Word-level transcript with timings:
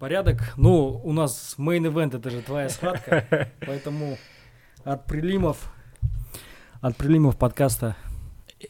Порядок. 0.00 0.54
Ну, 0.56 0.98
у 1.04 1.12
нас 1.12 1.56
main 1.58 1.82
event 1.82 2.16
это 2.16 2.30
же 2.30 2.40
твоя 2.40 2.70
схватка, 2.70 3.50
поэтому 3.66 4.16
от 4.82 5.04
прилимов, 5.04 5.70
от 6.80 6.96
прилимов 6.96 7.36
подкаста 7.36 7.96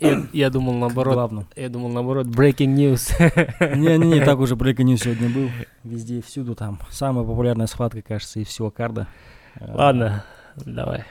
Я, 0.00 0.24
я 0.32 0.50
думал 0.50 0.74
наоборот. 0.74 1.14
главным. 1.14 1.46
Я 1.54 1.68
думал 1.68 1.90
наоборот. 1.90 2.26
Breaking 2.26 2.74
news. 2.74 3.14
Не-не-не, 3.76 4.24
так 4.24 4.40
уже 4.40 4.56
breaking 4.56 4.86
news 4.86 5.04
сегодня 5.04 5.28
был. 5.30 5.50
Везде 5.84 6.18
и 6.18 6.20
всюду 6.20 6.56
там. 6.56 6.80
Самая 6.90 7.24
популярная 7.24 7.68
схватка, 7.68 8.02
кажется, 8.02 8.40
из 8.40 8.48
всего 8.48 8.72
карда. 8.72 9.06
Ладно, 9.60 10.24
давай. 10.56 11.04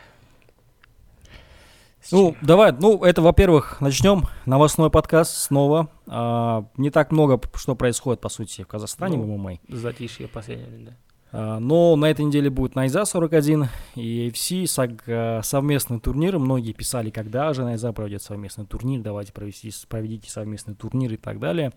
Ну, 2.11 2.36
давай, 2.41 2.71
ну, 2.71 3.04
это, 3.04 3.21
во-первых, 3.21 3.82
начнем. 3.82 4.23
Новостной 4.45 4.89
подкаст 4.89 5.36
снова. 5.36 5.89
А, 6.07 6.65
не 6.77 6.89
так 6.91 7.11
много, 7.11 7.39
что 7.55 7.75
происходит, 7.75 8.21
по 8.21 8.29
сути, 8.29 8.64
в 8.64 8.68
Казахстане 8.68 9.18
Ну. 9.18 9.23
в 9.23 9.38
ММА. 9.38 9.59
Затишье 9.68 10.27
последнее, 10.27 10.86
да. 10.86 10.92
А, 11.32 11.59
Но 11.59 11.96
на 11.97 12.06
этой 12.09 12.25
неделе 12.25 12.50
будет 12.50 12.73
Найза 12.75 13.06
41 13.06 13.68
и 13.96 14.29
AFC 14.29 14.64
сог- 14.65 15.04
а, 15.07 15.42
совместный 15.43 16.00
турнир. 16.00 16.39
Многие 16.39 16.71
писали, 16.71 17.09
когда 17.09 17.54
же 17.54 17.64
Найза 17.64 17.92
проведет 17.92 18.23
совместный 18.23 18.65
турнир, 18.65 19.01
давайте 19.01 19.34
провести, 19.34 19.71
проведите 19.87 20.31
совместный 20.31 20.75
турнир 20.75 21.14
и 21.14 21.18
так 21.18 21.39
далее. 21.39 21.73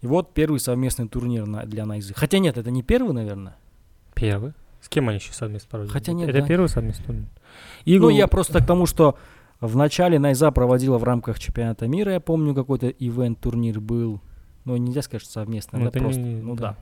И 0.00 0.06
вот 0.06 0.32
первый 0.32 0.60
совместный 0.60 1.08
турнир 1.08 1.46
на- 1.46 1.66
для 1.66 1.84
Найзы. 1.84 2.14
Хотя 2.14 2.38
нет, 2.38 2.56
это 2.56 2.70
не 2.70 2.82
первый, 2.82 3.12
наверное. 3.12 3.56
Первый. 4.14 4.52
С 4.80 4.88
кем 4.88 5.08
они 5.10 5.18
еще 5.18 5.32
совместно 5.34 5.68
проводили? 5.68 5.92
Хотя 5.92 6.12
нет, 6.12 6.30
Это 6.30 6.40
да. 6.40 6.46
первый 6.46 6.68
совместный 6.70 7.04
турнир? 7.04 7.24
Ну, 7.84 7.92
Игл- 7.92 8.08
я 8.10 8.26
просто 8.28 8.62
к 8.62 8.66
тому, 8.66 8.86
что 8.86 9.18
в 9.60 9.76
начале 9.76 10.18
Найза 10.18 10.50
проводила 10.50 10.98
в 10.98 11.04
рамках 11.04 11.38
чемпионата 11.38 11.86
мира, 11.86 12.12
я 12.12 12.20
помню, 12.20 12.54
какой-то 12.54 12.88
ивент-турнир 12.88 13.80
был. 13.80 14.20
Ну, 14.64 14.76
нельзя 14.76 15.02
сказать, 15.02 15.22
что 15.22 15.32
совместно, 15.32 15.78
Ну, 15.78 15.84
да, 15.84 15.88
это 15.90 15.98
не- 15.98 16.04
просто. 16.04 16.20
ну 16.20 16.54
да. 16.54 16.62
да. 16.62 16.76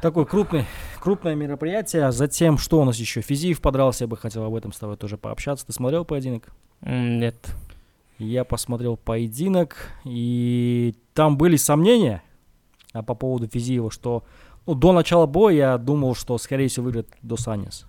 Такой 0.00 0.26
крупный, 0.26 0.64
крупное 1.00 1.34
мероприятие. 1.34 2.12
Затем, 2.12 2.56
что 2.56 2.80
у 2.80 2.84
нас 2.84 2.96
еще? 2.96 3.20
Физиев 3.20 3.60
подрался, 3.60 4.04
я 4.04 4.08
бы 4.08 4.16
хотел 4.16 4.44
об 4.44 4.54
этом 4.54 4.72
с 4.72 4.78
тобой 4.78 4.96
тоже 4.96 5.18
пообщаться. 5.18 5.66
Ты 5.66 5.72
смотрел 5.72 6.04
поединок? 6.04 6.48
Нет. 6.82 7.36
Я 8.18 8.44
посмотрел 8.44 8.96
поединок, 8.96 9.90
и 10.04 10.94
там 11.14 11.36
были 11.36 11.56
сомнения 11.56 12.22
а, 12.92 13.02
по 13.02 13.14
поводу 13.14 13.48
Физиева, 13.48 13.90
что 13.90 14.24
ну, 14.66 14.74
до 14.74 14.92
начала 14.92 15.26
боя 15.26 15.54
я 15.54 15.78
думал, 15.78 16.14
что, 16.14 16.38
скорее 16.38 16.68
всего, 16.68 16.84
выиграет 16.84 17.08
Дос 17.22 17.48
Аньес. 17.48 17.86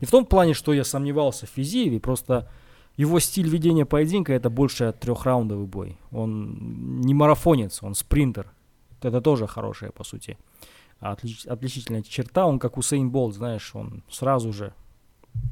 Не 0.00 0.06
в 0.06 0.10
том 0.10 0.24
плане, 0.24 0.54
что 0.54 0.72
я 0.72 0.84
сомневался 0.84 1.46
в 1.46 1.50
Физиеве, 1.50 2.00
просто 2.00 2.48
его 2.96 3.18
стиль 3.20 3.48
ведения 3.48 3.86
поединка 3.86 4.32
это 4.32 4.50
больше 4.50 4.92
трехраундовый 4.92 5.66
бой. 5.66 5.98
Он 6.10 7.00
не 7.00 7.14
марафонец, 7.14 7.82
он 7.82 7.94
спринтер. 7.94 8.52
Это 9.02 9.20
тоже 9.20 9.46
хорошая, 9.46 9.90
по 9.90 10.04
сути, 10.04 10.36
отлич- 11.00 11.48
отличительная 11.48 12.02
черта. 12.02 12.46
Он 12.46 12.58
как 12.58 12.76
Усейн 12.76 13.10
Болт, 13.10 13.34
знаешь, 13.34 13.70
он 13.74 14.02
сразу 14.10 14.52
же. 14.52 14.74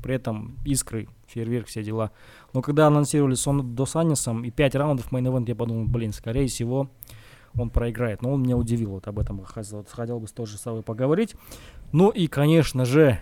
При 0.02 0.14
этом 0.14 0.58
искры, 0.64 1.08
фейерверк, 1.26 1.68
все 1.68 1.82
дела. 1.84 2.10
Но 2.52 2.62
когда 2.62 2.88
анонсировали 2.88 3.34
Сон 3.34 3.74
до 3.74 3.86
Саннисом 3.86 4.44
и 4.44 4.50
5 4.50 4.74
раундов 4.74 5.12
мейн 5.12 5.44
я 5.44 5.54
подумал, 5.54 5.86
блин, 5.86 6.12
скорее 6.12 6.48
всего, 6.48 6.90
он 7.56 7.70
проиграет. 7.70 8.20
Но 8.20 8.32
он 8.32 8.42
меня 8.42 8.56
удивил, 8.56 8.90
вот 8.90 9.06
об 9.06 9.18
этом 9.20 9.42
хотел, 9.44 9.86
хотел 9.88 10.20
бы 10.20 10.26
тоже 10.26 10.58
с 10.58 10.62
тобой 10.62 10.82
поговорить. 10.82 11.36
Ну 11.92 12.10
и, 12.10 12.26
конечно 12.26 12.84
же, 12.84 13.18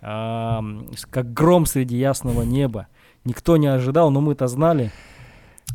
как 0.00 1.32
гром 1.32 1.66
среди 1.66 1.96
ясного 1.96 2.42
неба. 2.42 2.86
Никто 3.24 3.56
не 3.56 3.66
ожидал, 3.66 4.10
но 4.10 4.20
мы-то 4.20 4.46
знали. 4.46 4.90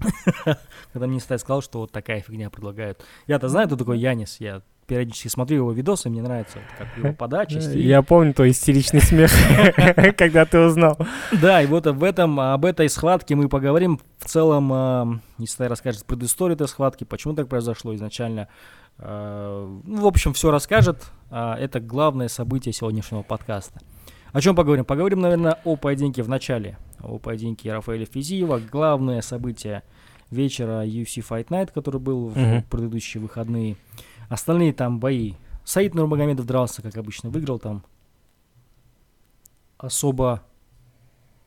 Когда 0.93 1.07
мне 1.07 1.19
Стай 1.19 1.39
сказал, 1.39 1.61
что 1.61 1.79
вот 1.79 1.91
такая 1.91 2.21
фигня 2.21 2.49
предлагают. 2.49 3.03
Я-то 3.27 3.49
знаю, 3.49 3.67
кто 3.67 3.75
такой 3.77 3.99
Янис. 3.99 4.37
Я 4.39 4.61
периодически 4.87 5.29
смотрю 5.29 5.57
его 5.57 5.71
видосы, 5.71 6.09
мне 6.09 6.21
нравится, 6.21 6.59
как 6.77 6.95
его 6.97 7.13
подача, 7.13 7.59
стиль. 7.59 7.81
Я 7.87 8.01
помню 8.03 8.33
твой 8.33 8.51
истеричный 8.51 9.01
смех, 9.01 9.31
когда 10.17 10.45
ты 10.45 10.59
узнал. 10.59 10.97
Да, 11.31 11.61
и 11.61 11.65
вот 11.65 11.87
об 11.87 12.03
этом, 12.03 12.39
об 12.39 12.65
этой 12.65 12.87
схватке 12.89 13.35
мы 13.35 13.49
поговорим. 13.49 13.99
В 14.19 14.25
целом, 14.25 14.71
ам, 14.71 15.21
Истай 15.39 15.67
расскажет 15.67 16.05
предысторию 16.05 16.55
этой 16.55 16.67
схватки, 16.67 17.03
почему 17.03 17.33
так 17.33 17.47
произошло 17.47 17.95
изначально. 17.95 18.47
А, 18.99 19.67
Ну, 19.85 20.01
в 20.01 20.07
общем, 20.07 20.33
все 20.33 20.51
расскажет. 20.51 21.03
А, 21.31 21.57
Это 21.57 21.79
главное 21.79 22.27
событие 22.27 22.71
сегодняшнего 22.73 23.23
подкаста. 23.23 23.81
О 24.35 24.41
чем 24.41 24.53
поговорим? 24.53 24.83
Поговорим, 24.83 25.21
наверное, 25.21 25.57
о 25.63 25.77
поединке 25.77 26.21
в 26.21 26.27
начале. 26.27 26.77
О 26.99 27.19
поединке 27.19 27.71
Рафаэля 27.71 28.05
Физиева. 28.05 28.59
Главное 28.69 29.21
событие 29.21 29.81
вечера 30.29 30.85
UFC 30.85 31.25
Fight 31.25 31.47
Night, 31.47 31.71
который 31.73 32.01
был 32.01 32.27
в 32.27 32.37
Мгм. 32.37 32.63
предыдущие 32.63 33.23
выходные. 33.23 33.77
Остальные 34.27 34.73
там 34.73 34.99
бои. 34.99 35.35
Саид 35.63 35.95
Нурмагомедов 35.95 36.45
дрался, 36.45 36.81
как 36.81 36.97
обычно, 36.97 37.29
выиграл 37.29 37.59
там. 37.59 37.85
Особо 39.77 40.43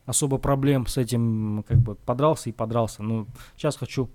особо 0.06 0.38
проблем 0.38 0.87
с 0.87 0.97
этим, 0.97 1.66
как 1.69 1.76
бы, 1.81 1.94
подрался 1.94 2.49
и 2.49 2.53
подрался. 2.53 3.03
Ну, 3.03 3.26
сейчас 3.55 3.76
хочу 3.76 4.09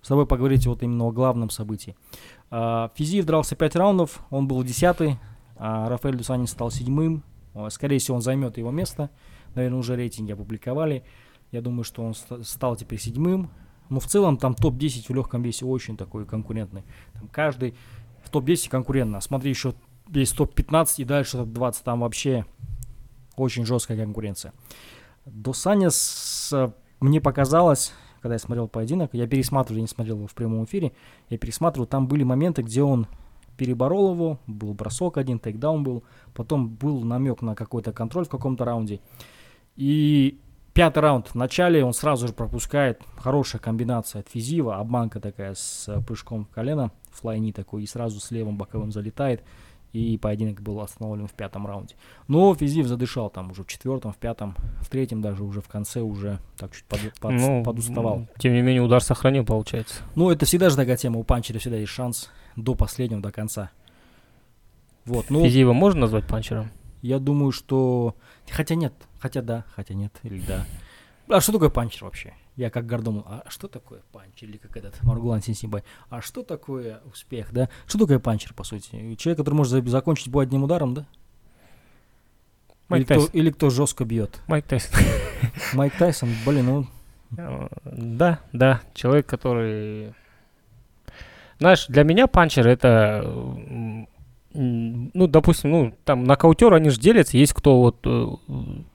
с 0.00 0.08
тобой 0.08 0.24
поговорить 0.24 0.66
вот 0.66 0.82
именно 0.82 1.04
о 1.04 1.12
главном 1.12 1.50
событии. 1.50 1.94
А, 2.50 2.90
Физиев 2.94 3.26
дрался 3.26 3.54
5 3.54 3.76
раундов, 3.76 4.24
он 4.30 4.48
был 4.48 4.62
десятый, 4.64 5.18
а 5.56 5.90
Рафаэль 5.90 6.16
Дусанин 6.16 6.46
стал 6.46 6.70
седьмым. 6.70 7.22
О, 7.54 7.68
Скорее 7.70 7.98
всего, 7.98 8.16
он 8.16 8.22
займет 8.22 8.58
его 8.58 8.70
место. 8.70 9.10
Наверное, 9.54 9.78
уже 9.78 9.96
рейтинги 9.96 10.32
опубликовали. 10.32 11.04
Я 11.52 11.60
думаю, 11.60 11.84
что 11.84 12.02
он 12.04 12.14
ста- 12.14 12.42
стал 12.44 12.76
теперь 12.76 13.00
седьмым. 13.00 13.50
Но 13.88 13.98
в 13.98 14.06
целом 14.06 14.36
там 14.36 14.54
топ-10 14.54 15.06
в 15.08 15.14
легком 15.14 15.42
весе 15.42 15.66
очень 15.66 15.96
такой 15.96 16.24
конкурентный. 16.24 16.84
Там 17.14 17.28
каждый 17.28 17.74
в 18.22 18.30
топ-10 18.30 18.68
конкурентно. 18.68 19.20
Смотри, 19.20 19.50
еще 19.50 19.74
есть 20.08 20.36
топ-15 20.36 20.94
и 20.98 21.04
дальше 21.04 21.38
топ-20. 21.38 21.76
Там 21.84 22.00
вообще 22.00 22.44
очень 23.36 23.66
жесткая 23.66 23.98
конкуренция. 23.98 24.52
Досанис, 25.26 26.50
э, 26.52 26.70
мне 27.00 27.20
показалось, 27.20 27.92
когда 28.20 28.34
я 28.34 28.38
смотрел 28.38 28.68
поединок, 28.68 29.10
я 29.12 29.26
пересматривал, 29.26 29.78
я 29.78 29.82
не 29.82 29.88
смотрел 29.88 30.16
его 30.16 30.26
в 30.26 30.34
прямом 30.34 30.64
эфире, 30.64 30.92
я 31.28 31.38
пересматривал, 31.38 31.86
там 31.86 32.06
были 32.06 32.22
моменты, 32.22 32.62
где 32.62 32.82
он 32.82 33.06
переборол 33.60 34.14
его, 34.14 34.38
был 34.46 34.72
бросок 34.72 35.18
один, 35.18 35.38
тейкдаун 35.38 35.84
был, 35.84 36.02
потом 36.32 36.66
был 36.66 37.02
намек 37.02 37.42
на 37.42 37.54
какой-то 37.54 37.92
контроль 37.92 38.24
в 38.24 38.30
каком-то 38.30 38.64
раунде. 38.64 39.00
И 39.76 40.40
пятый 40.72 41.00
раунд 41.00 41.28
в 41.28 41.34
начале 41.34 41.84
он 41.84 41.92
сразу 41.92 42.28
же 42.28 42.32
пропускает, 42.32 43.02
хорошая 43.18 43.60
комбинация 43.60 44.20
от 44.20 44.30
Физива, 44.30 44.78
обманка 44.78 45.20
такая 45.20 45.52
с 45.52 45.86
э, 45.88 46.00
прыжком 46.00 46.46
в 46.46 46.48
колено, 46.48 46.90
флайни 47.10 47.52
такой, 47.52 47.82
и 47.82 47.86
сразу 47.86 48.18
с 48.18 48.30
левым 48.30 48.56
боковым 48.56 48.92
залетает, 48.92 49.44
и 49.92 50.16
поединок 50.18 50.60
был 50.62 50.80
остановлен 50.80 51.26
в 51.26 51.32
пятом 51.32 51.66
раунде. 51.66 51.96
Но 52.28 52.54
Физиев 52.54 52.86
задышал 52.86 53.28
там 53.30 53.50
уже 53.50 53.64
в 53.64 53.66
четвертом, 53.66 54.12
в 54.12 54.16
пятом, 54.16 54.54
в 54.80 54.88
третьем 54.88 55.20
даже 55.20 55.42
уже 55.42 55.60
в 55.60 55.68
конце 55.68 56.00
уже 56.00 56.38
так 56.56 56.72
чуть 56.74 56.84
под- 56.84 57.00
под- 57.20 57.32
Ну, 57.32 57.64
подуставал. 57.64 58.26
Тем 58.38 58.52
не 58.54 58.62
менее, 58.62 58.82
удар 58.82 59.02
сохранил, 59.02 59.44
получается. 59.44 60.02
Ну, 60.14 60.30
это 60.30 60.46
всегда 60.46 60.70
же 60.70 60.76
такая 60.76 60.96
тема, 60.96 61.18
у 61.18 61.24
панчера 61.24 61.58
всегда 61.58 61.76
есть 61.76 61.90
шанс 61.92 62.30
до 62.56 62.74
последнего, 62.74 63.20
до 63.20 63.32
конца. 63.32 63.70
Вот, 65.06 65.30
ну, 65.30 65.42
Физиева 65.44 65.72
можно 65.72 66.02
назвать 66.02 66.26
панчером? 66.26 66.70
я 67.02 67.18
думаю, 67.18 67.50
что... 67.50 68.14
Хотя 68.50 68.74
нет, 68.74 68.92
хотя 69.18 69.42
да, 69.42 69.64
хотя 69.74 69.94
нет, 69.94 70.12
или 70.22 70.40
да. 70.40 70.66
А 71.32 71.40
что 71.40 71.52
такое 71.52 71.70
панчер 71.70 72.04
вообще? 72.04 72.34
Я 72.56 72.70
как 72.70 72.86
Гордон, 72.86 73.24
а 73.26 73.44
что 73.48 73.68
такое 73.68 74.00
панчер? 74.12 74.48
Или 74.48 74.56
как 74.56 74.76
этот 74.76 75.00
Маргулан 75.04 75.40
Синсибай. 75.42 75.84
А 76.08 76.20
что 76.20 76.42
такое 76.42 77.00
успех, 77.10 77.52
да? 77.52 77.68
Что 77.86 77.98
такое 77.98 78.18
панчер, 78.18 78.52
по 78.54 78.64
сути? 78.64 79.14
Человек, 79.14 79.38
который 79.38 79.54
может 79.54 79.70
за- 79.72 79.88
закончить 79.88 80.28
бой 80.28 80.44
одним 80.44 80.64
ударом, 80.64 80.94
да? 80.94 81.06
Или 82.88 82.98
Майк 82.98 83.04
кто, 83.04 83.14
Тайсон. 83.14 83.30
или 83.32 83.50
кто 83.50 83.70
жестко 83.70 84.04
бьет? 84.04 84.40
Майк 84.48 84.66
Тайсон. 84.66 84.98
Майк 85.74 85.96
Тайсон, 85.96 86.30
блин, 86.44 86.66
ну... 86.66 86.86
Э, 87.38 87.68
Да, 87.84 88.40
да, 88.52 88.80
человек, 88.94 89.26
который... 89.26 90.12
Знаешь, 91.60 91.86
для 91.86 92.02
меня 92.04 92.26
панчер 92.26 92.66
это, 92.66 93.22
ну, 94.52 95.26
допустим, 95.26 95.70
ну, 95.70 95.94
там 96.04 96.24
нокаутер, 96.24 96.74
они 96.74 96.90
же 96.90 96.98
делятся, 97.00 97.36
есть 97.38 97.52
кто 97.52 97.78
вот 97.80 97.96
э, 98.04 98.26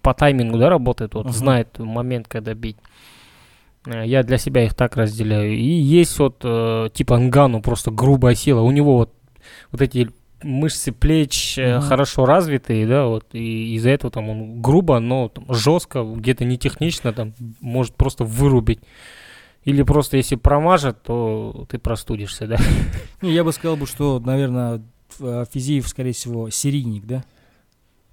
по 0.02 0.14
таймингу, 0.14 0.58
да, 0.58 0.70
работает, 0.70 1.14
вот 1.14 1.26
Мгм. 1.26 1.34
знает 1.34 1.80
момент, 1.80 2.28
когда 2.28 2.54
бить. 2.54 2.78
Э, 3.86 4.04
Я 4.06 4.24
для 4.24 4.38
себя 4.38 4.64
их 4.66 4.74
так 4.74 4.98
разделяю. 4.98 5.54
И 5.58 5.64
есть 5.64 6.18
вот 6.20 6.42
э, 6.44 6.90
типа 6.94 7.18
Нгану, 7.18 7.62
просто 7.62 7.92
грубая 7.92 8.36
сила. 8.36 8.62
У 8.62 8.72
него 8.72 8.98
вот, 8.98 9.14
вот 9.72 9.82
эти 9.82 10.10
мышцы 10.44 10.92
плеч 10.92 11.58
э, 11.58 11.78
Мгм. 11.78 11.88
хорошо 11.88 12.26
развитые, 12.26 12.86
да, 12.86 13.06
вот, 13.06 13.26
и 13.34 13.76
из-за 13.76 13.90
этого 13.92 14.12
там 14.12 14.30
он 14.30 14.62
грубо, 14.62 15.00
но 15.00 15.30
там, 15.30 15.46
жестко, 15.50 16.04
где-то 16.04 16.44
не 16.46 16.58
технично, 16.58 17.14
там, 17.14 17.34
может 17.62 17.96
просто 17.96 18.26
вырубить. 18.26 18.80
Или 19.64 19.82
просто 19.82 20.18
если 20.18 20.36
промажет, 20.36 21.02
то 21.02 21.66
ты 21.70 21.80
простудишься, 21.80 22.46
да. 22.46 22.58
Не, 23.24 23.32
я 23.32 23.44
бы 23.44 23.52
сказал, 23.52 23.78
бы, 23.78 23.88
что, 23.88 24.20
наверное, 24.20 24.82
Ф- 25.20 25.50
Физиев, 25.52 25.88
скорее 25.88 26.14
всего, 26.14 26.50
серийник, 26.50 27.06
да? 27.06 27.24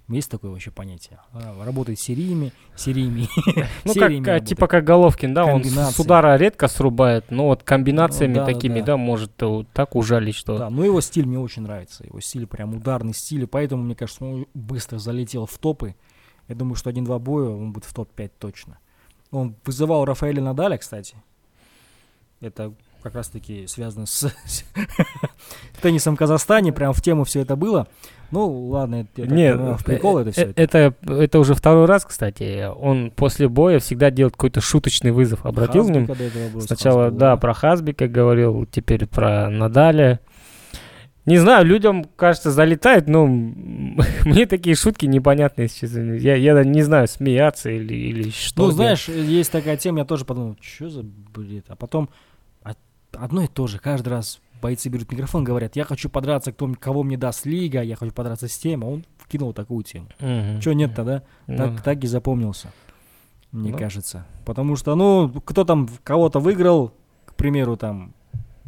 Есть 0.09 0.29
такое 0.29 0.51
вообще 0.51 0.69
понятие? 0.69 1.19
А, 1.31 1.63
Работает 1.63 1.97
сериями, 1.97 2.51
сериями, 2.75 3.29
Ну, 3.85 3.93
как, 3.93 3.93
сериями 3.93 4.23
а, 4.29 4.33
работает. 4.33 4.45
типа 4.45 4.67
как 4.67 4.83
Головкин, 4.83 5.33
да, 5.33 5.45
он 5.45 5.63
с 5.63 5.99
удара 5.99 6.35
редко 6.35 6.67
срубает, 6.67 7.31
но 7.31 7.47
вот 7.47 7.63
комбинациями 7.63 8.33
Ну, 8.33 8.39
да, 8.41 8.45
такими, 8.45 8.79
да. 8.81 8.85
да, 8.87 8.97
может 8.97 9.31
э, 9.41 9.63
так 9.73 9.95
ужалить, 9.95 10.35
что... 10.35 10.57
Да, 10.57 10.69
но 10.69 10.83
его 10.83 10.99
стиль 10.99 11.25
мне 11.25 11.39
очень 11.39 11.61
нравится. 11.63 12.03
Его 12.03 12.19
стиль 12.19 12.47
прям 12.47 12.75
ударный 12.75 13.13
стиль, 13.13 13.43
и 13.43 13.45
поэтому, 13.45 13.83
мне 13.83 13.95
кажется, 13.95 14.25
он 14.25 14.45
быстро 14.53 14.97
залетел 14.99 15.45
в 15.45 15.57
топы. 15.57 15.95
Я 16.49 16.55
думаю, 16.55 16.75
что 16.75 16.89
один-два 16.89 17.17
боя 17.17 17.47
он 17.49 17.71
будет 17.71 17.85
в 17.85 17.93
топ-5 17.93 18.31
точно. 18.39 18.79
Он 19.31 19.55
вызывал 19.65 20.03
Рафаэля 20.03 20.41
Надаля, 20.43 20.77
кстати. 20.77 21.15
Это 22.41 22.73
как 23.03 23.15
раз-таки 23.15 23.67
связано 23.67 24.05
с 24.05 24.33
теннисом 25.81 26.15
в 26.15 26.17
Казахстане, 26.17 26.71
прям 26.71 26.93
в 26.93 27.01
тему 27.01 27.25
все 27.25 27.41
это 27.41 27.55
было. 27.55 27.87
Ну, 28.31 28.69
ладно, 28.69 29.01
это, 29.01 29.09
я 29.17 29.25
так 29.25 29.35
Не, 29.35 29.53
понимаю, 29.53 29.77
в 29.77 29.85
прикол 29.85 30.17
это 30.17 30.31
все. 30.31 30.45
э, 30.45 30.53
это, 30.55 30.95
это 31.05 31.39
уже 31.39 31.53
второй 31.53 31.85
раз, 31.85 32.03
кстати. 32.05 32.67
Он 32.67 33.11
после 33.11 33.47
боя 33.47 33.77
всегда 33.77 34.09
делает 34.09 34.33
какой-то 34.33 34.59
шуточный 34.61 35.11
вызов. 35.11 35.45
Обратил 35.45 35.83
внимание? 35.83 36.61
Сначала, 36.61 37.11
да, 37.11 37.37
про 37.37 37.53
Хазбика 37.53 38.07
говорил, 38.07 38.65
теперь 38.65 39.05
про 39.05 39.49
Надаля. 39.49 40.19
Не 41.25 41.37
знаю, 41.37 41.65
людям, 41.65 42.05
кажется, 42.15 42.51
залетает, 42.51 43.07
но 43.07 43.27
мне 44.25 44.45
такие 44.45 44.75
шутки 44.75 45.05
непонятные, 45.05 45.65
если 45.65 45.87
честно. 45.87 46.13
Я, 46.15 46.35
я 46.35 46.63
не 46.63 46.81
знаю, 46.81 47.07
смеяться 47.07 47.69
или, 47.69 47.93
или 47.93 48.29
что. 48.29 48.63
Ну, 48.65 48.71
знаешь, 48.71 49.07
есть 49.07 49.51
такая 49.51 49.77
тема, 49.77 49.99
я 49.99 50.05
тоже 50.05 50.25
подумал, 50.25 50.57
что 50.59 50.89
за 50.89 51.03
бред? 51.03 51.65
А 51.69 51.75
потом 51.75 52.09
одно 53.17 53.43
и 53.43 53.47
то 53.47 53.67
же, 53.67 53.79
каждый 53.79 54.09
раз 54.09 54.39
бойцы 54.61 54.89
берут 54.89 55.11
микрофон, 55.11 55.43
говорят, 55.43 55.75
я 55.75 55.83
хочу 55.83 56.09
подраться, 56.09 56.51
кто, 56.51 56.71
кого 56.79 57.03
мне 57.03 57.17
даст 57.17 57.45
лига, 57.45 57.81
я 57.81 57.95
хочу 57.95 58.13
подраться 58.13 58.47
с 58.47 58.57
тем, 58.57 58.83
а 58.83 58.87
он 58.87 59.05
вкинул 59.17 59.53
такую 59.53 59.83
тему. 59.83 60.07
Мгм. 60.19 60.61
Чего 60.61 60.73
нет 60.73 60.95
тогда? 60.95 61.23
Ну, 61.47 61.57
Так, 61.57 61.81
так 61.81 62.03
и 62.03 62.07
запомнился, 62.07 62.71
мне 63.51 63.71
Ну. 63.71 63.77
кажется. 63.77 64.25
Потому 64.45 64.75
что, 64.75 64.95
ну, 64.95 65.29
кто 65.45 65.65
там 65.65 65.89
кого-то 66.03 66.39
выиграл, 66.39 66.93
к 67.25 67.33
примеру, 67.35 67.75
там, 67.77 68.13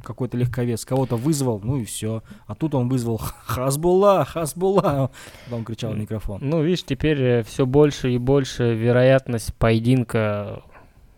какой-то 0.04 0.38
легковес, 0.38 0.86
кого-то 0.86 1.16
вызвал, 1.16 1.60
ну 1.64 1.78
и 1.78 1.86
все. 1.86 2.22
А 2.46 2.54
тут 2.54 2.76
он 2.76 2.90
вызвал 2.90 3.18
Хасбулла, 3.46 4.24
Хасбулла. 4.26 5.10
Потом 5.46 5.64
кричал 5.66 5.94
в 5.94 5.98
микрофон. 5.98 6.40
Ну, 6.44 6.62
видишь, 6.62 6.84
теперь 6.84 7.42
все 7.44 7.66
больше 7.66 8.12
и 8.14 8.18
больше 8.20 8.76
вероятность 8.76 9.56
поединка 9.56 10.62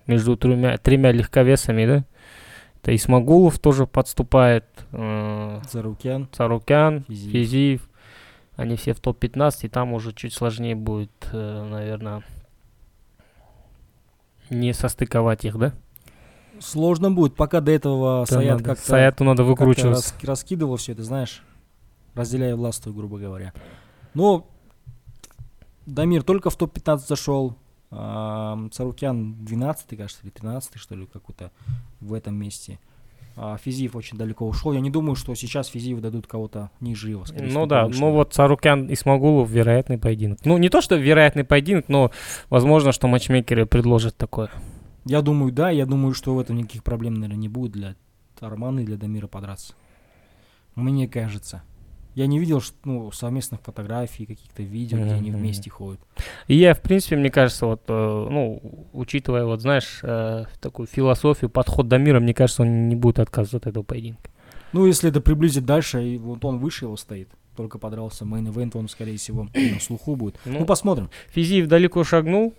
между 0.06 0.38
тремя, 0.38 0.78
тремя 0.78 1.12
легковесами, 1.12 1.86
да? 1.86 2.06
Это 2.88 2.96
Исмагулов 2.96 3.60
тоже 3.60 3.86
подступает, 3.86 4.64
э, 4.94 5.60
Зарукян, 5.70 6.30
Царукян, 6.32 7.04
Физиев. 7.10 7.32
Физиев. 7.34 7.90
Они 8.56 8.78
все 8.78 8.94
в 8.94 9.02
топ-15, 9.02 9.52
и 9.64 9.68
там 9.68 9.92
уже 9.92 10.14
чуть 10.14 10.34
сложнее 10.34 10.74
будет, 10.74 11.12
наверное, 11.34 12.24
не 14.50 14.72
состыковать 14.72 15.44
их, 15.44 15.58
да? 15.58 15.74
Сложно 16.62 17.12
будет, 17.12 17.36
пока 17.36 17.60
до 17.60 17.74
этого 17.74 18.26
Там 18.26 18.40
Саят 18.40 18.62
как-то 18.62 18.86
Саяту 18.86 19.26
надо 19.26 19.44
выкручиваться. 19.44 20.14
рас- 20.14 20.24
раскидывал 20.24 20.78
все 20.78 20.94
это, 20.94 21.04
знаешь, 21.04 21.44
разделяя 22.14 22.56
властвую, 22.56 22.96
грубо 22.96 23.20
говоря. 23.20 23.52
Но 24.14 24.48
Дамир 25.86 26.24
только 26.24 26.50
в 26.50 26.56
топ-15 26.56 27.00
зашел. 27.00 27.58
Царукян 27.90 29.46
12 29.46 29.98
кажется, 29.98 30.22
или 30.24 30.30
13 30.30 30.78
что 30.78 30.96
ли, 30.96 31.06
какой-то 31.06 31.52
в 32.02 32.14
этом 32.14 32.36
месте. 32.36 32.80
А 33.40 33.56
Физиев 33.58 33.96
очень 33.96 34.18
далеко 34.18 34.48
ушел. 34.48 34.74
Я 34.74 34.80
не 34.80 34.90
думаю, 34.90 35.16
что 35.16 35.36
сейчас 35.36 35.68
Физиев 35.68 36.02
дадут 36.02 36.26
кого-то 36.26 36.72
ниже 36.80 37.12
его. 37.12 37.24
скорее 37.26 37.52
Ну 37.52 37.68
да, 37.68 37.84
повыше. 37.84 38.02
ну 38.02 38.12
вот 38.12 38.34
Царукян 38.34 38.88
и 38.88 38.96
Смогулов 38.96 39.50
вероятный 39.50 40.00
поединок. 40.00 40.40
Ну 40.44 40.58
не 40.58 40.70
то, 40.70 40.82
что 40.82 40.96
вероятный 40.96 41.44
поединок, 41.44 41.88
но 41.88 42.12
возможно, 42.50 42.92
что 42.92 43.08
матчмейкеры 43.08 43.68
предложат 43.68 44.18
такое. 44.18 44.50
Я 45.06 45.22
думаю, 45.22 45.54
да, 45.54 45.70
я 45.70 45.86
думаю, 45.86 46.16
что 46.16 46.34
в 46.34 46.40
этом 46.40 46.58
никаких 46.58 46.84
проблем, 46.84 47.14
наверное, 47.14 47.38
не 47.38 47.48
будет 47.48 47.72
для 47.72 47.96
Армана 48.40 48.80
и 48.80 48.86
для 48.86 48.98
Дамира 48.98 49.28
подраться. 49.28 49.74
Мне 50.76 51.08
кажется. 51.08 51.64
Я 52.18 52.26
не 52.26 52.40
видел 52.40 52.64
ну, 52.84 53.12
совместных 53.12 53.62
фотографий, 53.62 54.26
каких-то 54.26 54.64
видео, 54.64 54.98
где 54.98 55.14
они 55.14 55.30
вместе 55.30 55.70
ходят. 55.70 56.00
И 56.48 56.56
я, 56.56 56.74
в 56.74 56.82
принципе, 56.82 57.16
мне 57.16 57.30
кажется, 57.30 57.68
вот, 57.68 57.84
э, 57.88 57.94
ну, 57.94 58.60
учитывая, 58.92 59.46
вот, 59.46 59.62
знаешь, 59.62 60.00
э, 60.02 60.46
такую 60.60 60.88
философию, 60.88 61.52
подход 61.52 61.88
Дамира, 61.88 62.20
мне 62.20 62.34
кажется, 62.34 62.64
он 62.64 62.90
не 62.90 62.96
будет 62.96 63.20
отказываться 63.20 63.58
от 63.58 63.68
этого 63.68 63.84
поединка. 63.84 64.32
Ну, 64.74 64.88
если 64.88 65.12
это 65.12 65.22
приблизить 65.22 65.66
дальше, 65.66 66.04
и 66.04 66.18
вот 66.18 66.44
он 66.44 66.58
выше 66.58 66.86
его 66.86 66.98
стоит, 66.98 67.30
только 67.56 67.78
подрался 67.78 68.26
мейн 68.26 68.48
ивент, 68.48 68.76
он, 68.76 68.90
скорее 68.90 69.18
всего, 69.18 69.48
на 69.54 69.80
слуху 69.80 70.16
будет. 70.16 70.40
Ну, 70.44 70.62
Ну, 70.62 70.66
посмотрим. 70.66 71.12
Физиев 71.30 71.68
далеко 71.68 72.04
шагнул. 72.04 72.56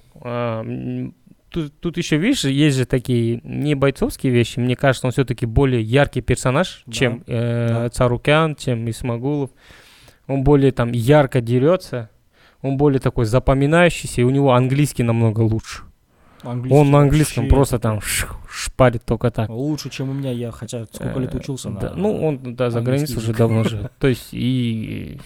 Тут, 1.51 1.79
тут 1.81 1.97
еще, 1.97 2.17
видишь, 2.17 2.45
есть 2.45 2.77
же 2.77 2.85
такие 2.85 3.41
не 3.45 3.75
бойцовские 3.75 4.33
вещи. 4.33 4.59
Мне 4.59 4.77
кажется, 4.77 5.07
он 5.07 5.13
все-таки 5.13 5.47
более 5.47 5.83
яркий 5.83 6.21
персонаж, 6.21 6.83
Да. 6.87 6.93
чем 6.93 7.23
э, 7.27 7.69
Да. 7.69 7.89
Царукян, 7.91 8.55
чем 8.57 8.89
Исмагулов. 8.91 9.51
Он 10.27 10.45
более 10.45 10.73
там 10.73 10.93
ярко 10.93 11.41
дерется. 11.41 12.11
Он 12.63 12.77
более 12.77 13.01
такой 13.01 13.25
запоминающийся, 13.25 14.21
и 14.21 14.25
у 14.25 14.31
него 14.31 14.53
английский 14.53 15.03
намного 15.05 15.41
лучше. 15.41 15.83
Английский 16.43 16.79
он 16.81 16.91
на 16.91 17.01
английском 17.01 17.45
вообще 17.45 17.55
просто 17.55 17.79
там 17.79 18.01
ш- 18.01 18.29
шпарит 18.51 19.05
только 19.05 19.31
так. 19.31 19.49
Лучше, 19.49 19.91
чем 19.91 20.11
у 20.11 20.13
меня, 20.13 20.31
я 20.33 20.51
хотя 20.53 20.85
сколько 20.87 21.19
лет 21.19 21.35
Э, 21.35 21.39
учился 21.39 21.71
на... 21.71 21.81
да, 21.81 21.93
Ну, 21.97 22.25
он, 22.25 22.55
да, 22.55 22.71
за 22.71 22.81
границей 22.81 23.17
уже 23.17 23.33
давно 23.33 23.65
живет. 23.69 23.93
То 23.99 24.07
есть, 24.09 24.29
и... 24.33 25.21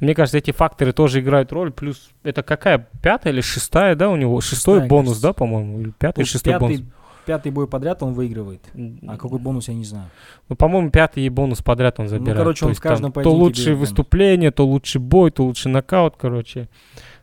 Мне 0.00 0.14
кажется, 0.14 0.38
эти 0.38 0.50
факторы 0.50 0.92
тоже 0.92 1.20
играют 1.20 1.52
роль. 1.52 1.72
Плюс, 1.72 2.10
это 2.22 2.42
какая? 2.42 2.88
Пятая 3.02 3.32
или 3.32 3.40
шестая, 3.40 3.94
да, 3.94 4.10
у 4.10 4.16
него? 4.16 4.40
Шестой 4.40 4.74
Шестая, 4.76 4.88
бонус, 4.88 5.08
кажется. 5.08 5.26
да, 5.28 5.32
по-моему? 5.32 5.80
Или 5.80 5.90
пятый, 5.98 6.22
Тут 6.22 6.28
шестой 6.28 6.58
бонус? 6.58 6.76
пятый, 6.78 6.92
пятый 7.24 7.52
бой 7.52 7.66
подряд 7.66 8.02
он 8.02 8.12
выигрывает. 8.12 8.60
А 9.06 9.16
какой 9.16 9.38
бонус, 9.38 9.68
я 9.68 9.74
не 9.74 9.84
знаю. 9.84 10.10
Ну, 10.48 10.56
по-моему, 10.56 10.90
пятый 10.90 11.28
бонус 11.28 11.62
подряд 11.62 11.98
он 11.98 12.08
забирает. 12.08 12.38
короче, 12.38 12.60
То 12.60 12.66
он 12.66 12.70
есть 12.72 12.80
в 12.80 12.82
каждом 12.82 13.12
там 13.12 13.24
то 13.24 13.30
лучшие 13.30 13.64
берет 13.66 13.76
бонус. 13.78 13.88
выступления, 13.90 14.50
то 14.50 14.66
лучший 14.66 15.00
бой, 15.00 15.30
то 15.30 15.44
лучший 15.44 15.70
нокаут, 15.72 16.14
короче. 16.18 16.68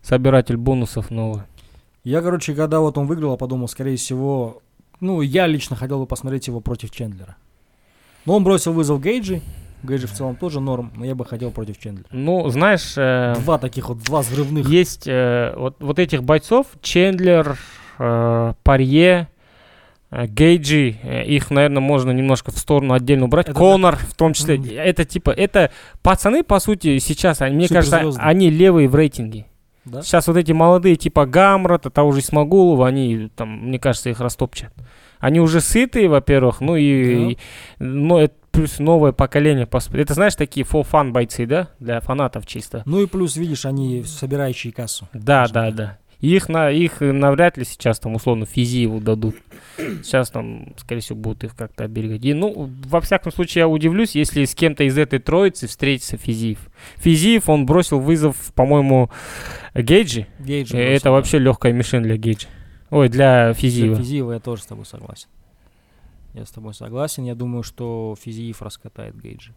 Собиратель 0.01 0.57
бонусов 0.57 1.11
новый. 1.11 1.43
Я, 2.03 2.21
короче, 2.21 2.53
когда 2.53 2.79
вот 2.81 2.97
он 2.97 3.07
выиграл, 3.07 3.31
я 3.31 3.37
подумал, 3.37 3.67
скорее 3.69 3.95
всего, 3.95 4.61
ну, 4.99 5.21
я 5.21 5.47
лично 5.47 5.75
хотел 5.75 5.99
бы 5.99 6.05
посмотреть 6.05 6.47
его 6.47 6.59
против 6.59 6.91
Чендлера. 6.91 7.35
Но 8.25 8.35
он 8.35 8.43
бросил 8.43 8.73
вызов 8.73 9.01
Гейджи. 9.01 9.41
Гейджи 9.83 10.07
в 10.07 10.11
целом 10.13 10.35
тоже 10.35 10.59
норм, 10.59 10.91
но 10.95 11.05
я 11.05 11.13
бы 11.15 11.25
хотел 11.25 11.51
против 11.51 11.77
Чендлера. 11.79 12.07
Ну, 12.11 12.47
знаешь, 12.49 12.93
э, 12.97 13.35
Два 13.39 13.57
таких 13.57 13.89
вот, 13.89 13.99
два 13.99 14.21
взрывных. 14.21 14.67
есть 14.67 15.07
э, 15.07 15.53
вот, 15.55 15.75
вот 15.79 15.99
этих 15.99 16.23
бойцов, 16.23 16.67
Чендлер, 16.81 17.57
э, 17.99 18.53
Парье, 18.63 19.27
э, 20.09 20.25
Гейджи, 20.27 20.95
э, 21.03 21.25
их, 21.25 21.51
наверное, 21.51 21.81
можно 21.81 22.11
немножко 22.11 22.51
в 22.51 22.57
сторону 22.57 22.93
отдельно 22.93 23.25
убрать. 23.25 23.47
Это 23.49 23.57
Конор, 23.59 23.97
в 23.97 24.15
том 24.15 24.33
числе. 24.33 24.57
Мгм. 24.57 24.69
Это 24.73 25.03
типа, 25.05 25.31
это 25.31 25.69
пацаны, 26.01 26.43
по 26.43 26.59
сути, 26.59 26.97
сейчас, 26.99 27.41
они, 27.41 27.55
мне 27.57 27.67
кажется, 27.67 28.09
они 28.17 28.49
левые 28.49 28.87
в 28.87 28.95
рейтинге. 28.95 29.47
Да? 29.85 30.01
Сейчас 30.01 30.27
вот 30.27 30.37
эти 30.37 30.53
молодые, 30.53 30.95
типа 30.95 31.25
Гамрата, 31.25 31.89
того 31.89 32.13
же 32.13 32.21
Исмагулова, 32.21 32.87
они 32.87 33.29
там, 33.35 33.67
мне 33.67 33.79
кажется, 33.79 34.09
их 34.09 34.21
растопчат. 34.21 34.71
Они 35.19 35.41
уже 35.41 35.59
сытые, 35.59 36.07
во-первых, 36.07 36.61
ну 36.61 36.77
и, 36.77 37.15
Да. 37.15 37.31
и- 37.31 37.37
но 37.79 38.19
это 38.21 38.33
плюс 38.53 38.79
новое 38.79 39.11
поколение. 39.11 39.67
Это, 39.93 40.13
знаешь, 40.13 40.35
такие 40.35 40.65
фо-фан 40.65 41.11
бойцы, 41.11 41.45
да? 41.45 41.69
Для 41.79 41.99
фанатов 41.99 42.45
чисто. 42.45 42.83
Ну 42.85 43.01
и 43.01 43.07
плюс, 43.07 43.35
видишь, 43.35 43.65
они 43.65 44.03
собирающие 44.03 44.71
кассу. 44.71 45.09
Да, 45.11 45.47
да, 45.47 45.65
так. 45.65 45.75
да. 45.75 45.97
Их, 46.21 46.47
на, 46.47 46.69
их 46.69 47.01
навряд 47.01 47.57
ли 47.57 47.65
сейчас 47.65 47.99
там 47.99 48.15
условно 48.15 48.45
Физиеву 48.45 49.01
дадут. 49.01 49.35
Сейчас 49.75 50.29
там, 50.29 50.73
скорее 50.77 51.01
всего, 51.01 51.17
будут 51.17 51.43
их 51.43 51.53
как-то 51.53 51.83
оберегать. 51.83 52.23
И, 52.23 52.33
ну, 52.33 52.69
во 52.85 53.01
всяком 53.01 53.33
случае, 53.33 53.61
я 53.63 53.67
удивлюсь, 53.67 54.15
если 54.15 54.45
с 54.45 54.55
кем-то 54.55 54.85
из 54.85 54.97
этой 54.97 55.19
троицы 55.19 55.67
встретится 55.67 56.15
Физиев. 56.15 56.59
Физиев, 56.95 57.49
он 57.49 57.65
бросил 57.65 57.99
вызов, 57.99 58.37
по-моему, 58.53 59.09
Гейджи. 59.73 60.27
Гейджи 60.39 60.77
Э, 60.77 60.77
бросил, 60.77 60.95
Это 60.95 61.03
да. 61.05 61.11
вообще 61.11 61.39
легкая 61.39 61.73
мишень 61.73 62.03
для 62.03 62.15
Гейджа. 62.15 62.47
Ой, 62.89 63.09
для 63.09 63.47
Для 63.47 63.53
Физиева. 63.55 63.97
Физиева 63.97 64.31
я 64.33 64.39
тоже 64.39 64.61
с 64.61 64.65
тобой 64.67 64.85
согласен. 64.85 65.27
Я 66.33 66.45
с 66.45 66.51
тобой 66.51 66.73
согласен. 66.73 67.23
Я 67.23 67.35
думаю, 67.35 67.63
что 67.63 68.15
Физиев 68.19 68.61
раскатает 68.61 69.15
Гейджи. 69.19 69.53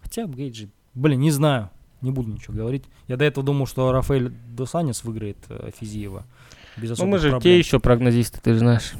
Хотя 0.00 0.26
Гейджи, 0.26 0.68
блин, 0.94 1.20
не 1.20 1.30
знаю. 1.30 1.70
Не 2.02 2.10
буду 2.10 2.30
ничего 2.30 2.54
говорить. 2.54 2.84
Я 3.08 3.16
до 3.16 3.24
этого 3.24 3.44
думал, 3.44 3.66
что 3.66 3.90
Рафаэль 3.90 4.30
Досанис 4.50 5.02
выиграет 5.04 5.38
э, 5.48 5.70
Физиева. 5.78 6.24
Без 6.76 6.90
Ну, 6.90 6.92
особых 6.94 7.12
мы 7.12 7.18
же 7.18 7.30
проблем. 7.30 7.40
те 7.42 7.58
еще 7.58 7.80
прогнозисты, 7.80 8.38
ты 8.42 8.52
же 8.52 8.58
знаешь. 8.60 8.92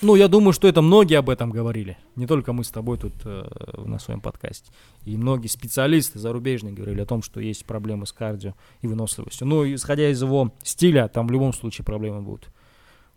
Ну, 0.00 0.14
я 0.16 0.28
думаю, 0.28 0.52
что 0.52 0.68
это 0.68 0.80
многие 0.82 1.16
об 1.18 1.28
этом 1.30 1.50
говорили. 1.50 1.96
Не 2.14 2.26
только 2.26 2.52
мы 2.52 2.62
с 2.62 2.70
тобой 2.70 2.98
тут 2.98 3.14
э, 3.24 3.82
на 3.84 3.98
своем 3.98 4.20
подкасте. 4.20 4.70
И 5.04 5.16
многие 5.16 5.48
специалисты 5.48 6.18
зарубежные 6.18 6.72
говорили 6.72 7.00
о 7.00 7.06
том, 7.06 7.22
что 7.22 7.40
есть 7.40 7.64
проблемы 7.64 8.06
с 8.06 8.12
кардио 8.12 8.54
и 8.80 8.86
выносливостью. 8.86 9.46
Ну, 9.46 9.64
исходя 9.74 10.08
из 10.08 10.22
его 10.22 10.52
стиля, 10.62 11.08
там 11.08 11.26
в 11.26 11.30
любом 11.32 11.52
случае 11.52 11.84
проблемы 11.84 12.22
будут. 12.22 12.48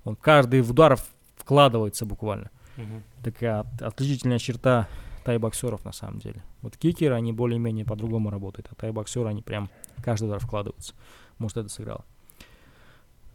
Он 0.06 0.16
каждый 0.16 0.62
удар 0.62 0.98
вкладывается 1.36 2.06
буквально. 2.06 2.50
Такая 3.24 3.62
от- 3.62 3.82
отличительная 3.82 4.40
черта 4.40 4.88
тай-боксеров 5.26 5.84
на 5.84 5.92
самом 5.92 6.20
деле. 6.20 6.42
Вот 6.62 6.78
кикеры, 6.78 7.14
они 7.16 7.34
более-менее 7.34 7.86
по-другому 7.86 8.30
работают, 8.30 8.68
а 8.72 8.76
тай-боксеры, 8.76 9.28
они 9.28 9.42
прям 9.42 9.70
каждый 10.04 10.26
удар 10.26 10.40
вкладываются. 10.40 10.94
Может, 11.38 11.58
это 11.58 11.70
сыграло. 11.70 12.06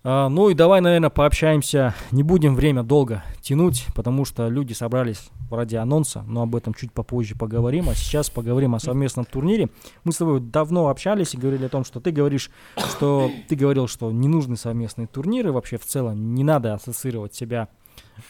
А, 0.05 0.29
ну 0.29 0.49
и 0.49 0.55
давай, 0.55 0.81
наверное, 0.81 1.11
пообщаемся. 1.11 1.95
Не 2.11 2.23
будем 2.25 2.57
время 2.57 2.83
долго 2.83 3.23
тянуть, 3.41 3.87
потому 3.95 4.25
что 4.25 4.49
люди 4.49 4.73
собрались 4.73 5.31
ради 5.51 5.77
анонса, 5.77 6.23
но 6.27 6.43
об 6.43 6.57
этом 6.57 6.75
чуть 6.75 6.93
попозже 6.93 7.37
поговорим. 7.37 7.89
А 7.89 7.95
сейчас 7.95 8.29
поговорим 8.29 8.75
о 8.75 8.81
совместном 8.81 9.25
турнире. 9.27 9.69
Мы 10.03 10.13
с 10.13 10.17
тобой 10.17 10.41
давно 10.41 10.89
общались 10.89 11.35
и 11.35 11.37
говорили 11.37 11.67
о 11.67 11.69
том, 11.69 11.85
что 11.85 12.01
ты 12.01 12.11
говоришь, 12.11 12.51
что 12.77 13.31
ты 13.49 13.55
говорил, 13.55 13.87
что 13.87 14.11
не 14.11 14.27
нужны 14.29 14.57
совместные 14.57 15.07
турниры 15.07 15.53
вообще 15.53 15.77
в 15.79 15.85
целом. 15.85 16.35
Не 16.35 16.43
надо 16.43 16.75
ассоциировать 16.75 17.35
себя 17.35 17.69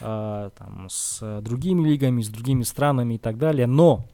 э, 0.00 0.50
там, 0.56 0.88
с 0.88 1.40
другими 1.40 1.88
лигами, 1.88 2.22
с 2.22 2.28
другими 2.28 2.62
странами 2.62 3.14
и 3.14 3.18
так 3.18 3.38
далее. 3.38 3.66
Но 3.66 4.06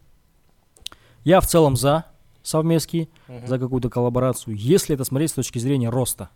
я 1.24 1.40
в 1.40 1.46
целом 1.46 1.76
за 1.76 2.06
совместки, 2.42 3.10
за 3.46 3.58
какую-то 3.58 3.90
коллаборацию, 3.90 4.56
если 4.56 4.94
это 4.94 5.04
смотреть 5.04 5.30
с 5.30 5.34
точки 5.34 5.58
зрения 5.58 5.90
роста. 5.90 6.30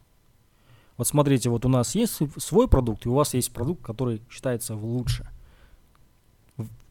Вот 0.99 1.09
смотрите, 1.09 1.49
вот 1.49 1.65
у 1.65 1.69
нас 1.69 1.95
есть 1.95 2.19
свой 2.37 2.69
продукт, 2.69 3.07
и 3.07 3.09
у 3.09 3.15
вас 3.15 3.33
есть 3.35 3.53
продукт, 3.53 3.83
который 3.83 4.23
считается 4.31 4.75
лучше. 4.75 5.29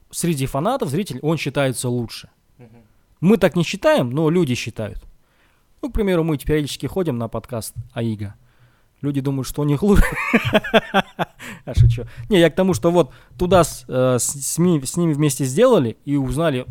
Среди 0.10 0.48
фанатов, 0.48 0.90
зрителей, 0.90 1.20
он 1.22 1.38
считается 1.38 1.88
лучше. 1.88 2.30
Мы 3.20 3.38
так 3.38 3.56
не 3.56 3.64
считаем, 3.64 4.10
но 4.10 4.30
люди 4.30 4.56
считают. 4.56 5.06
Ну, 5.82 5.90
к 5.90 5.94
примеру, 5.94 6.24
мы 6.24 6.38
периодически 6.38 6.88
ходим 6.88 7.18
на 7.18 7.28
подкаст 7.28 7.76
АИГа. 7.94 8.36
Люди 9.01 9.20
думают, 9.22 9.48
что 9.48 9.62
у 9.62 9.65
них 9.65 9.84
лучше. 9.84 10.03
А 11.65 11.75
шучу. 11.75 12.05
Не, 12.29 12.39
я 12.39 12.50
к 12.50 12.55
тому, 12.55 12.74
что 12.74 12.91
вот 12.91 13.12
туда 13.38 13.63
с, 13.63 13.86
э, 13.88 14.17
ними, 14.58 15.00
ними 15.00 15.13
вместе 15.13 15.46
сделали 15.46 15.98
и 16.05 16.15
узнали, 16.15 16.65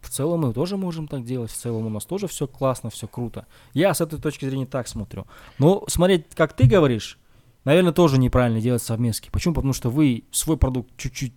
в 0.00 0.08
целом 0.08 0.40
мы 0.40 0.52
тоже 0.52 0.76
можем 0.76 1.08
так 1.08 1.24
делать, 1.24 1.50
в 1.50 1.56
целом 1.56 1.86
у 1.86 1.88
нас 1.90 2.04
тоже 2.06 2.26
все 2.26 2.46
классно, 2.46 2.90
все 2.90 3.06
круто. 3.06 3.46
Я 3.74 3.92
с 3.92 4.00
этой 4.00 4.18
точки 4.18 4.46
зрения 4.46 4.66
так 4.66 4.88
смотрю. 4.88 5.26
Но 5.58 5.84
смотреть, 5.88 6.26
как 6.34 6.54
ты 6.54 6.66
говоришь, 6.66 7.18
наверное, 7.64 7.92
тоже 7.92 8.18
неправильно 8.18 8.60
делать 8.60 8.82
совместки. 8.82 9.28
Почему? 9.30 9.54
Потому 9.54 9.74
что 9.74 9.90
вы 9.90 10.24
свой 10.30 10.56
продукт 10.56 10.90
чуть-чуть 10.96 11.34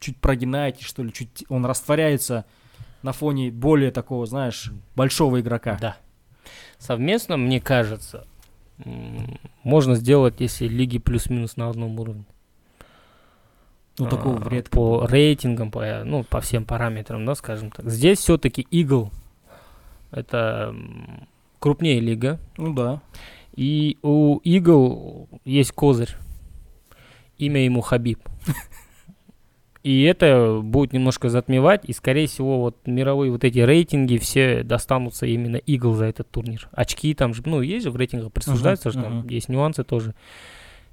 чуть 0.00 0.16
прогинаете, 0.18 0.84
что 0.84 1.02
ли, 1.02 1.12
чуть 1.12 1.44
он 1.48 1.66
растворяется 1.66 2.44
на 3.02 3.12
фоне 3.12 3.50
более 3.50 3.90
такого, 3.90 4.26
знаешь, 4.26 4.72
большого 4.94 5.40
игрока. 5.40 5.76
Да. 5.80 5.96
Совместно, 6.78 7.36
мне 7.36 7.60
кажется, 7.60 8.26
можно 9.64 9.94
сделать, 9.94 10.34
если 10.38 10.68
лиги 10.68 10.98
плюс-минус 10.98 11.56
на 11.56 11.68
одном 11.68 11.98
уровне. 11.98 12.24
Ну, 13.98 14.06
а, 14.06 14.08
такого 14.08 14.48
редко. 14.48 14.70
По 14.70 15.06
рейтингам, 15.06 15.70
по, 15.70 16.02
ну, 16.04 16.22
по 16.22 16.40
всем 16.40 16.64
параметрам, 16.64 17.24
да, 17.24 17.34
скажем 17.34 17.70
так. 17.70 17.90
Здесь 17.90 18.18
все-таки 18.18 18.66
Eagle 18.70 19.10
это 20.10 20.74
крупнее 21.58 22.00
лига. 22.00 22.38
Ну 22.56 22.72
да. 22.72 23.02
И 23.54 23.98
у 24.02 24.38
Eagle 24.40 25.28
есть 25.44 25.72
козырь. 25.72 26.14
Имя 27.38 27.64
ему 27.64 27.80
Хабиб. 27.80 28.20
И 29.88 30.02
это 30.02 30.60
будет 30.62 30.92
немножко 30.92 31.30
затмевать, 31.30 31.80
и, 31.86 31.94
скорее 31.94 32.26
всего, 32.26 32.60
вот 32.60 32.76
мировые 32.84 33.32
вот 33.32 33.42
эти 33.42 33.60
рейтинги 33.60 34.18
все 34.18 34.62
достанутся 34.62 35.24
именно 35.24 35.56
Eagle 35.56 35.94
за 35.94 36.04
этот 36.04 36.30
турнир. 36.30 36.68
Очки 36.72 37.14
там 37.14 37.32
же, 37.32 37.40
ну, 37.46 37.62
есть 37.62 37.84
же 37.84 37.90
в 37.90 37.96
рейтингах 37.96 38.30
присуждаются, 38.30 38.90
uh-huh, 38.90 39.02
там 39.02 39.20
uh-huh. 39.20 39.32
есть 39.32 39.48
нюансы 39.48 39.84
тоже. 39.84 40.14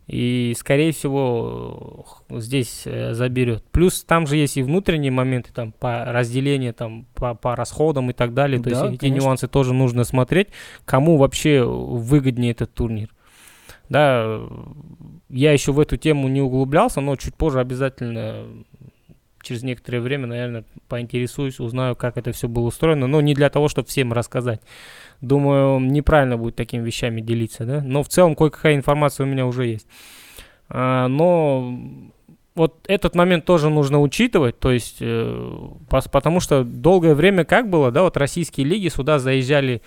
И, 0.07 0.55
скорее 0.57 0.93
всего, 0.93 2.05
здесь 2.29 2.83
э, 2.85 3.13
заберет. 3.13 3.65
Плюс 3.69 4.01
там 4.05 4.27
же 4.27 4.37
есть 4.37 4.55
и 4.55 4.63
внутренние 4.63 5.11
моменты, 5.11 5.51
там, 5.53 5.73
по 5.73 6.05
разделению, 6.05 6.73
там, 6.73 7.05
по, 7.15 7.35
по 7.35 7.53
расходам 7.53 8.11
и 8.11 8.13
так 8.13 8.33
далее. 8.33 8.63
То 8.63 8.69
да, 8.69 8.85
есть 8.85 9.03
эти 9.03 9.11
нюансы 9.11 9.49
тоже 9.49 9.73
нужно 9.73 10.05
смотреть, 10.05 10.47
кому 10.85 11.17
вообще 11.17 11.65
выгоднее 11.65 12.51
этот 12.51 12.73
турнир. 12.73 13.09
Да, 13.89 14.39
я 15.27 15.51
еще 15.51 15.73
в 15.73 15.81
эту 15.81 15.97
тему 15.97 16.27
не 16.27 16.41
углублялся, 16.41 17.01
но 17.01 17.17
чуть 17.17 17.35
позже 17.35 17.59
обязательно 17.59 18.45
через 19.45 19.63
некоторое 19.63 19.99
время, 19.99 20.27
наверное, 20.27 20.63
поинтересуюсь, 20.87 21.59
узнаю, 21.59 21.95
как 21.95 22.17
это 22.17 22.31
все 22.31 22.47
было 22.47 22.67
устроено, 22.67 23.07
но 23.07 23.21
не 23.21 23.33
для 23.33 23.49
того, 23.49 23.69
чтобы 23.69 23.87
всем 23.87 24.11
рассказать. 24.11 24.61
Думаю, 25.21 25.79
неправильно 25.79 26.37
будет 26.37 26.55
такими 26.55 26.83
вещами 26.83 27.21
делиться, 27.21 27.65
да. 27.65 27.81
Но 27.81 28.03
в 28.03 28.09
целом 28.09 28.35
кое-какая 28.35 28.75
информация 28.75 29.25
у 29.25 29.29
меня 29.29 29.45
уже 29.45 29.67
есть. 29.67 29.87
А, 30.67 31.07
но 31.07 31.79
вот 32.55 32.79
этот 32.87 33.15
момент 33.15 33.45
тоже 33.45 33.69
нужно 33.69 34.01
учитывать, 34.01 34.59
то 34.59 34.71
есть, 34.71 34.97
э, 35.01 35.69
потому 35.89 36.39
что 36.39 36.63
долгое 36.63 37.13
время 37.13 37.43
как 37.43 37.69
было, 37.69 37.91
да, 37.91 38.01
вот 38.03 38.17
российские 38.17 38.65
лиги 38.65 38.87
сюда 38.87 39.19
заезжали 39.19 39.81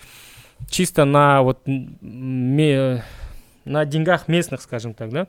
чисто 0.68 1.04
на 1.06 1.42
вот 1.42 1.60
ме, 1.66 3.02
на 3.64 3.84
деньгах 3.86 4.28
местных, 4.28 4.60
скажем 4.60 4.92
так, 4.92 5.10
да, 5.10 5.28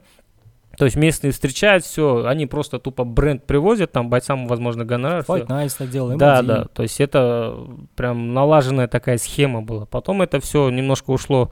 то 0.80 0.86
есть 0.86 0.96
местные 0.96 1.34
встречают 1.34 1.84
все, 1.84 2.26
они 2.26 2.46
просто 2.46 2.80
тупо 2.80 3.04
бренд 3.04 3.46
привозят, 3.46 3.92
там 3.92 4.10
бойцам, 4.10 4.48
возможно, 4.48 4.86
гонорар. 4.86 5.26
Fight 5.28 5.46
Nice 5.46 5.76
так 5.78 5.90
делаем. 5.90 6.18
Да, 6.18 6.42
да, 6.42 6.68
то 6.74 6.84
есть 6.84 7.02
это 7.02 7.54
прям 7.98 8.34
налаженная 8.34 8.88
такая 8.88 9.18
схема 9.18 9.62
была. 9.62 9.86
Потом 9.86 10.22
это 10.22 10.40
все 10.40 10.70
немножко 10.70 11.12
ушло 11.12 11.52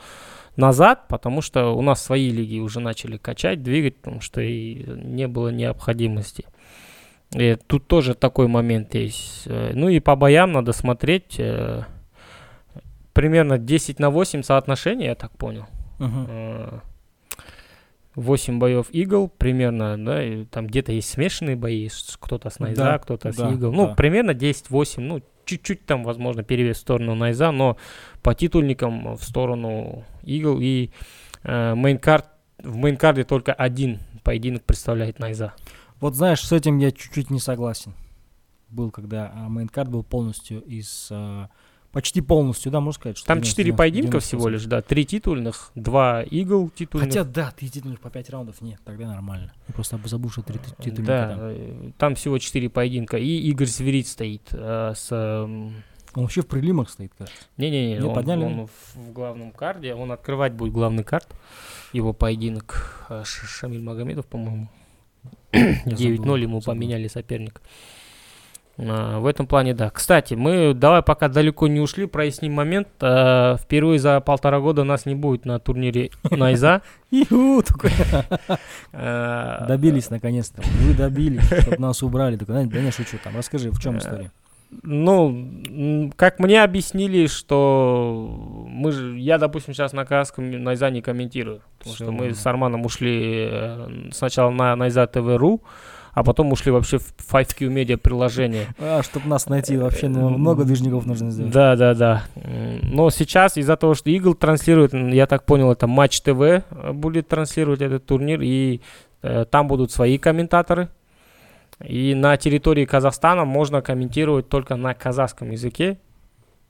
назад, 0.55 1.09
потому 1.09 1.41
что 1.41 1.75
у 1.75 1.81
нас 1.81 2.01
свои 2.01 2.29
лиги 2.29 2.59
уже 2.59 2.79
начали 2.79 3.17
качать, 3.17 3.61
двигать, 3.61 3.97
потому 3.97 4.21
что 4.21 4.39
и 4.39 4.85
не 4.85 5.27
было 5.27 5.49
необходимости. 5.49 6.45
И 7.35 7.57
тут 7.67 7.85
тоже 7.85 8.13
такой 8.13 8.47
момент 8.47 8.95
есть. 8.95 9.45
Ну 9.45 9.89
и 9.89 9.99
по 9.99 10.15
боям 10.15 10.53
надо 10.53 10.71
смотреть. 10.71 11.35
Э, 11.37 11.83
примерно 13.11 13.57
10 13.57 13.99
на 13.99 14.09
8 14.09 14.41
соотношение, 14.43 15.09
я 15.09 15.15
так 15.15 15.31
понял. 15.31 15.65
Uh-huh. 15.99 16.79
8 18.17 18.57
боев 18.57 18.87
Eagle 18.89 19.27
примерно, 19.27 20.03
да, 20.03 20.23
и 20.23 20.45
там 20.45 20.65
где-то 20.65 20.91
есть 20.91 21.07
смешанные 21.07 21.55
бои, 21.55 21.87
кто-то 22.19 22.49
с 22.49 22.57
Naiza, 22.57 22.83
да, 22.83 22.97
кто-то 22.97 23.31
да, 23.31 23.49
с 23.49 23.53
Eagle. 23.53 23.71
Ну, 23.71 23.87
да. 23.87 23.93
примерно 23.93 24.31
10-8, 24.31 25.01
ну, 25.01 25.21
чуть-чуть 25.45 25.85
там, 25.85 26.03
возможно, 26.03 26.43
перевес 26.43 26.77
в 26.77 26.81
сторону 26.81 27.13
Naiza, 27.13 27.51
но 27.51 27.77
по 28.23 28.33
титульникам 28.33 29.15
в 29.15 29.23
сторону 29.23 30.03
Eagle 30.23 30.59
и 30.59 30.89
э, 31.43 31.75
main 31.75 31.98
card, 31.98 32.25
в 32.57 32.75
main 32.75 32.97
card 32.97 33.18
е 33.18 33.23
только 33.23 33.53
один 33.53 33.99
поединок 34.23 34.63
представляет 34.63 35.19
Naiza. 35.19 35.53
Вот 35.99 36.15
знаешь, 36.15 36.41
с 36.41 36.51
этим 36.51 36.79
я 36.79 36.91
чуть-чуть 36.91 37.29
не 37.29 37.39
согласен. 37.39 37.93
Был, 38.69 38.89
когда 38.89 39.31
а, 39.33 39.47
мейнкард 39.47 39.89
был 39.89 40.03
полностью 40.03 40.63
из 40.63 41.09
э, 41.11 41.47
Почти 41.97 42.21
полностью, 42.21 42.71
да, 42.71 42.79
можно 42.79 42.99
сказать. 42.99 43.17
Что 43.17 43.25
Там 43.25 43.41
4 43.41 43.73
поединка 43.73 44.19
всего 44.19 44.49
лишь, 44.49 44.65
да. 44.65 44.83
Три 44.83 45.03
титульных, 45.03 45.71
два 45.73 46.21
игл 46.21 46.69
титульных. 46.69 47.09
Хотя, 47.09 47.23
да, 47.23 47.49
три 47.49 47.71
титульных 47.71 47.99
по 47.99 48.11
5 48.11 48.29
раундов, 48.29 48.61
нет, 48.61 48.79
тогда 48.85 49.07
нормально. 49.07 49.51
Я 49.67 49.73
просто 49.73 49.99
забыл, 50.05 50.29
что 50.29 50.43
три 50.43 50.59
титульных. 50.77 51.07
Да, 51.07 51.29
там. 51.29 51.39
Э, 51.41 51.91
там 51.97 52.13
всего 52.13 52.37
4 52.37 52.69
поединка. 52.69 53.17
И 53.17 53.39
Игорь 53.49 53.65
Сверид 53.65 54.05
стоит 54.05 54.43
э, 54.51 54.93
с... 54.95 55.07
Э, 55.09 55.45
он 55.45 55.73
вообще 56.13 56.41
в 56.41 56.45
прилимах 56.45 56.91
стоит, 56.91 57.13
кажется. 57.17 57.39
Не-не-не, 57.57 57.99
он, 58.03 58.13
подняли? 58.13 58.43
он 58.43 58.67
в, 58.67 58.95
в 58.95 59.11
главном 59.11 59.51
карде, 59.51 59.95
он 59.95 60.11
открывать 60.11 60.53
будет 60.53 60.73
главный 60.73 61.03
карт. 61.03 61.35
Его 61.93 62.13
поединок 62.13 63.07
э, 63.09 63.23
Шамиль 63.25 63.81
Магомедов, 63.81 64.27
по-моему. 64.27 64.69
9-0 65.51 66.41
ему 66.41 66.61
забыл. 66.61 66.61
поменяли 66.61 67.07
соперник. 67.07 67.59
А, 68.77 69.19
в 69.19 69.25
этом 69.25 69.47
плане, 69.47 69.73
да. 69.73 69.89
Кстати, 69.89 70.35
мы 70.35 70.73
давай 70.73 71.01
пока 71.01 71.27
далеко 71.27 71.67
не 71.67 71.79
ушли, 71.79 72.05
проясним 72.05 72.53
момент. 72.53 72.87
А, 73.01 73.57
впервые 73.57 73.99
за 73.99 74.19
полтора 74.19 74.59
года 74.59 74.83
нас 74.83 75.05
не 75.05 75.15
будет 75.15 75.45
на 75.45 75.59
турнире 75.59 76.11
Найза. 76.29 76.81
А, 78.93 79.65
добились 79.67 80.09
наконец-то. 80.09 80.61
Вы 80.81 80.93
добились, 80.93 81.43
чтобы 81.45 81.77
нас 81.77 82.03
убрали. 82.03 82.35
Да 82.35 82.63
не 82.63 82.91
шучу 82.91 83.17
там. 83.23 83.35
Расскажи, 83.37 83.71
в 83.71 83.79
чем 83.79 83.97
история? 83.97 84.31
Ну, 84.83 86.11
как 86.17 86.39
мне 86.39 86.61
объяснили, 86.61 87.27
что 87.27 88.65
мы 88.67 88.91
же, 88.91 89.17
я, 89.17 89.37
допустим, 89.37 89.73
сейчас 89.73 89.93
на 89.93 90.05
казахском 90.05 90.51
Найза 90.63 90.89
не 90.89 91.01
комментирую, 91.01 91.61
потому 91.79 91.95
что 91.95 92.11
мы 92.11 92.33
с 92.33 92.45
Арманом 92.45 92.85
ушли 92.85 93.47
э, 93.49 94.09
сначала 94.11 94.49
на 94.49 94.75
Найза 94.75 95.07
ТВ.ру, 95.07 95.61
а 96.17 96.23
потом 96.23 96.51
ушли 96.51 96.71
вообще 96.71 96.97
в 96.97 97.13
5Q 97.31 97.71
Media 97.71 97.95
приложение. 97.95 98.69
А, 98.79 99.03
чтобы 99.03 99.27
нас 99.27 99.45
найти 99.45 99.77
вообще 99.77 100.07
ну, 100.07 100.29
много 100.29 100.63
движников 100.63 101.05
нужно 101.05 101.29
сделать. 101.29 101.53
Да, 101.53 101.75
да, 101.75 101.93
да. 101.93 102.23
Но 102.81 103.11
сейчас 103.11 103.55
из-за 103.55 103.77
того, 103.77 103.93
что 103.93 104.09
Eagle 104.09 104.33
транслирует, 104.33 104.93
я 104.95 105.27
так 105.27 105.43
понял, 105.43 105.71
это 105.71 105.85
Матч 105.85 106.21
ТВ 106.21 106.41
э, 106.41 106.63
будет 106.91 107.27
транслировать 107.27 107.81
этот 107.81 108.07
турнир, 108.07 108.41
и 108.41 108.81
э, 109.21 109.45
там 109.45 109.67
будут 109.67 109.91
свои 109.91 110.17
комментаторы. 110.17 110.89
И 111.85 112.15
на 112.15 112.35
территории 112.35 112.85
Казахстана 112.85 113.45
можно 113.45 113.83
комментировать 113.83 114.49
только 114.49 114.75
на 114.75 114.95
казахском 114.95 115.51
языке. 115.51 115.99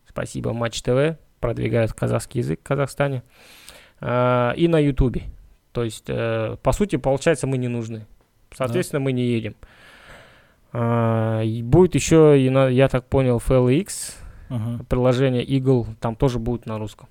Спасибо 0.09 0.51
Матч 0.51 0.81
ТВ, 0.81 1.15
продвигают 1.39 1.93
казахский 1.93 2.41
язык 2.41 2.59
в 2.59 2.63
Казахстане. 2.63 3.23
Э, 4.01 4.51
и 4.57 4.67
на 4.67 4.79
Ютубе. 4.79 5.23
То 5.71 5.85
есть, 5.85 6.03
э, 6.09 6.57
по 6.61 6.73
сути, 6.73 6.97
получается, 6.97 7.47
мы 7.47 7.57
не 7.57 7.69
нужны. 7.69 8.05
Соответственно, 8.57 8.99
да. 8.99 9.03
мы 9.03 9.11
не 9.11 9.23
едем. 9.23 9.55
А, 10.73 11.41
и 11.41 11.61
будет 11.61 11.95
еще, 11.95 12.35
я 12.71 12.87
так 12.87 13.05
понял, 13.05 13.37
FLX, 13.45 14.15
Мгм. 14.49 14.85
приложение 14.85 15.45
Eagle, 15.45 15.87
там 15.99 16.15
тоже 16.15 16.39
будет 16.39 16.65
на 16.65 16.77
русском. 16.77 17.07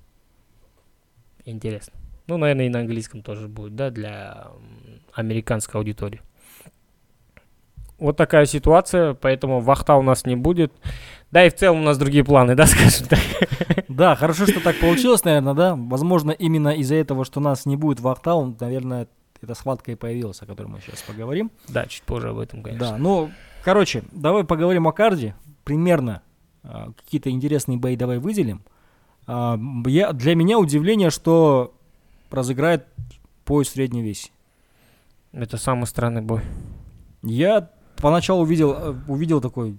Интересно. 1.45 1.93
Ну, 2.27 2.37
наверное, 2.37 2.65
и 2.65 2.69
на 2.69 2.79
английском 2.79 3.21
тоже 3.21 3.47
будет, 3.47 3.75
да, 3.75 3.89
для 3.89 4.47
американской 5.13 5.79
аудитории. 5.79 6.21
Вот 7.99 8.17
такая 8.17 8.45
ситуация, 8.45 9.13
поэтому 9.13 9.59
вахта 9.59 9.95
у 9.95 10.01
нас 10.01 10.25
не 10.25 10.35
будет. 10.35 10.71
Да 11.31 11.45
и 11.45 11.49
в 11.49 11.55
целом 11.55 11.79
у 11.81 11.83
нас 11.83 11.97
другие 11.97 12.23
планы, 12.23 12.55
да, 12.55 12.65
скажем 12.67 13.07
так. 13.07 13.19
Да, 13.87 14.15
хорошо, 14.15 14.45
что 14.45 14.59
так 14.61 14.79
получилось, 14.79 15.23
наверное, 15.23 15.53
да. 15.53 15.75
Возможно, 15.75 16.31
именно 16.31 16.69
из-за 16.75 16.95
этого, 16.95 17.25
что 17.25 17.39
нас 17.39 17.65
не 17.65 17.75
будет 17.77 17.99
в 18.01 18.07
Ахтау, 18.07 18.55
наверное, 18.59 19.07
эта 19.41 19.53
схватка 19.53 19.91
и 19.91 19.95
появилась, 19.95 20.41
о 20.41 20.45
которой 20.45 20.67
мы 20.67 20.79
сейчас 20.81 21.01
поговорим. 21.01 21.51
Да, 21.67 21.85
чуть 21.85 22.03
позже 22.03 22.29
об 22.29 22.39
этом, 22.39 22.63
конечно. 22.63 22.91
Да, 22.91 22.97
ну, 22.97 23.31
короче, 23.63 24.03
давай 24.11 24.43
поговорим 24.43 24.87
о 24.87 24.91
карде. 24.91 25.35
Примерно 25.63 26.21
а, 26.63 26.91
какие-то 26.93 27.29
интересные 27.29 27.77
бои 27.77 27.95
давай 27.95 28.19
выделим. 28.19 28.61
М, 29.27 29.83
я, 29.87 30.13
для 30.13 30.35
меня 30.35 30.59
удивление, 30.59 31.09
что 31.09 31.73
разыграет 32.31 32.85
пояс 33.45 33.67
в 33.67 33.71
среднем 33.71 34.03
весе. 34.03 34.31
Это 35.31 35.57
самый 35.57 35.85
странный 35.85 36.21
бой. 36.21 36.41
Я 37.21 37.69
поначалу 37.97 38.43
увидел, 38.43 38.73
э, 38.73 38.95
увидел 39.07 39.41
такой, 39.41 39.77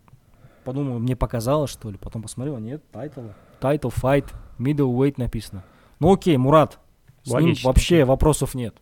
подумал, 0.65 0.99
мне 0.99 1.17
показалось, 1.17 1.71
что 1.71 1.91
ли, 1.91 1.97
потом 1.99 2.23
посмотрел, 2.23 2.59
нет, 2.59 2.83
title, 2.91 3.23
title 3.61 3.89
fight, 3.89 4.27
middleweight 4.59 5.15
написано. 5.17 5.65
Ну 6.01 6.13
окей, 6.13 6.37
Мурат, 6.37 6.79
с 7.23 7.29
ним 7.29 7.43
Логично. 7.43 7.69
вообще 7.69 8.05
вопросов 8.05 8.55
нет. 8.55 8.75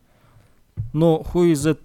Но 0.93 1.25
who 1.33 1.51
is 1.51 1.65
that, 1.65 1.79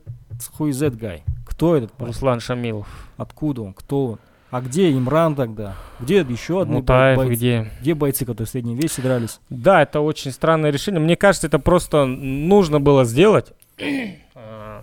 who 0.59 0.69
is 0.69 0.81
that 0.81 0.99
guy? 0.99 1.23
Кто 1.47 1.77
этот 1.77 1.93
парень? 1.93 2.13
Руслан 2.13 2.41
Шамилов. 2.41 2.87
Откуда 3.17 3.63
он? 3.63 3.75
Кто 3.75 4.07
он? 4.13 4.19
А 4.51 4.61
где 4.61 4.93
Имран 4.93 5.35
тогда? 5.35 5.77
Где 5.99 6.19
еще 6.21 6.61
одни 6.63 6.75
Мутаев 6.75 7.17
бойцы? 7.17 7.33
где? 7.35 7.71
Где 7.81 7.95
бойцы, 7.95 8.27
которые 8.27 8.47
в 8.47 8.51
среднем 8.51 8.77
весе 8.77 9.01
дрались? 9.01 9.41
Да, 9.49 9.81
это 9.83 10.01
очень 10.01 10.31
странное 10.31 10.71
решение. 10.71 11.01
Мне 11.01 11.17
кажется, 11.17 11.47
это 11.47 11.59
просто 11.59 12.05
нужно 12.05 12.81
было 12.81 13.05
сделать. 13.05 13.53
А, 14.35 14.83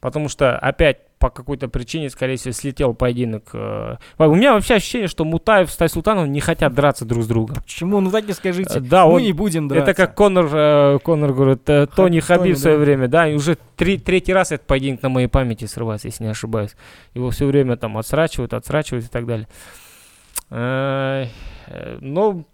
Потому 0.00 0.28
что 0.28 0.58
опять 0.58 0.98
по 1.18 1.30
какой-то 1.30 1.68
причине, 1.68 2.10
скорее 2.10 2.36
всего, 2.36 2.52
слетел 2.52 2.94
поединок. 2.94 3.44
э. 3.52 3.96
У 4.18 4.34
меня 4.34 4.52
вообще 4.52 4.74
ощущение, 4.74 5.08
что 5.08 5.24
Мутаев 5.24 5.70
с 5.70 5.76
Тайсултанов 5.76 6.28
не 6.28 6.40
хотят 6.40 6.74
драться 6.74 7.04
друг 7.04 7.24
с 7.24 7.26
другом. 7.26 7.56
Почему? 7.56 8.00
Ну 8.00 8.10
так 8.10 8.28
и 8.28 8.32
скажите. 8.32 8.78
Э, 8.78 8.80
Да, 8.80 9.06
Мы 9.06 9.14
он- 9.14 9.22
не 9.22 9.32
будем 9.32 9.66
драться. 9.68 9.90
Это 9.90 9.96
как 10.00 10.14
Конор, 10.14 10.48
э, 10.52 10.98
Конор 11.02 11.32
говорит, 11.32 11.64
Тони 11.64 11.86
Тони, 11.86 12.20
Хабиб 12.20 12.54
в 12.56 12.58
свое 12.60 12.76
да. 12.76 12.82
время, 12.84 13.08
да, 13.08 13.28
и 13.28 13.34
уже 13.34 13.58
три, 13.76 13.98
третий 13.98 14.32
раз 14.32 14.52
этот 14.52 14.66
поединок 14.66 15.02
на 15.02 15.08
моей 15.08 15.26
памяти 15.28 15.64
срывается, 15.64 16.08
если 16.08 16.22
не 16.24 16.30
ошибаюсь. 16.30 16.76
Его 17.14 17.30
все 17.30 17.46
время 17.46 17.76
там 17.76 17.98
отсрачивают, 17.98 18.54
отсрачивают 18.54 19.06
и 19.06 19.08
так 19.08 19.26
далее. 19.26 19.48
Э, 20.50 21.26
Ну, 22.00 22.46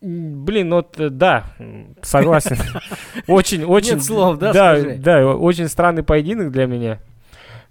блин, 0.00 0.70
вот, 0.72 0.94
да, 0.98 1.44
согласен. 2.02 2.56
Очень, 3.26 3.64
очень... 3.64 3.94
Нет 3.94 4.04
слов, 4.04 4.38
да, 4.38 4.52
Да, 4.52 4.76
да, 4.98 5.26
очень 5.26 5.68
странный 5.68 6.02
поединок 6.04 6.52
для 6.52 6.66
меня. 6.66 6.98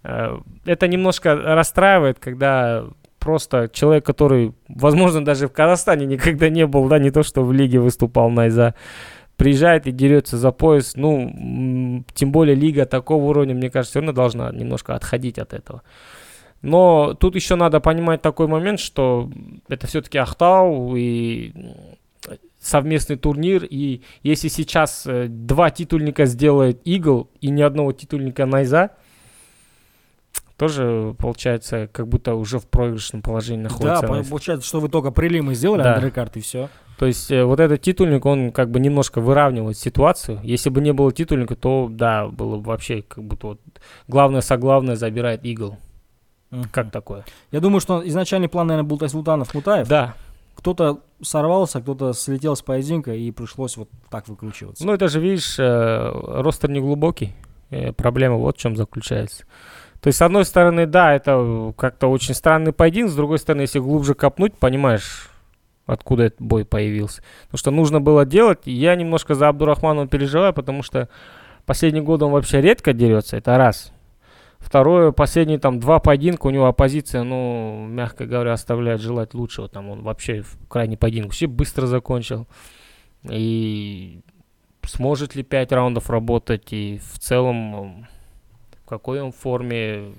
Э, 0.05 0.37
Это 0.65 0.87
немножко 0.87 1.35
расстраивает, 1.35 2.19
когда 2.19 2.85
просто 3.19 3.69
человек, 3.73 4.05
который, 4.05 4.53
возможно, 4.67 5.25
даже 5.25 5.47
в 5.47 5.51
Казахстане 5.51 6.05
никогда 6.05 6.49
не 6.49 6.67
был, 6.67 6.87
да, 6.87 6.99
не 6.99 7.11
то, 7.11 7.23
что 7.23 7.43
в 7.43 7.51
лиге 7.51 7.79
выступал 7.79 8.29
Найза, 8.29 8.75
приезжает 9.35 9.87
и 9.87 9.91
дерется 9.91 10.37
за 10.37 10.51
пояс. 10.51 10.95
Ну, 10.95 12.03
тем 12.13 12.31
более 12.31 12.55
лига 12.55 12.85
такого 12.85 13.25
уровня, 13.25 13.55
мне 13.55 13.69
кажется, 13.69 13.93
все 13.93 13.99
равно 13.99 14.13
должна 14.13 14.51
немножко 14.51 14.95
отходить 14.95 15.39
от 15.39 15.53
этого. 15.53 15.81
Но 16.61 17.13
тут 17.13 17.35
еще 17.35 17.55
надо 17.55 17.79
понимать 17.79 18.21
такой 18.21 18.47
момент, 18.47 18.79
что 18.79 19.29
это 19.67 19.87
все-таки 19.87 20.17
Ахтау 20.17 20.95
и 20.95 21.53
совместный 22.59 23.17
турнир, 23.17 23.63
и 23.63 24.01
если 24.23 24.47
сейчас 24.47 25.05
э, 25.05 25.27
два 25.27 25.69
титульника 25.69 26.25
сделает 26.25 26.81
Игл 26.83 27.29
и 27.39 27.49
ни 27.49 27.61
одного 27.61 27.91
титульника 27.91 28.47
Найза, 28.47 28.91
тоже 30.57 31.15
получается, 31.17 31.89
как 31.91 32.07
будто 32.07 32.35
уже 32.35 32.59
в 32.59 32.67
проигрышном 32.67 33.21
положении 33.21 33.63
Да, 33.63 33.69
находится. 33.69 34.07
по- 34.07 34.13
Найз. 34.13 34.27
получается, 34.27 34.67
что 34.67 34.79
вы 34.79 34.89
только 34.89 35.11
прилимы 35.11 35.53
сделали, 35.55 35.83
Да. 35.83 35.95
андеркарт, 35.95 36.37
и 36.37 36.41
все. 36.41 36.69
То 36.97 37.05
есть 37.07 37.29
э, 37.29 37.43
вот 37.43 37.59
этот 37.59 37.81
титульник, 37.81 38.25
он 38.25 38.51
как 38.53 38.71
бы 38.71 38.79
немножко 38.79 39.19
выравнивает 39.19 39.77
ситуацию. 39.77 40.39
Если 40.43 40.69
бы 40.69 40.79
не 40.79 40.93
было 40.93 41.11
титульника, 41.11 41.55
то 41.55 41.87
да, 41.91 42.27
было 42.27 42.55
бы 42.57 42.63
вообще 42.63 43.01
как 43.01 43.23
будто 43.25 43.47
вот 43.47 43.59
главное 44.07 44.39
соглавное 44.41 44.95
забирает 44.95 45.43
Игл. 45.45 45.77
Как 46.71 46.91
такое? 46.91 47.25
Я 47.51 47.59
думаю, 47.59 47.81
что 47.81 48.07
изначальный 48.07 48.47
план, 48.47 48.67
наверное, 48.67 48.87
был 48.87 48.97
Тайсултанов 48.97 49.53
Мутаев. 49.53 49.89
Да, 49.89 50.13
Кто-то 50.55 51.01
сорвался, 51.21 51.81
кто-то 51.81 52.13
слетел 52.13 52.55
с 52.55 52.61
поединка, 52.61 53.13
и 53.13 53.29
пришлось 53.31 53.75
вот 53.75 53.89
так 54.09 54.29
выкручиваться. 54.29 54.85
ну 54.85 54.93
это 54.93 55.09
же, 55.09 55.19
видишь, 55.19 55.59
э, 55.59 56.11
ростер 56.41 56.69
не 56.69 56.79
глубокий. 56.79 57.33
Э, 57.71 57.91
Проблема 57.91 58.37
вот 58.37 58.55
в 58.55 58.59
чем 58.59 58.77
заключается. 58.77 59.43
То 60.05 60.09
есть, 60.09 60.19
с 60.19 60.21
одной 60.21 60.45
стороны, 60.45 60.85
да, 60.85 61.15
это 61.15 61.73
как-то 61.75 62.11
очень 62.11 62.35
странный 62.35 62.73
поединок, 62.73 63.09
с 63.09 63.15
другой 63.15 63.39
стороны, 63.39 63.61
если 63.61 63.79
глубже 63.79 64.13
копнуть, 64.13 64.53
понимаешь, 64.53 65.31
откуда 65.87 66.25
этот 66.25 66.39
бой 66.39 66.63
появился. 66.63 67.23
Потому 67.45 67.57
что 67.57 67.71
нужно 67.71 68.01
было 68.01 68.23
делать. 68.23 68.59
Я 68.65 68.95
немножко 68.95 69.33
за 69.33 69.47
Абдурахманова 69.47 70.07
переживаю, 70.07 70.53
потому 70.53 70.83
что 70.83 71.09
последние 71.65 72.03
годы 72.03 72.25
он 72.25 72.33
вообще 72.33 72.61
редко 72.61 72.93
дерется, 72.93 73.37
это 73.37 73.57
раз. 73.57 73.93
Второе, 74.59 75.11
последние 75.11 75.57
там 75.57 75.79
два 75.79 75.97
поединка 75.97 76.45
у 76.45 76.51
него 76.51 76.67
оппозиция, 76.67 77.23
ну, 77.23 77.87
мягко 77.89 78.27
говоря, 78.27 78.53
оставляет 78.53 79.01
желать 79.01 79.33
лучшего. 79.33 79.69
Там 79.69 79.89
он 79.89 80.03
вообще 80.03 80.43
в 80.43 80.67
крайний 80.67 80.97
поединок 80.97 81.29
вообще 81.29 81.47
быстро 81.47 81.87
закончил. 81.87 82.45
И 83.27 84.21
сможет 84.83 85.33
ли 85.33 85.41
пять 85.41 85.71
раундов 85.71 86.11
работать, 86.11 86.71
и 86.73 87.01
в 87.11 87.17
целом 87.17 88.05
в 88.85 88.87
какой 88.87 89.19
он 89.19 89.31
форме 89.31 90.13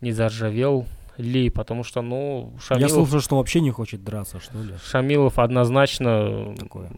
не 0.00 0.12
заржавел 0.12 0.86
ли, 1.16 1.50
потому 1.50 1.82
что, 1.82 2.00
ну, 2.00 2.52
Я 2.54 2.60
Шамилов, 2.60 2.92
слышал, 2.92 3.20
что 3.20 3.36
вообще 3.36 3.60
не 3.60 3.72
хочет 3.72 4.04
драться, 4.04 4.38
что 4.38 4.56
ли. 4.62 4.74
Шамилов 4.82 5.38
однозначно 5.38 6.54
Такое. 6.56 6.90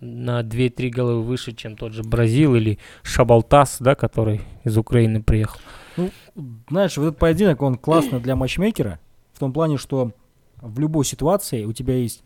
на 0.00 0.40
2-3 0.40 0.88
головы 0.88 1.22
выше, 1.22 1.52
чем 1.52 1.76
тот 1.76 1.92
же 1.92 2.02
Бразил 2.02 2.54
или 2.54 2.78
Шабалтас, 3.02 3.76
да, 3.78 3.94
который 3.94 4.40
из 4.64 4.76
Украины 4.78 5.22
приехал. 5.22 5.60
Знаешь, 6.70 6.96
вот 6.96 7.08
этот 7.08 7.18
поединок, 7.18 7.60
он 7.60 7.76
классный 7.76 8.20
для 8.20 8.36
матчмейкера, 8.36 8.98
в 9.34 9.38
том 9.38 9.52
плане, 9.52 9.76
что 9.76 10.12
в 10.62 10.80
любой 10.80 11.04
ситуации 11.04 11.66
у 11.66 11.74
тебя 11.74 11.94
есть 11.94 12.24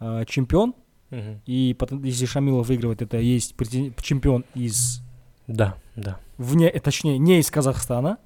э, 0.00 0.24
чемпион, 0.26 0.74
и 1.46 1.76
потом, 1.78 2.02
если 2.02 2.26
Шамилов 2.26 2.66
выигрывает, 2.66 3.02
это 3.02 3.18
есть 3.18 3.54
чемпион 4.02 4.44
из 4.54 5.02
Да, 5.52 5.74
да. 5.96 6.18
вне, 6.38 6.70
точнее, 6.70 7.18
не 7.18 7.38
из 7.38 7.50
Казахстана. 7.50 8.16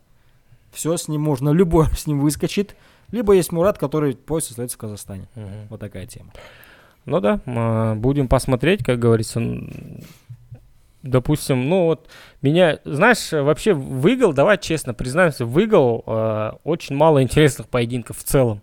Все, 0.73 0.97
с 0.97 1.09
ним 1.09 1.23
можно, 1.23 1.51
любой 1.51 1.87
с 1.97 2.07
ним 2.07 2.21
выскочит. 2.21 2.77
Либо 3.11 3.33
есть 3.33 3.53
Мурат, 3.53 3.79
который 3.79 4.15
пояс 4.17 4.51
остается 4.51 4.77
в 4.77 4.81
Казахстане. 4.81 5.29
Мгм. 5.35 5.69
Вот 5.71 5.81
такая 5.81 6.07
тема. 6.07 6.31
Ну 7.05 7.21
да, 7.21 7.41
м, 7.47 8.01
будем 8.01 8.29
посмотреть, 8.29 8.85
как 8.85 8.99
говорится. 8.99 9.41
Допустим, 11.03 11.69
ну 11.69 11.85
вот 11.85 12.09
меня, 12.43 12.81
знаешь, 12.85 13.31
вообще 13.31 13.75
выиграл, 13.75 14.33
давай 14.33 14.59
честно 14.59 14.93
признаемся, 14.93 15.45
выиграл 15.47 16.03
э, 16.05 16.51
очень 16.65 16.97
мало 16.97 17.23
интересных 17.23 17.69
поединков 17.69 18.19
в 18.19 18.25
целом. 18.25 18.61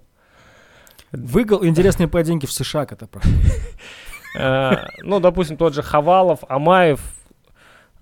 Выиграл 1.13 1.63
интересные 1.65 2.07
поединки 2.09 2.45
в 2.45 2.51
США, 2.51 2.85
когда 2.85 3.07
проходит. 3.07 3.37
Э, 4.37 4.87
Ну, 5.03 5.19
допустим, 5.21 5.55
тот 5.55 5.73
же 5.73 5.81
Хавалов, 5.81 6.39
Амаев, 6.49 6.99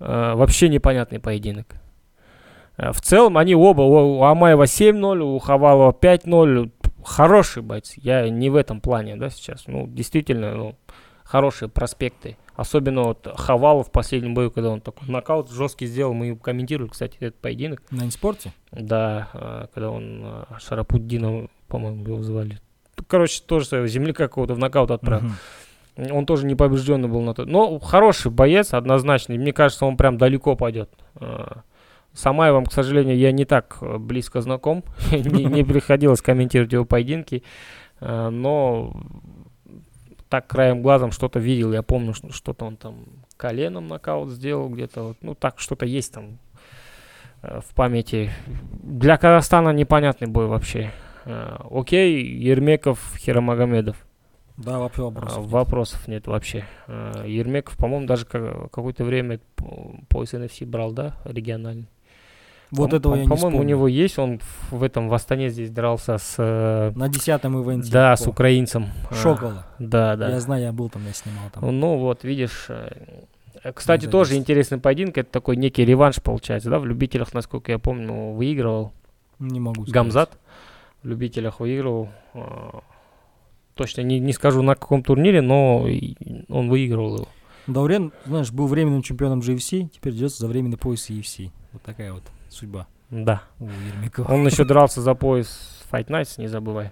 вообще 0.06 0.68
непонятный 0.68 1.20
поединок. 1.20 1.66
Э, 2.76 2.92
В 2.92 3.00
целом 3.00 3.38
они 3.38 3.54
оба, 3.54 3.82
у 3.82 4.22
Амаева 4.22 4.64
7-0, 4.64 5.18
у 5.20 5.38
Хавалова 5.38 5.92
5-0, 5.92 6.70
хорошие 7.04 7.62
бойцы. 7.62 8.00
Я 8.02 8.28
не 8.28 8.50
в 8.50 8.56
этом 8.56 8.80
плане, 8.80 9.16
да, 9.16 9.30
сейчас. 9.30 9.64
Ну, 9.66 9.86
действительно, 9.86 10.54
ну, 10.54 10.76
хорошие 11.24 11.68
проспекты. 11.68 12.36
Особенно 12.54 13.04
вот 13.04 13.26
Хавалов 13.36 13.88
в 13.88 13.90
последнем 13.90 14.34
бою, 14.34 14.50
когда 14.50 14.70
он 14.70 14.80
такой 14.80 15.08
нокаут 15.08 15.50
жесткий 15.50 15.86
сделал, 15.86 16.12
мы 16.12 16.36
комментировали, 16.36 16.90
кстати, 16.90 17.16
этот 17.20 17.40
поединок. 17.40 17.82
На 17.90 18.02
инспорте? 18.02 18.52
Да, 18.70 19.28
э, 19.32 19.66
когда 19.72 19.90
он 19.90 20.20
э, 20.22 20.44
Шарапуддина, 20.60 21.48
по-моему, 21.68 22.04
его 22.04 22.22
звали. 22.22 22.58
Короче, 23.08 23.42
тоже 23.42 23.66
своего 23.66 23.86
земляка 23.86 24.28
какого-то 24.28 24.54
в 24.54 24.58
нокаут 24.58 24.90
отправил. 24.90 25.24
Мгм. 25.26 25.34
Он 25.96 26.24
тоже 26.26 26.46
не 26.46 26.54
побежденный 26.54 27.08
был 27.08 27.20
на 27.20 27.34
то. 27.34 27.44
Но 27.44 27.78
хороший 27.78 28.30
боец, 28.30 28.72
однозначно. 28.72 29.34
И 29.34 29.38
мне 29.38 29.52
кажется, 29.52 29.84
он 29.84 29.96
прям 29.96 30.16
далеко 30.16 30.56
пойдет. 30.56 30.90
Э, 31.20 31.46
С 32.14 32.24
Амаевым, 32.26 32.64
к 32.66 32.72
сожалению, 32.72 33.16
я 33.18 33.30
не 33.32 33.44
так 33.44 33.76
э, 33.82 33.98
близко 33.98 34.40
знаком. 34.40 34.84
не, 35.12 35.64
приходилось 35.64 36.22
комментировать 36.22 36.72
его 36.72 36.84
поединки. 36.86 37.42
Э, 38.00 38.30
Но 38.30 38.94
так 40.30 40.46
краем 40.46 40.80
глазом 40.82 41.10
что-то 41.12 41.38
видел. 41.40 41.72
Я 41.72 41.82
помню, 41.82 42.14
что- 42.14 42.32
что-то 42.32 42.64
он 42.64 42.76
там 42.76 43.04
коленом 43.36 43.86
нокаут 43.88 44.30
сделал 44.30 44.68
где-то. 44.70 45.02
вот. 45.08 45.16
Ну, 45.20 45.34
так 45.34 45.58
что-то 45.58 45.84
есть 45.84 46.14
там. 46.14 46.38
в 47.42 47.74
памяти. 47.74 48.30
Для 48.82 49.16
Казахстана 49.18 49.70
непонятный 49.70 50.28
бой 50.28 50.46
вообще. 50.46 50.90
Окей, 51.70 52.24
Ермеков, 52.24 52.98
Хирамагомедов. 53.18 53.96
Да, 54.64 54.78
вообще 54.78 55.02
А, 55.02 55.04
вопросов. 55.06 55.38
нет. 55.42 55.50
Вопросов 55.50 56.08
нет 56.08 56.26
вообще. 56.26 56.64
Э, 56.88 57.24
Ермеков, 57.26 57.76
по-моему, 57.76 58.06
даже 58.06 58.24
ка- 58.26 58.68
какое-то 58.72 59.04
время 59.04 59.40
пояс 60.08 60.34
NFC 60.34 60.64
брал, 60.66 60.92
да, 60.92 61.14
региональный. 61.24 61.88
Вот 62.70 62.90
По- 62.90 62.96
этого 62.96 63.12
по- 63.12 63.16
я 63.18 63.22
не 63.24 63.28
По-моему, 63.28 63.58
у 63.58 63.62
него 63.64 63.86
есть, 63.86 64.18
он 64.18 64.40
в- 64.70 64.82
этом 64.82 65.08
в 65.10 65.14
Астане 65.14 65.50
здесь 65.50 65.70
дрался 65.70 66.16
с... 66.16 66.36
э, 66.38 66.92
На 66.96 67.08
десятом 67.08 67.60
ивенте. 67.62 67.92
Да, 67.92 68.16
с 68.16 68.22
по 68.24 68.30
украинцем. 68.30 68.86
А, 69.10 69.14
Шокола. 69.14 69.66
Да, 69.78 70.16
да. 70.16 70.30
Я 70.30 70.40
знаю, 70.40 70.62
я 70.62 70.72
был 70.72 70.88
там, 70.88 71.04
я 71.06 71.12
снимал 71.12 71.50
там. 71.52 71.78
Ну 71.78 71.98
вот, 71.98 72.24
видишь. 72.24 72.66
э, 72.70 73.18
э, 73.62 73.72
Кстати, 73.74 74.06
Да, 74.06 74.10
тоже 74.12 74.30
есть. 74.32 74.40
интересный 74.40 74.78
поединок. 74.78 75.18
Это 75.18 75.30
такой 75.30 75.56
некий 75.58 75.84
реванш 75.84 76.22
получается, 76.22 76.70
да? 76.70 76.78
В 76.78 76.86
любителях, 76.86 77.34
насколько 77.34 77.72
я 77.72 77.78
помню, 77.78 78.32
выигрывал 78.32 78.92
Не 79.38 79.60
могу 79.60 79.82
сказать. 79.82 79.92
Гамзат. 79.94 80.38
В 81.02 81.08
любителях 81.08 81.60
выигрывал. 81.60 82.08
Точно 83.74 84.02
не, 84.02 84.18
не 84.20 84.32
скажу 84.32 84.62
на 84.62 84.74
каком 84.74 85.02
турнире, 85.02 85.40
но 85.40 85.86
он 86.48 86.68
выигрывал 86.68 87.16
его. 87.16 87.28
Даурен, 87.66 88.12
знаешь, 88.26 88.50
был 88.52 88.66
временным 88.66 89.02
чемпионом 89.02 89.40
GFC, 89.40 89.88
теперь 89.88 90.12
дерется 90.14 90.40
за 90.40 90.48
временный 90.48 90.76
пояс 90.76 91.08
UFC. 91.08 91.50
Вот 91.72 91.82
такая 91.82 92.12
вот 92.12 92.24
судьба 92.48 92.86
Да. 93.10 93.42
у 93.60 93.66
Ермякова. 93.66 94.32
Он 94.32 94.44
еще 94.46 94.64
дрался 94.66 95.00
за 95.00 95.14
пояс 95.14 95.82
Fight 95.90 96.06
Nights, 96.08 96.34
не 96.40 96.48
забывай. 96.48 96.90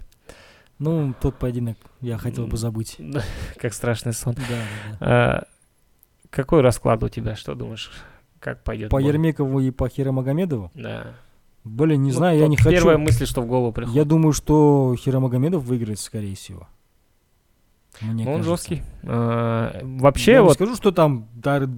Ну, 0.79 1.13
тот 1.21 1.37
поединок 1.39 1.77
я 2.01 2.17
хотел 2.17 2.47
бы 2.47 2.57
забыть. 2.57 2.97
Как 3.59 3.75
страшный 3.75 4.15
сон. 4.15 4.35
Да, 4.35 4.43
да, 4.49 4.97
да. 5.01 5.39
Э, 5.41 6.29
Какой 6.31 6.63
расклад 6.63 7.03
у 7.03 7.09
тебя? 7.11 7.37
Что 7.37 7.55
думаешь? 7.55 7.91
Как 8.39 8.63
пойдет? 8.65 8.89
По 8.91 8.97
бой? 8.97 9.05
Ермекову 9.05 9.61
и 9.61 9.71
по 9.71 9.89
Хирамагомедову? 9.91 10.71
Да. 10.75 11.09
Блин, 11.65 12.03
не 12.03 12.11
Ну, 12.11 12.17
знаю, 12.17 12.37
я 12.39 12.45
вот 12.45 12.51
не 12.51 12.57
хочу. 12.57 12.71
Первая 12.71 12.97
мысль, 12.99 13.27
что 13.27 13.43
в 13.43 13.47
голову 13.47 13.73
приходит. 13.73 13.97
Я 13.97 14.05
думаю, 14.05 14.33
что 14.33 14.95
Хирамагомедов 14.99 15.63
выиграет, 15.65 15.99
скорее 15.99 16.35
всего. 16.35 16.67
Мне 18.01 18.25
Ну, 18.25 18.31
он 18.33 18.37
кажется. 18.43 18.51
жесткий. 18.51 18.83
Э, 19.03 19.81
Вообще, 19.83 20.33
я 20.33 20.39
не 20.39 20.45
вот 20.45 20.55
скажу, 20.55 20.75
что 20.75 20.91
там, 20.91 21.27
Дар- 21.35 21.69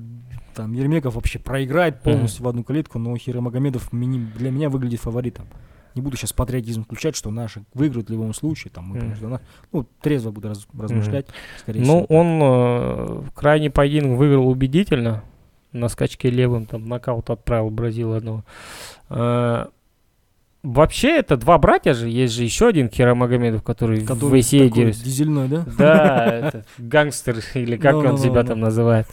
там 0.54 0.72
Ермеков 0.72 1.14
вообще 1.16 1.38
проиграет 1.40 2.00
полностью 2.02 2.44
в 2.44 2.48
одну 2.48 2.62
клетку, 2.62 2.98
но 3.00 3.16
Хирамагомедов 3.16 3.88
для 3.90 4.50
меня 4.50 4.68
выглядит 4.70 5.00
фаворитом. 5.00 5.46
Не 5.94 6.00
буду 6.00 6.16
сейчас 6.16 6.32
патриотизм 6.32 6.84
включать, 6.84 7.16
что 7.16 7.30
наши 7.30 7.64
выиграют 7.74 8.08
в 8.08 8.12
любом 8.12 8.32
случае. 8.34 8.70
Там, 8.72 8.84
мы, 8.84 8.90
Мгм. 8.96 9.00
потому 9.00 9.16
что 9.16 9.28
на- 9.28 9.40
ну, 9.72 9.86
трезво 10.00 10.30
буду 10.30 10.48
раз- 10.48 10.66
размышлять, 10.78 11.26
скорее 11.58 11.80
Ну, 11.80 12.04
всего. 12.04 12.18
он 12.18 12.40
э, 12.40 13.22
крайний 13.34 13.68
поединок 13.70 14.16
выиграл 14.16 14.48
убедительно. 14.48 15.24
На 15.72 15.88
скачке 15.88 16.30
левым 16.30 16.66
там 16.66 16.86
нокаут 16.88 17.30
отправил 17.30 17.70
Бразил 17.70 18.12
одного. 18.14 18.44
Э, 19.08 19.66
вообще, 20.62 21.16
это 21.16 21.36
два 21.36 21.56
братья 21.58 21.94
же. 21.94 22.08
Есть 22.08 22.34
же 22.34 22.44
еще 22.44 22.68
один 22.68 22.88
Кира 22.88 23.14
Магомедов, 23.14 23.62
который, 23.62 24.00
в 24.00 24.06
Который 24.06 24.40
ACA 24.40 24.68
такой 24.68 24.70
дерется. 24.82 25.04
дизельной, 25.04 25.48
да? 25.48 25.64
Да, 25.78 26.26
это 26.26 26.64
гангстер, 26.78 27.36
или 27.54 27.76
как 27.76 27.96
он 27.96 28.18
себя 28.18 28.44
там 28.44 28.60
называет. 28.60 29.06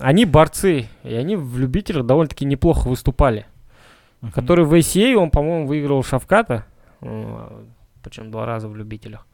Они 0.00 0.24
борцы, 0.26 0.88
и 1.04 1.14
они 1.14 1.36
в 1.36 1.58
любителях 1.58 2.04
довольно-таки 2.04 2.44
неплохо 2.44 2.88
выступали. 2.88 3.46
Который 4.34 4.64
в 4.64 4.74
ACA, 4.74 5.14
он, 5.14 5.30
по-моему, 5.30 5.66
выиграл 5.66 6.02
Шавката. 6.02 6.66
Причем 8.02 8.30
два 8.30 8.46
раза 8.46 8.68
в 8.68 8.76
любителях. 8.76 9.26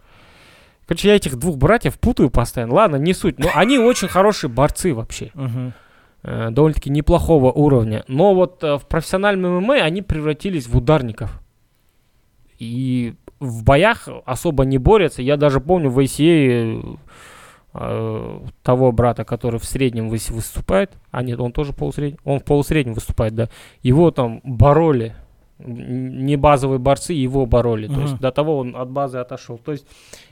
Короче, 0.86 1.08
я 1.08 1.16
этих 1.16 1.36
двух 1.36 1.56
братьев 1.56 1.98
путаю 1.98 2.28
постоянно. 2.28 2.74
Ладно, 2.74 2.96
не 2.96 3.14
суть. 3.14 3.38
Но 3.38 3.48
они 3.54 3.78
очень 3.78 4.08
хорошие 4.08 4.50
борцы 4.50 4.92
вообще. 4.92 5.30
Мгм. 5.34 5.72
Э, 6.26 6.48
довольно-таки 6.50 6.88
неплохого 6.88 7.52
уровня. 7.52 8.02
Но 8.08 8.34
вот 8.34 8.64
э, 8.64 8.78
в 8.78 8.86
профессиональном 8.86 9.62
ММА 9.62 9.74
они 9.74 10.00
превратились 10.00 10.66
в 10.66 10.76
ударников. 10.76 11.42
И 12.58 13.14
в 13.40 13.62
боях 13.62 14.08
особо 14.24 14.64
не 14.64 14.78
борются. 14.78 15.20
Я 15.20 15.36
даже 15.36 15.60
помню 15.60 15.90
в 15.90 15.98
ACA 15.98 16.98
э, 17.74 18.40
того 18.62 18.92
брата, 18.92 19.24
который 19.24 19.60
в 19.60 19.66
среднем 19.66 20.08
выс- 20.08 20.32
выступает. 20.32 20.92
А 21.10 21.22
нет, 21.22 21.40
он 21.40 21.52
тоже 21.52 21.74
полусредний. 21.74 22.18
Он 22.24 22.40
в 22.40 22.44
полусреднем 22.44 22.94
выступает, 22.94 23.34
да. 23.34 23.50
Его 23.82 24.10
там 24.10 24.40
бороли. 24.44 25.14
Не 25.58 26.36
базовые 26.36 26.78
борцы, 26.78 27.12
его 27.12 27.44
бороли. 27.44 27.86
То 27.86 28.00
есть 28.00 28.18
до 28.18 28.32
того 28.32 28.58
он 28.58 28.74
от 28.74 28.90
базы 28.90 29.18
отошел. 29.18 29.58
То 29.58 29.72
есть 29.72 29.86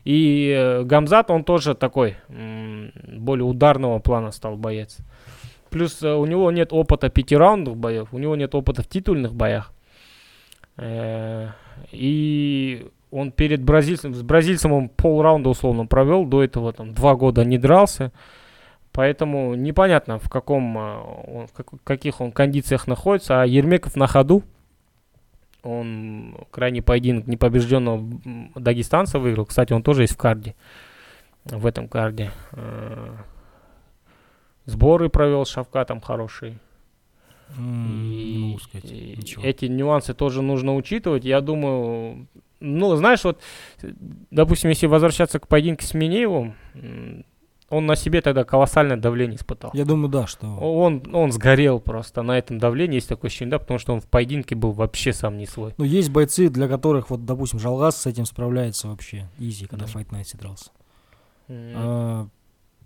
и 0.04 0.80
Гамзат, 0.84 1.30
он 1.30 1.44
тоже 1.44 1.74
такой 1.74 2.16
более 2.28 3.44
ударного 3.44 3.98
плана 4.00 4.32
стал 4.32 4.56
боец. 4.56 4.96
Плюс 5.72 6.02
э, 6.02 6.12
у 6.12 6.26
него 6.26 6.50
нет 6.50 6.72
опыта 6.72 7.08
пятираундных 7.08 7.76
боев, 7.76 8.08
у 8.12 8.18
него 8.18 8.36
нет 8.36 8.54
опыта 8.54 8.82
в 8.82 8.86
титульных 8.86 9.32
боях. 9.34 9.72
Э, 10.76 11.48
И 11.90 12.86
он 13.10 13.32
перед 13.32 13.62
бразильцем, 13.62 14.14
с 14.14 14.22
бразильцем 14.22 14.72
он 14.72 14.88
полраунда 14.88 15.50
условно 15.50 15.86
провел, 15.86 16.24
до 16.24 16.42
этого 16.42 16.72
там 16.72 16.94
два 16.94 17.14
года 17.14 17.44
не 17.44 17.58
дрался. 17.58 18.12
Поэтому 18.92 19.54
непонятно, 19.54 20.18
в 20.18 20.28
каком, 20.28 20.76
э, 20.78 20.80
он- 21.26 21.46
в 21.46 21.52
как- 21.52 21.82
каких 21.84 22.20
он 22.20 22.30
кондициях 22.32 22.86
находится. 22.86 23.42
А 23.42 23.46
Ермеков 23.46 23.96
на 23.96 24.06
ходу. 24.06 24.42
Он 25.62 26.36
крайний 26.50 26.82
поединок 26.82 27.26
непобежденного 27.26 28.02
дагестанца 28.56 29.18
выиграл. 29.18 29.46
Кстати, 29.46 29.72
он 29.72 29.82
тоже 29.82 30.02
есть 30.02 30.14
в 30.14 30.16
карде. 30.16 30.54
В 31.44 31.66
этом 31.66 31.88
карде. 31.88 32.30
Сборы 34.66 35.08
провел 35.08 35.44
с 35.44 35.50
Шавкатом 35.50 36.00
хорошие. 36.00 36.58
М, 37.56 38.08
Не 38.10 38.22
И, 38.34 38.38
могу 38.38 38.58
сказать. 38.60 38.90
и 38.90 39.14
Ничего. 39.16 39.44
эти 39.44 39.66
нюансы 39.66 40.14
тоже 40.14 40.40
нужно 40.42 40.74
учитывать. 40.74 41.24
Я 41.24 41.40
думаю, 41.40 42.26
ну, 42.60 42.96
знаешь, 42.96 43.24
вот, 43.24 43.40
допустим, 44.30 44.70
если 44.70 44.86
возвращаться 44.86 45.38
к 45.38 45.48
поединку 45.48 45.82
с 45.82 45.92
Минеевым, 45.94 46.54
он 47.68 47.86
на 47.86 47.96
себе 47.96 48.20
тогда 48.20 48.44
колоссальное 48.44 48.96
давление 48.98 49.36
испытал. 49.36 49.70
Я 49.74 49.84
думаю, 49.84 50.08
да, 50.10 50.26
что... 50.26 50.46
Он, 50.46 51.02
он 51.14 51.32
сгорел 51.32 51.80
просто 51.80 52.22
на 52.22 52.38
этом 52.38 52.58
давлении, 52.58 52.96
есть 52.96 53.08
такое 53.08 53.28
ощущение, 53.28 53.50
да, 53.52 53.58
потому 53.58 53.78
что 53.78 53.94
он 53.94 54.00
в 54.00 54.06
поединке 54.06 54.54
был 54.54 54.72
вообще 54.72 55.12
сам 55.12 55.36
не 55.38 55.46
свой. 55.46 55.74
Ну, 55.78 55.84
есть 55.84 56.10
бойцы, 56.10 56.48
для 56.50 56.68
которых, 56.68 57.08
вот, 57.10 57.24
допустим, 57.24 57.58
Жалгас 57.58 57.96
с 58.00 58.06
этим 58.06 58.26
справляется 58.26 58.88
вообще. 58.88 59.28
Изи, 59.38 59.66
когда 59.66 59.86
Да. 59.86 59.90
в 59.90 59.96
Fight 59.96 60.08
Night 60.10 60.36
дрался. 60.38 60.70
М. 61.48 61.72
А 61.74 62.28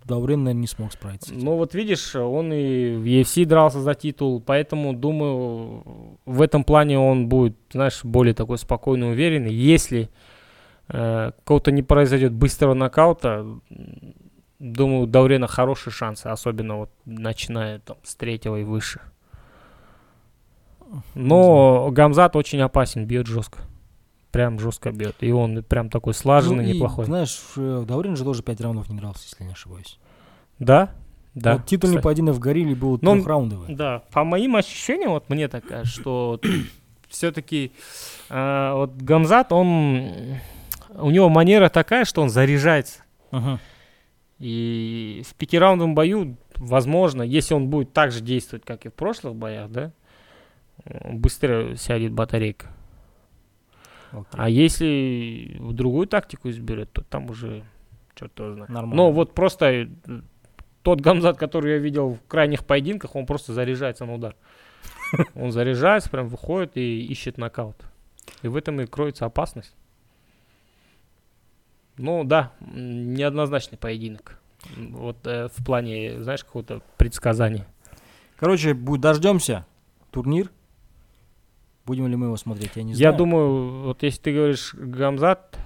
Даурен, 0.07 0.43
наверное, 0.43 0.61
не 0.61 0.67
смог 0.67 0.93
справиться. 0.93 1.33
Ну 1.33 1.57
вот 1.57 1.73
видишь, 1.73 2.15
он 2.15 2.53
и 2.53 2.95
в 2.95 3.03
UFC 3.03 3.45
дрался 3.45 3.81
за 3.81 3.93
титул, 3.93 4.41
поэтому 4.41 4.93
думаю, 4.93 6.17
в 6.25 6.41
этом 6.41 6.63
плане 6.63 6.97
он 6.97 7.27
будет, 7.27 7.57
знаешь, 7.71 8.03
более 8.03 8.33
такой 8.33 8.57
спокойный, 8.57 9.11
уверенный. 9.11 9.53
Если 9.53 10.09
э, 10.87 11.31
какого-то 11.37 11.71
не 11.71 11.83
произойдет 11.83 12.31
быстрого 12.31 12.73
нокаута, 12.73 13.45
думаю, 14.59 15.01
у 15.01 15.05
Даурена 15.05 15.47
хорошие 15.47 15.91
шансы, 15.91 16.27
особенно 16.27 16.77
вот 16.77 16.89
начиная 17.05 17.79
там 17.79 17.97
с 18.03 18.15
третьего 18.15 18.55
и 18.57 18.63
выше. 18.63 19.01
Но 21.15 21.89
Гамзат 21.91 22.35
очень 22.35 22.61
опасен, 22.61 23.05
бьет 23.05 23.27
жестко. 23.27 23.59
Прям 24.37 24.59
жестко 24.59 24.91
бьет. 24.91 25.15
И 25.21 25.31
он 25.31 25.63
прям 25.63 25.89
такой 25.89 26.13
слаженный, 26.13 26.63
Ну 26.65 26.69
и, 26.69 26.73
неплохой. 26.75 27.05
Знаешь, 27.05 27.39
э, 27.57 27.83
Даурен 27.87 28.15
же 28.15 28.23
тоже 28.23 28.43
5 28.43 28.61
раундов 28.61 28.87
не 28.89 28.97
дрался, 28.97 29.23
если 29.23 29.43
не 29.43 29.51
ошибаюсь. 29.51 29.97
Да? 30.59 30.91
Да. 31.33 31.53
Вот 31.53 31.65
титульный 31.65 31.95
кстати. 31.97 32.03
поединок 32.03 32.35
в 32.35 32.39
Горилле 32.39 32.75
был 32.75 32.99
Ну, 33.01 33.11
он- 33.11 33.17
трехраундовый. 33.19 33.73
Да, 33.75 34.03
по 34.11 34.23
моим 34.23 34.55
ощущениям, 34.55 35.11
вот 35.11 35.29
мне 35.29 35.47
так 35.47 35.65
кажется, 35.65 36.01
что 36.01 36.39
все-таки 37.09 37.71
вот 38.29 38.91
Гамзат, 38.97 39.51
он 39.51 40.11
у 40.95 41.09
него 41.09 41.29
манера 41.29 41.69
такая, 41.69 42.05
что 42.05 42.21
он 42.21 42.29
заряжается. 42.29 43.01
Ага. 43.31 43.59
И 44.39 45.23
в 45.27 45.33
пятираундовом 45.33 45.95
бою, 45.95 46.37
возможно, 46.57 47.23
если 47.23 47.55
он 47.55 47.69
будет 47.69 47.91
так 47.93 48.11
же 48.11 48.21
действовать, 48.21 48.65
как 48.65 48.85
и 48.85 48.89
в 48.89 48.93
прошлых 48.93 49.35
боях, 49.35 49.71
да, 49.71 49.91
э, 50.85 51.11
быстро 51.13 51.75
сядет 51.75 52.11
батарейка. 52.13 52.67
Окей. 54.11 54.25
А 54.31 54.49
если 54.49 55.57
другую 55.59 56.07
тактику 56.07 56.49
изберет, 56.49 56.91
то 56.91 57.03
там 57.03 57.29
уже 57.29 57.63
что-то 58.15 58.53
знает. 58.53 58.69
Нормально. 58.69 58.95
Но 58.95 59.11
вот 59.11 59.33
просто 59.33 59.65
э, 59.65 59.87
тот 60.83 61.01
Гамзат, 61.01 61.37
который 61.37 61.73
я 61.73 61.77
видел 61.77 62.15
в 62.15 62.27
крайних 62.27 62.65
поединках, 62.65 63.15
он 63.15 63.25
просто 63.25 63.53
заряжается 63.53 64.05
на 64.05 64.13
удар. 64.13 64.35
Он 65.35 65.53
заряжается, 65.53 66.09
прям 66.09 66.27
выходит 66.27 66.75
и 66.75 67.05
ищет 67.05 67.37
нокаут. 67.37 67.77
И 68.41 68.49
в 68.49 68.57
этом 68.57 68.81
и 68.81 68.85
кроется 68.85 69.25
опасность. 69.25 69.73
Ну 71.97 72.23
да, 72.23 72.51
неоднозначный 72.59 73.77
поединок. 73.77 74.39
Вот 74.75 75.25
э, 75.25 75.47
в 75.47 75.65
плане, 75.65 76.21
знаешь, 76.21 76.43
какого-то 76.43 76.81
предсказания. 76.97 77.65
Короче, 78.37 78.73
дождемся. 78.73 79.65
Турнир. 80.11 80.51
Будем 81.87 82.05
ли 82.07 82.15
мы 82.17 82.25
его 82.27 82.35
смотреть, 82.37 82.71
я 82.75 82.83
не 82.83 82.91
Я 82.91 82.97
знаю. 82.97 83.15
думаю, 83.17 83.83
вот 83.85 84.03
если 84.03 84.19
ты 84.21 84.33
говоришь 84.33 84.73
Гамзат 84.75 85.57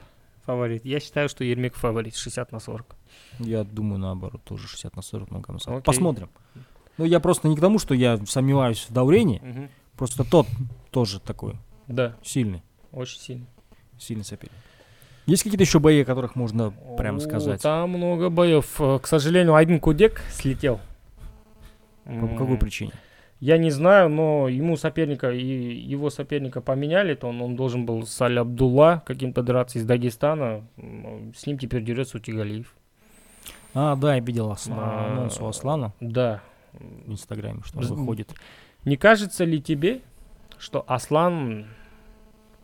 фаворит, 0.46 0.86
я 0.86 1.00
считаю, 1.00 1.28
что 1.28 1.44
Ермик 1.44 1.74
фаворит 1.76 2.16
60 2.16 2.52
на 2.52 2.60
40. 2.60 2.96
Я 3.40 3.64
думаю, 3.64 3.98
наоборот, 4.00 4.42
тоже 4.44 4.68
60 4.68 4.96
на 4.96 5.02
40 5.02 5.32
на 5.32 5.40
Гамзат. 5.40 5.68
Окей. 5.70 5.82
Посмотрим. 5.82 6.30
Ну, 6.98 7.06
я 7.06 7.20
просто 7.20 7.48
не 7.48 7.58
к 7.58 7.60
тому, 7.60 7.80
что 7.80 7.96
я 7.96 8.20
сомневаюсь 8.28 8.86
в 8.88 8.94
Даурене. 8.94 9.40
Мгм. 9.44 9.70
Просто 9.98 10.24
тот 10.24 10.46
тоже 10.92 11.20
такой 11.20 11.56
Да, 11.88 12.16
сильный, 12.24 12.62
очень 12.92 13.20
сильно. 13.20 13.46
сильный 13.98 14.24
соперник. 14.24 14.56
Есть 15.26 15.44
какие-то 15.44 15.64
еще 15.64 15.80
бои, 15.80 16.02
о 16.02 16.06
которых 16.06 16.36
можно 16.36 16.72
прямо 16.98 17.20
сказать? 17.20 17.62
Там 17.62 17.90
много 17.92 18.30
боев. 18.30 18.80
Э, 18.80 19.00
К 19.02 19.08
сожалению, 19.08 19.56
один 19.56 19.80
кудек 19.80 20.22
слетел. 20.32 20.80
По 22.04 22.28
какой 22.28 22.58
причине? 22.58 22.92
Я 23.42 23.58
не 23.58 23.72
знаю, 23.72 24.08
но 24.08 24.48
ему 24.48 24.78
соперника 24.78 25.32
и 25.32 25.44
его 25.44 26.12
соперника 26.12 26.62
поменяли, 26.62 27.16
то 27.16 27.28
он, 27.28 27.42
он 27.42 27.56
должен 27.56 27.88
был 27.88 28.06
с 28.06 28.22
Аль 28.22 28.38
Абдулла 28.38 29.02
каким-то 29.06 29.42
драться 29.42 29.80
из 29.80 29.84
Дагестана. 29.86 30.64
С 31.36 31.48
ним 31.48 31.58
теперь 31.58 31.84
дерется 31.84 32.18
Утигалиев. 32.18 32.74
А, 33.74 33.96
да, 33.96 34.14
я 34.16 34.22
видел 34.22 34.52
Асла- 34.52 34.76
А, 34.78 35.12
анонс 35.12 35.40
у 35.42 35.48
Аслана 35.48 35.92
Да. 36.00 36.42
в 36.74 37.12
Инстаграме, 37.12 37.62
что 37.66 37.80
он 37.80 37.86
выходит. 37.86 38.30
Не 38.86 38.96
кажется 38.96 39.44
ли 39.44 39.60
тебе, 39.60 40.02
что 40.60 40.84
Аслан 40.88 41.66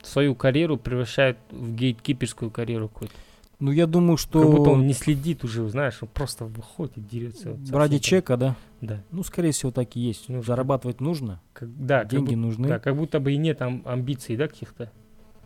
свою 0.04 0.36
карьеру 0.36 0.78
превращает 0.78 1.38
в 1.50 1.74
гейткиперскую 1.74 2.52
карьеру 2.52 2.88
какую-то? 2.90 3.16
Ну, 3.60 3.72
я 3.72 3.88
думаю, 3.88 4.18
что 4.18 4.42
Как 4.44 4.52
будто 4.52 4.70
он 4.70 4.86
не 4.86 4.94
следит 4.94 5.44
уже, 5.44 5.68
знаешь, 5.70 5.98
он 6.02 6.10
просто 6.10 6.46
выходит, 6.46 7.08
дерется. 7.08 7.54
вот 7.54 7.68
со 7.68 7.76
ради 7.78 7.98
чека, 7.98 8.38
да? 8.38 8.56
Да. 8.82 9.02
Ну, 9.12 9.24
скорее 9.24 9.52
всего, 9.52 9.72
так 9.72 9.96
и 9.96 10.00
есть. 10.00 10.30
Ну, 10.30 10.44
Зарабатывать 10.44 11.02
нужно, 11.02 11.42
Как- 11.54 11.70
да, 11.86 12.02
как 12.02 12.10
деньги 12.10 12.36
будто- 12.36 12.38
нужны. 12.38 12.68
да, 12.68 12.78
как 12.80 12.96
будто 12.96 13.20
бы 13.20 13.32
и 13.34 13.38
нет 13.38 13.60
ам- 13.64 13.82
амбиций, 13.86 14.38
да, 14.38 14.48
каких-то. 14.48 14.92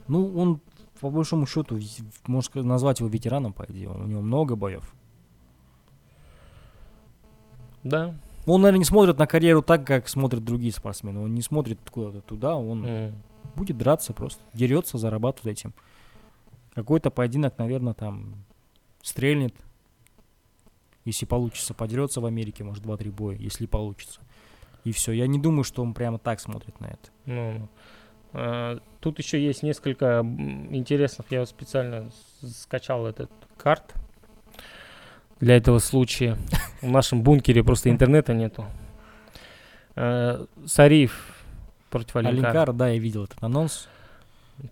Ну, 0.10 0.38
он, 0.38 0.60
по 1.00 1.10
большому 1.10 1.46
счету, 1.46 1.80
можно 2.28 2.64
назвать 2.64 3.00
его 3.00 3.08
ветераном, 3.08 3.54
по 3.54 3.64
идее. 3.70 3.90
У 3.90 4.04
него 4.06 4.22
много 4.22 4.58
боев. 4.58 4.94
Да. 7.84 8.14
Он, 8.46 8.62
наверное, 8.62 8.80
не 8.80 8.86
смотрит 8.86 9.18
на 9.20 9.28
карьеру 9.28 9.62
так, 9.62 9.86
как 9.86 10.08
смотрят 10.10 10.44
другие 10.44 10.74
спортсмены. 10.74 11.22
Он 11.22 11.34
не 11.34 11.42
смотрит 11.42 11.80
куда-то 11.90 12.22
туда, 12.22 12.56
он 12.58 12.86
М. 12.86 13.16
будет 13.56 13.78
драться 13.78 14.14
просто, 14.14 14.42
дерется, 14.54 14.98
зарабатывает 14.98 15.58
этим. 15.60 15.74
Какой-то 16.74 17.12
поединок, 17.12 17.58
наверное, 17.58 17.94
там 17.94 18.36
стрельнет. 19.02 19.54
Если 21.04 21.26
получится, 21.26 21.74
подерется 21.74 22.22
в 22.22 22.26
Америке, 22.26 22.64
может, 22.64 22.86
2-3 22.86 23.12
боя, 23.12 23.36
если 23.36 23.66
получится. 23.66 24.22
И 24.84 24.92
все. 24.92 25.12
Я 25.12 25.28
не 25.28 25.40
думаю, 25.40 25.64
что 25.64 25.82
он 25.82 25.94
прямо 25.94 26.18
так 26.18 26.40
смотрит 26.40 26.80
на 26.80 26.86
это. 26.88 27.10
Ну. 27.26 27.70
А, 28.34 28.80
тут 29.00 29.20
еще 29.20 29.44
есть 29.44 29.64
несколько 29.64 30.22
интересных. 30.70 31.28
Я 31.32 31.46
специально 31.46 32.10
скачал 32.42 33.06
этот 33.06 33.32
карт 33.58 33.94
для 35.40 35.58
этого 35.58 35.80
случая. 35.80 36.38
В 36.82 36.88
нашем 36.90 37.24
бункере 37.24 37.64
просто 37.64 37.90
интернета 37.90 38.34
нету. 38.34 38.66
А, 39.96 40.46
Сариф 40.66 41.44
против 41.90 42.16
Алинкара. 42.16 42.50
Алинкар, 42.50 42.74
да, 42.74 42.90
я 42.90 43.00
видел 43.00 43.26
этот 43.26 43.44
анонс. 43.44 43.90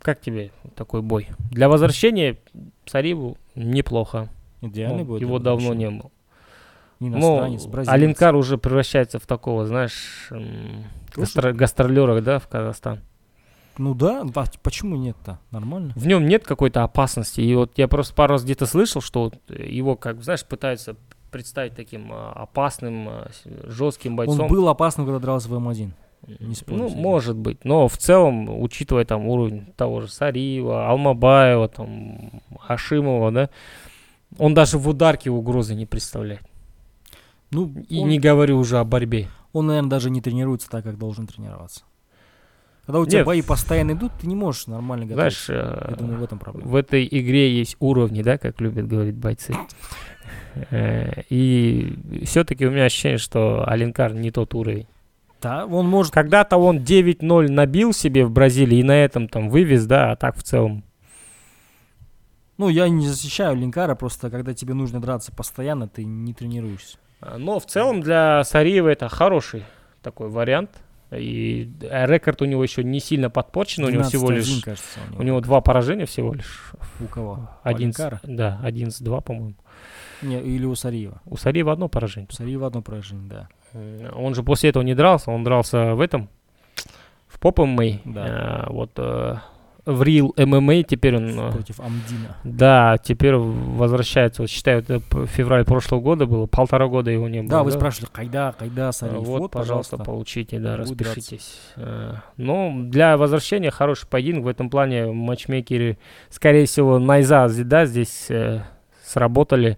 Как 0.01 0.21
тебе 0.21 0.51
такой 0.75 1.01
бой? 1.01 1.27
Для 1.51 1.69
возвращения 1.69 2.37
Сариву 2.85 3.37
неплохо. 3.55 4.29
Идеальный 4.61 4.99
Ну, 4.99 5.05
будет. 5.05 5.21
его 5.21 5.39
давно 5.39 5.73
не 5.73 5.89
было. 5.89 6.11
Иностранец, 6.99 7.63
Ну, 7.63 7.69
бразилец. 7.71 7.93
Алинкар 7.93 8.35
уже 8.35 8.57
превращается 8.57 9.19
в 9.19 9.25
такого, 9.25 9.65
знаешь, 9.65 10.27
м, 10.31 10.83
гастро- 11.15 11.53
гастролера, 11.53 12.19
да, 12.21 12.39
в 12.39 12.47
Казахстан. 12.47 12.99
Ну 13.77 13.93
да, 13.95 14.23
да, 14.25 14.43
почему 14.61 14.97
нет-то? 14.97 15.39
Нормально. 15.51 15.93
В 15.95 16.05
нем 16.05 16.27
нет 16.27 16.43
какой-то 16.43 16.83
опасности. 16.83 17.39
И 17.39 17.55
вот 17.55 17.77
я 17.77 17.87
просто 17.87 18.13
пару 18.13 18.33
раз 18.33 18.43
где-то 18.43 18.65
слышал, 18.65 19.01
что 19.01 19.23
вот 19.23 19.35
его, 19.57 19.95
как 19.95 20.21
знаешь, 20.21 20.43
пытаются 20.43 20.97
представить 21.31 21.75
таким 21.75 22.11
а, 22.11 22.33
опасным, 22.33 23.07
а, 23.07 23.27
жестким 23.45 24.17
бойцом. 24.17 24.41
Он 24.41 24.47
был 24.47 24.67
опасным, 24.67 25.05
когда 25.05 25.19
дрался 25.19 25.47
в 25.47 25.53
М1. 25.53 25.91
Не 26.27 26.55
Ну, 26.67 26.89
может 26.89 27.35
быть. 27.37 27.63
Но 27.65 27.87
в 27.87 27.97
целом, 27.97 28.61
учитывая 28.61 29.05
там 29.05 29.27
уровень 29.27 29.73
того 29.77 30.01
же 30.01 30.07
Сариева, 30.09 30.87
Алмабаева, 30.89 31.67
там, 31.69 32.41
Ашимова, 32.67 33.31
да, 33.31 33.49
он 34.37 34.53
даже 34.53 34.77
в 34.77 34.87
ударке 34.87 35.29
угрозы 35.31 35.73
не 35.75 35.85
представляет. 35.85 36.41
Ну, 37.51 37.71
И 37.89 37.99
он, 37.99 38.09
не 38.09 38.19
говорю 38.19 38.59
уже 38.59 38.77
о 38.77 38.83
борьбе. 38.83 39.27
он, 39.53 39.67
наверное, 39.67 39.89
даже 39.89 40.09
не 40.11 40.21
тренируется 40.21 40.69
так, 40.69 40.83
как 40.83 40.97
должен 40.99 41.25
тренироваться. 41.25 41.81
Когда 42.85 42.99
у 42.99 43.05
тебя 43.05 43.19
Нет. 43.19 43.27
бои 43.27 43.41
постоянно 43.41 43.91
идут, 43.91 44.11
ты 44.19 44.27
не 44.27 44.35
можешь 44.35 44.65
нормально 44.67 45.05
готовиться. 45.05 45.45
Знаешь, 45.45 45.63
Я 45.63 45.93
э, 45.93 45.95
думаю, 45.95 46.19
в 46.19 46.23
этом 46.23 46.39
проблема. 46.39 46.67
в 46.69 46.75
этой 46.75 47.07
игре 47.09 47.55
есть 47.57 47.75
уровни, 47.79 48.21
да, 48.23 48.37
как 48.37 48.59
любят 48.61 48.87
говорить 48.87 49.15
бойцы. 49.15 49.55
Э, 50.71 51.21
И 51.29 51.95
все-таки 52.25 52.65
у 52.65 52.71
меня 52.71 52.85
ощущение, 52.85 53.17
что 53.17 53.63
Алинкар 53.67 54.13
не 54.13 54.31
тот 54.31 54.53
уровень. 54.53 54.87
Да, 55.41 55.65
он 55.65 55.87
может... 55.87 56.13
Когда-то 56.13 56.57
он 56.57 56.79
9-0 56.79 57.49
набил 57.49 57.93
себе 57.93 58.25
в 58.25 58.31
Бразилии 58.31 58.79
и 58.79 58.83
на 58.83 59.03
этом 59.03 59.27
там 59.29 59.49
вывез, 59.49 59.85
да, 59.85 60.11
а 60.11 60.15
так 60.15 60.35
в 60.37 60.43
целом. 60.43 60.83
Ну, 62.57 62.67
я 62.67 62.89
не 62.89 63.07
защищаю 63.07 63.55
Линкара, 63.55 63.95
просто 63.95 64.29
когда 64.29 64.53
тебе 64.53 64.73
нужно 64.73 64.99
драться 64.99 65.31
постоянно, 65.31 65.87
ты 65.87 66.03
не 66.03 66.33
тренируешься. 66.33 66.97
А, 67.21 67.37
Но 67.37 67.59
в 67.59 67.65
целом 67.65 68.01
для 68.01 68.43
Сариева 68.43 68.89
это 68.89 69.07
хороший 69.07 69.63
такой 70.01 70.29
вариант. 70.29 70.71
И 71.11 71.71
рекорд 71.81 72.41
у 72.41 72.45
него 72.45 72.61
еще 72.61 72.83
не 72.83 72.99
сильно 72.99 73.29
подпорчен, 73.31 73.83
у 73.83 73.89
него 73.89 74.03
всего 74.03 74.31
12-1, 74.31 74.35
лишь... 74.35 74.63
кажется, 74.63 74.99
У 75.17 75.23
него 75.23 75.39
два 75.41 75.59
поражения 75.61 76.05
всего 76.05 76.33
лишь. 76.33 76.73
У 76.99 77.05
кого? 77.05 77.31
У 77.31 77.67
Один, 77.67 77.87
Алинкара? 77.87 78.19
да, 78.23 78.59
11-2, 78.63 79.23
по-моему. 79.23 79.55
Не, 80.21 80.39
или 80.41 80.65
у 80.65 80.75
Сариева. 80.75 81.21
У 81.25 81.37
Сариева 81.37 81.71
одно 81.71 81.87
поражение. 81.87 82.27
У 82.29 82.33
Сариева 82.33 82.67
одно 82.67 82.81
поражение, 82.81 83.27
да. 83.27 83.49
Он 84.15 84.35
же 84.35 84.43
после 84.43 84.69
этого 84.69 84.83
не 84.83 84.95
дрался, 84.95 85.31
он 85.31 85.43
дрался 85.43 85.95
в 85.95 86.01
этом, 86.01 86.29
в 87.27 87.39
поп 87.39 87.59
ММА. 87.59 87.83
Да. 88.05 88.65
Э, 88.67 88.71
вот 88.71 88.91
э, 88.97 89.35
в 89.85 90.01
Real 90.03 90.31
ММА 90.45 90.83
теперь 90.83 91.15
он... 91.17 91.39
э, 91.39 91.51
Против 91.51 91.79
Амдина. 91.79 92.35
Да, 92.43 92.97
теперь 92.97 93.35
возвращается. 93.35 94.41
Вот 94.43 94.49
считаю, 94.51 94.79
это 94.79 94.99
февраль 95.27 95.65
прошлого 95.65 96.01
года 96.01 96.25
было, 96.25 96.45
полтора 96.47 96.87
года 96.87 97.11
его 97.11 97.27
не 97.29 97.41
было. 97.41 97.49
Да, 97.49 97.63
вы 97.63 97.71
спрашивали, 97.71 98.09
когда, 98.11 98.51
когда 98.51 98.89
А, 98.89 98.91
Сариев? 98.91 99.21
Вот, 99.21 99.51
пожалуйста, 99.51 99.97
получите, 99.97 100.59
да, 100.59 100.77
распишитесь. 100.77 101.59
Э, 101.75 102.15
Ну, 102.37 102.83
для 102.85 103.17
возвращения 103.17 103.71
хороший 103.71 104.07
поединок. 104.07 104.43
В 104.45 104.47
этом 104.47 104.69
плане 104.69 105.05
матчмейкеры, 105.11 105.97
скорее 106.29 106.65
всего, 106.65 106.99
Найза, 106.99 107.47
да, 107.63 107.85
здесь 107.85 108.25
э, 108.29 108.61
сработали. 109.03 109.77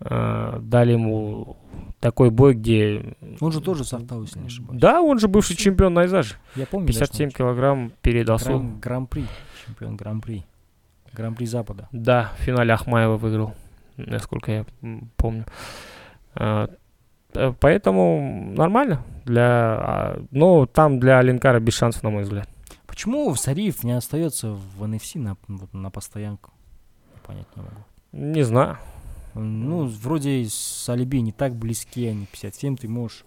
Э, 0.00 0.58
дали 0.60 0.92
ему 0.92 1.56
такой 2.02 2.30
бой, 2.30 2.54
где... 2.54 3.14
Он 3.40 3.52
же 3.52 3.60
тоже 3.60 3.84
с 3.84 3.92
Артау, 3.94 4.22
если 4.22 4.40
не 4.40 4.48
ошибаюсь. 4.48 4.80
Да, 4.80 5.00
он 5.00 5.20
же 5.20 5.28
бывший 5.28 5.54
чемпион 5.54 5.94
Найза 5.94 6.22
же. 6.22 6.34
Я 6.56 6.66
помню. 6.66 6.88
да, 6.88 6.92
что 6.92 7.00
57 7.04 7.26
он 7.26 7.30
килограмм 7.30 7.92
перед 8.02 8.28
Асу. 8.28 8.48
Гран- 8.48 8.80
Гран-при. 8.80 9.26
Чемпион 9.64 9.96
Гран-при. 9.96 10.44
Гран-при 11.12 11.44
Запада. 11.46 11.88
Да, 11.92 12.32
в 12.38 12.42
финале 12.42 12.74
Ахмаева 12.74 13.16
выиграл, 13.16 13.54
насколько 13.96 14.50
я 14.50 14.66
помню. 15.16 15.44
А, 16.34 16.68
э, 17.34 17.52
Поэтому 17.60 18.52
нормально. 18.52 19.04
Для, 19.24 19.44
а, 19.44 20.24
но 20.32 20.66
там 20.66 20.98
для 20.98 21.20
Алинкара 21.20 21.60
без 21.60 21.74
шансов, 21.74 22.02
на 22.02 22.10
мой 22.10 22.24
взгляд. 22.24 22.48
Почему 22.88 23.32
Сариев 23.36 23.84
не 23.84 23.92
остается 23.92 24.50
в 24.50 24.82
NFC 24.82 25.20
на, 25.20 25.36
на 25.72 25.90
постоянку? 25.90 26.50
Понять 27.24 27.46
не 27.54 27.62
могу. 27.62 27.76
Не 28.10 28.42
знаю. 28.42 28.78
Ну, 29.34 29.86
вроде 29.86 30.46
с 30.48 30.88
Алиби 30.88 31.18
не 31.18 31.32
так 31.32 31.54
близки 31.54 32.06
они. 32.06 32.26
57 32.26 32.76
ты 32.76 32.88
можешь 32.88 33.24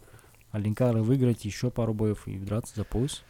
Алинкара 0.52 1.02
выиграть 1.02 1.46
еще 1.46 1.72
пару 1.72 1.94
боев 1.94 2.28
и 2.28 2.38
драться 2.38 2.74
за 2.76 2.84
пояс. 2.84 3.24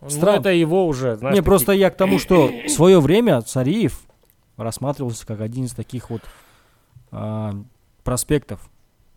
Ну, 0.00 0.10
Странно. 0.10 0.40
это 0.40 0.50
его 0.50 0.86
уже, 0.86 1.16
знаешь, 1.16 1.34
не, 1.34 1.40
такие- 1.40 1.44
просто 1.44 1.72
я 1.72 1.90
к 1.90 1.96
тому, 1.96 2.18
что 2.18 2.48
в 2.48 2.68
свое 2.68 3.00
время 3.00 3.40
Цариев 3.42 4.00
рассматривался 4.56 5.26
как 5.26 5.40
один 5.40 5.64
из 5.64 5.72
таких 5.72 6.10
вот 6.10 6.22
а, 7.10 7.54
проспектов. 8.04 8.68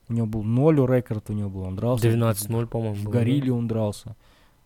У 0.10 0.14
него 0.14 0.26
был 0.26 0.44
ноль 0.44 0.78
рекорд, 0.80 1.30
у 1.30 1.34
него 1.34 1.50
был, 1.50 1.62
он 1.62 1.76
дрался. 1.76 2.08
12-0, 2.08 2.68
по-моему. 2.68 2.96
В 2.96 3.04
да? 3.06 3.12
горилле 3.12 3.52
он 3.54 3.68
дрался. 3.68 4.16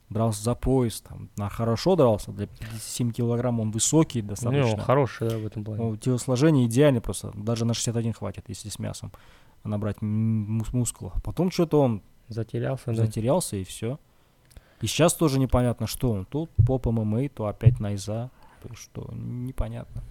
Дрался 0.09 0.43
за 0.43 0.53
пояс, 0.55 1.01
там, 1.01 1.29
на 1.35 1.49
хорошо 1.49 1.95
дрался. 1.95 2.31
Для 2.31 2.45
57 2.47 3.11
килограмм 3.11 3.59
он 3.59 3.71
высокий 3.71 4.21
Не, 4.21 4.27
достаточно. 4.29 4.73
он 4.73 4.79
хороший, 4.79 5.27
да, 5.29 5.37
в 5.37 5.45
этом 5.45 5.63
плане. 5.63 5.83
Ну, 5.83 5.97
телосложение 5.97 6.67
идеальное 6.67 7.01
просто. 7.01 7.31
Даже 7.33 7.65
на 7.65 7.73
61 7.73 8.13
хватит, 8.13 8.45
если 8.47 8.69
с 8.69 8.77
мясом 8.77 9.11
набрать 9.63 9.97
мус- 10.01 10.69
мускула. 10.73 11.13
Потом 11.23 11.49
что-то 11.49 11.81
он 11.81 12.01
Затерялся, 12.27 12.83
да. 12.87 12.93
затерялся 12.93 13.55
и 13.55 13.63
все. 13.63 13.99
И 14.81 14.87
сейчас 14.87 15.13
тоже 15.15 15.39
непонятно, 15.39 15.87
что 15.87 16.11
он. 16.11 16.25
Тут 16.25 16.51
поп 16.67 16.85
ММА, 16.85 17.29
то 17.29 17.47
опять 17.47 17.79
Найза. 17.79 18.29
То 18.61 18.75
что, 18.75 19.09
непонятно. 19.13 20.03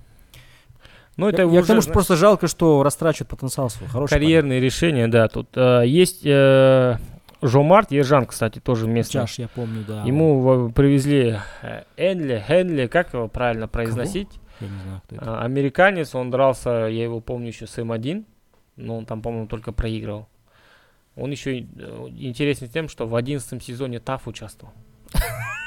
Ну, 1.17 1.29
это 1.29 1.43
я, 1.43 1.49
я 1.49 1.55
уже, 1.61 1.63
к 1.63 1.67
тому, 1.69 1.81
что 1.81 1.93
просто 1.93 2.17
жалко, 2.17 2.49
что 2.49 2.83
растрачивают 2.83 3.29
потенциал 3.31 3.71
свой. 3.71 3.89
Хороший 3.89 4.11
карьерные 4.11 4.59
решения, 4.61 5.07
да. 5.07 5.29
Тут 5.29 5.49
э, 5.57 5.85
есть 5.87 6.23
э, 6.25 6.99
Жомарт 7.47 7.91
Ежан, 7.93 8.25
кстати, 8.25 8.59
тоже 8.59 8.89
местный. 8.89 9.21
Чаш, 9.21 9.39
я 9.39 9.49
помню, 9.49 9.85
да. 9.87 10.03
Ему 10.05 10.73
привезли 10.73 11.39
э, 11.61 11.83
Энли, 11.99 12.43
Хенли, 12.47 12.87
как 12.87 13.13
его 13.13 13.29
правильно 13.29 13.69
произносить? 13.69 14.29
Я 14.61 14.69
не 14.69 14.79
знаю, 14.81 15.03
кто 15.05 15.17
это. 15.17 15.41
А, 15.41 15.45
Американец, 15.45 16.15
он 16.15 16.31
дрался, 16.31 16.87
я 16.87 17.03
его 17.03 17.21
помню 17.21 17.49
еще 17.49 17.67
с 17.67 17.77
М1, 17.77 18.25
но 18.77 18.97
он 18.97 19.05
там, 19.05 19.21
по-моему, 19.21 19.47
только 19.47 19.73
проигрывал. 19.73 20.27
Он 21.17 21.31
еще 21.31 21.59
интересен 21.59 22.69
тем, 22.69 22.89
что 22.89 23.07
в 23.07 23.15
одиннадцатом 23.15 23.61
сезоне 23.61 24.01
ТАФ 24.01 24.27
участвовал. 24.27 24.73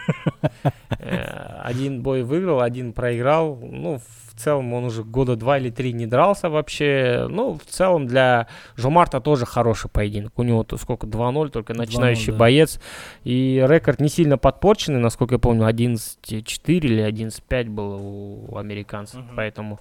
Э, 1.00 1.62
один 1.64 2.02
бой 2.02 2.24
выиграл, 2.24 2.62
один 2.62 2.94
проиграл. 2.94 3.58
Ну, 3.62 4.00
в 4.00 4.40
целом 4.40 4.74
он 4.74 4.86
уже 4.86 5.04
года 5.04 5.36
два 5.36 5.58
или 5.58 5.70
три 5.70 5.94
не 5.94 6.06
дрался 6.06 6.50
вообще. 6.50 7.28
Ну, 7.30 7.58
в 7.58 7.66
целом 7.66 8.08
для 8.08 8.48
Жомарта 8.76 9.20
тоже 9.20 9.46
хороший 9.46 9.90
поединок. 9.90 10.38
У 10.38 10.44
него 10.44 10.64
то 10.64 10.78
сколько, 10.78 11.08
2-0, 11.08 11.50
только 11.50 11.74
начинающий 11.74 12.32
да. 12.32 12.38
боец. 12.38 12.80
И 13.24 13.64
рекорд 13.68 14.00
не 14.00 14.10
сильно 14.10 14.38
подпорченный, 14.38 15.00
насколько 15.00 15.36
я 15.36 15.40
помню, 15.40 15.68
11-4 15.68 16.40
или 16.66 17.08
11-5 17.08 17.70
был 17.70 18.48
у 18.52 18.58
американцев. 18.58 19.20
Угу. 19.20 19.30
Поэтому 19.36 19.80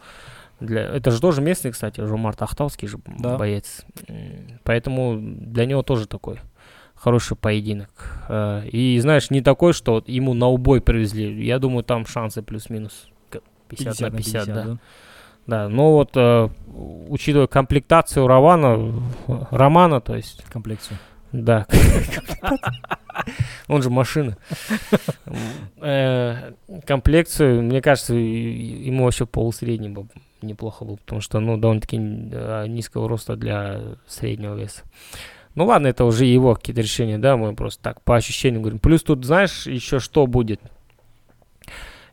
для... 0.61 0.83
Это 0.83 1.11
же 1.11 1.21
тоже 1.21 1.43
местный, 1.43 1.73
кстати, 1.73 2.01
Жомарт 2.01 2.41
Ахтовский 2.41 2.89
же 2.89 2.99
да. 3.07 3.37
боец. 3.37 3.85
Поэтому 4.65 5.19
для 5.19 5.67
него 5.67 5.83
тоже 5.83 6.07
такой 6.07 6.39
хороший 6.97 7.37
поединок. 7.37 7.91
Э, 8.29 8.67
и 8.67 8.99
знаешь, 9.01 9.31
не 9.31 9.43
такой, 9.43 9.73
что 9.73 9.93
вот 9.93 10.09
ему 10.09 10.35
на 10.35 10.49
убой 10.49 10.81
привезли. 10.81 11.45
Я 11.45 11.59
думаю, 11.59 11.85
там 11.85 12.07
шансы 12.07 12.43
плюс-минус 12.43 13.09
50, 13.69 13.99
50 13.99 14.01
на 14.01 14.17
50, 14.17 14.45
50 14.45 14.47
да. 14.47 14.63
да. 14.65 14.79
Да, 15.47 15.69
но 15.69 15.93
вот 15.93 16.11
э, 16.17 16.49
учитывая 17.09 17.47
комплектацию 17.47 18.27
Романа, 18.27 19.01
Романа, 19.51 20.01
то 20.01 20.17
есть... 20.17 20.43
Комплекцию. 20.51 20.99
Да. 21.31 21.67
Он 23.69 23.81
же 23.81 23.91
машина. 23.91 24.37
Э, 25.81 26.53
комплекцию, 26.85 27.63
мне 27.63 27.81
кажется, 27.81 28.15
ему 28.15 29.05
вообще 29.05 29.25
полусредний 29.25 29.89
был 29.89 30.09
неплохо 30.43 30.85
был, 30.85 30.97
потому 30.99 31.21
что, 31.21 31.39
ну, 31.41 31.57
довольно-таки 31.57 31.97
низкого 31.97 33.09
роста 33.09 33.37
для 33.37 33.81
среднего 34.07 34.55
веса. 34.55 34.83
Ну 35.57 35.65
ладно, 35.65 35.87
это 35.87 36.05
уже 36.05 36.27
его 36.27 36.55
какие-то 36.55 36.83
решения, 36.83 37.17
да, 37.17 37.39
мы 37.39 37.55
просто 37.55 37.83
так 37.83 38.03
по 38.03 38.15
ощущениям 38.15 38.63
говорим. 38.63 38.79
Плюс 38.79 39.03
тут, 39.03 39.25
знаешь, 39.25 39.67
еще 39.67 39.99
что 40.01 40.27
будет? 40.27 40.61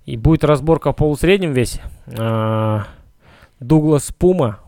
И 0.05 0.15
будет 0.15 0.45
разборка 0.45 0.93
в 0.93 0.95
полусреднем 0.95 1.51
весе. 1.51 1.81
А, 2.17 2.85
Дуглас 3.59 4.13
Пума 4.13 4.59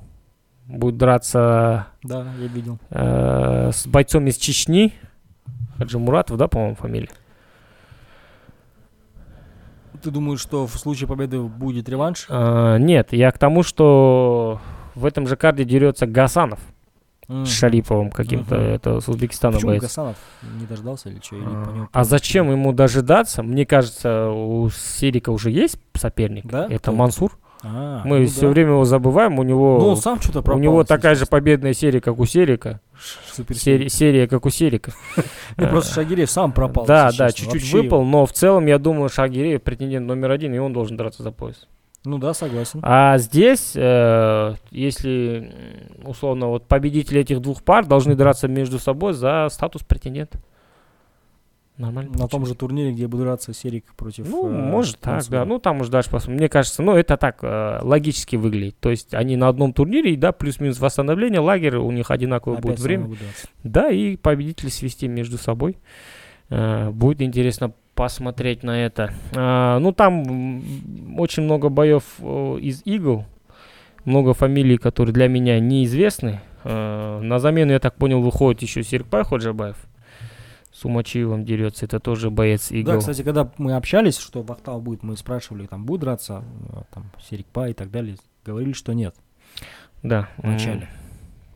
будет 0.68 0.98
драться 0.98 1.88
да, 2.04 2.28
я 2.38 2.48
видел. 2.48 2.78
А, 2.92 3.72
с 3.72 3.88
бойцом 3.88 4.28
из 4.28 4.36
Чечни. 4.36 4.94
Хаджи 5.78 5.98
Муратов, 5.98 6.38
да, 6.38 6.50
по-моему, 6.50 6.76
фамилия? 6.76 7.10
Ты 10.04 10.12
думаешь, 10.12 10.42
что 10.42 10.68
в 10.68 10.78
случае 10.78 11.08
победы 11.08 11.40
будет 11.40 11.88
реванш? 11.88 12.26
А, 12.28 12.78
нет, 12.78 13.14
я 13.14 13.32
к 13.32 13.38
тому, 13.38 13.64
что 13.64 14.60
в 14.96 15.06
этом 15.06 15.28
же 15.28 15.38
карде 15.38 15.64
дерется 15.64 16.06
Гасанов 16.08 16.60
mm. 17.28 17.46
с 17.46 17.50
Шариповым 17.50 18.12
каким-то, 18.12 18.56
mm-hmm. 18.56 18.76
это 18.76 19.00
с 19.00 19.08
Узбекистана 19.08 19.56
Почему 19.56 19.72
боец. 19.72 19.82
Гасанов 19.84 20.18
не 20.60 20.66
дождался 20.66 21.10
или 21.10 21.20
что? 21.22 21.36
Или 21.36 21.46
а, 21.46 21.88
а 21.92 22.04
зачем 22.04 22.52
ему 22.52 22.74
дожидаться? 22.74 23.44
Мне 23.44 23.66
кажется, 23.66 24.30
у 24.30 24.70
Серика 24.70 25.30
уже 25.32 25.52
есть 25.52 25.78
соперник. 25.96 26.46
Да? 26.46 26.66
Это 26.66 26.80
Кто 26.80 26.92
Мансур. 26.94 27.38
А, 27.68 28.02
Мы 28.06 28.20
ну 28.20 28.26
все 28.28 28.42
да. 28.42 28.48
время 28.50 28.72
его 28.72 28.86
забываем, 28.86 29.40
у 29.40 29.44
него, 29.44 29.80
ну, 29.80 29.88
он 29.90 29.98
сам 29.98 30.22
что-то 30.22 30.44
пропал, 30.44 30.60
у 30.60 30.62
него 30.62 30.84
такая 30.84 31.16
же 31.16 31.26
победная 31.26 31.74
серия, 31.74 32.00
как 32.00 32.20
у 32.20 32.26
Серика. 32.26 32.80
Серия, 33.54 33.90
серия, 33.90 34.28
как 34.28 34.46
у 34.46 34.50
Серика. 34.50 34.94
Ну, 35.58 35.68
просто 35.70 35.94
Шагиреев 35.94 36.30
сам 36.30 36.52
пропал. 36.52 36.86
Да, 36.86 37.12
да, 37.18 37.32
чуть-чуть 37.32 37.72
выпал, 37.72 38.04
но 38.04 38.26
в 38.26 38.34
целом, 38.34 38.66
я 38.66 38.78
думаю, 38.78 39.10
Шагиреев 39.10 39.64
претендент 39.64 40.06
номер 40.06 40.32
один, 40.32 40.54
и 40.54 40.58
он 40.58 40.74
должен 40.74 40.98
драться 40.98 41.24
за 41.24 41.32
пояс. 41.32 41.68
Ну 42.06 42.18
да, 42.18 42.34
согласен. 42.34 42.80
А 42.84 43.18
здесь, 43.18 43.74
э, 43.76 44.56
если 44.72 45.52
условно 46.04 46.48
вот 46.48 46.68
победители 46.68 47.22
этих 47.22 47.41
двух 47.41 47.63
пар 47.63 47.86
должны 47.86 48.15
драться 48.15 48.48
между 48.48 48.80
собой 48.80 49.13
за 49.13 49.48
статус 49.50 49.84
претендента. 49.84 50.39
Нормально. 51.78 52.18
На 52.18 52.28
том 52.30 52.46
же 52.46 52.56
турнире, 52.56 52.94
где 52.94 53.06
будет 53.08 53.24
драться 53.24 53.54
Серик 53.54 53.94
против. 53.96 54.30
Ну, 54.30 54.48
э, 54.48 54.52
может 54.52 54.98
так, 55.00 55.28
да. 55.28 55.44
Ну, 55.44 55.60
там 55.60 55.82
уже 55.82 55.91
дальше 55.91 56.10
посмотрим. 56.10 56.38
Мне 56.38 56.48
кажется, 56.48 56.82
ну, 56.82 56.96
это 56.96 57.18
так 57.18 57.39
э, 57.41 57.80
логически 57.82 58.38
выглядит. 58.38 58.78
То 58.80 58.91
есть 58.91 59.13
они 59.13 59.36
на 59.36 59.50
одном 59.50 59.74
турнире, 59.74 60.15
да, 60.15 60.32
плюс-минус 60.32 60.80
восстановление, 60.80 61.41
лагерь, 61.41 61.76
у 61.76 61.91
них 61.91 62.12
одинаковое 62.12 62.60
Опять 62.60 62.72
будет 62.72 62.80
время. 62.80 63.10
Да, 63.63 63.89
и 63.89 64.15
победители 64.15 64.70
свести 64.70 65.10
между 65.10 65.38
собой. 65.38 65.78
Э, 66.50 66.90
будет 66.90 67.22
интересно 67.22 67.74
посмотреть 67.94 68.64
на 68.64 68.86
это. 68.86 69.14
А, 69.36 69.80
ну, 69.80 69.92
там 69.92 71.18
очень 71.18 71.44
много 71.44 71.70
боев 71.70 72.20
из 72.20 72.82
игл, 72.86 73.26
много 74.04 74.34
фамилий, 74.34 74.78
которые 74.78 75.14
для 75.14 75.28
меня 75.28 75.60
неизвестны. 75.60 76.42
На 76.64 77.40
замену, 77.40 77.72
я 77.74 77.80
так 77.80 77.96
понял, 77.96 78.22
выходит 78.22 78.62
еще 78.64 78.84
Серпай 78.84 79.24
Ходжабаев. 79.24 79.78
С 80.74 80.84
Умачиевым 80.84 81.46
дерется, 81.46 81.86
это 81.86 82.02
тоже 82.02 82.30
боец 82.30 82.70
игл. 82.70 82.92
Да, 82.92 82.98
кстати, 82.98 83.22
когда 83.22 83.50
мы 83.58 83.76
общались, 83.76 84.18
что 84.18 84.44
Бахтал 84.44 84.82
будет, 84.82 85.04
мы 85.04 85.16
спрашивали, 85.16 85.68
там, 85.68 85.86
будет 85.86 86.02
драться, 86.02 86.44
а, 86.74 86.84
там, 86.94 87.12
Серикпа 87.30 87.70
и 87.70 87.74
так 87.74 87.92
далее, 87.92 88.18
говорили, 88.44 88.74
что 88.74 88.92
нет. 88.92 89.16
Да. 90.04 90.28
Вначале. 90.38 90.90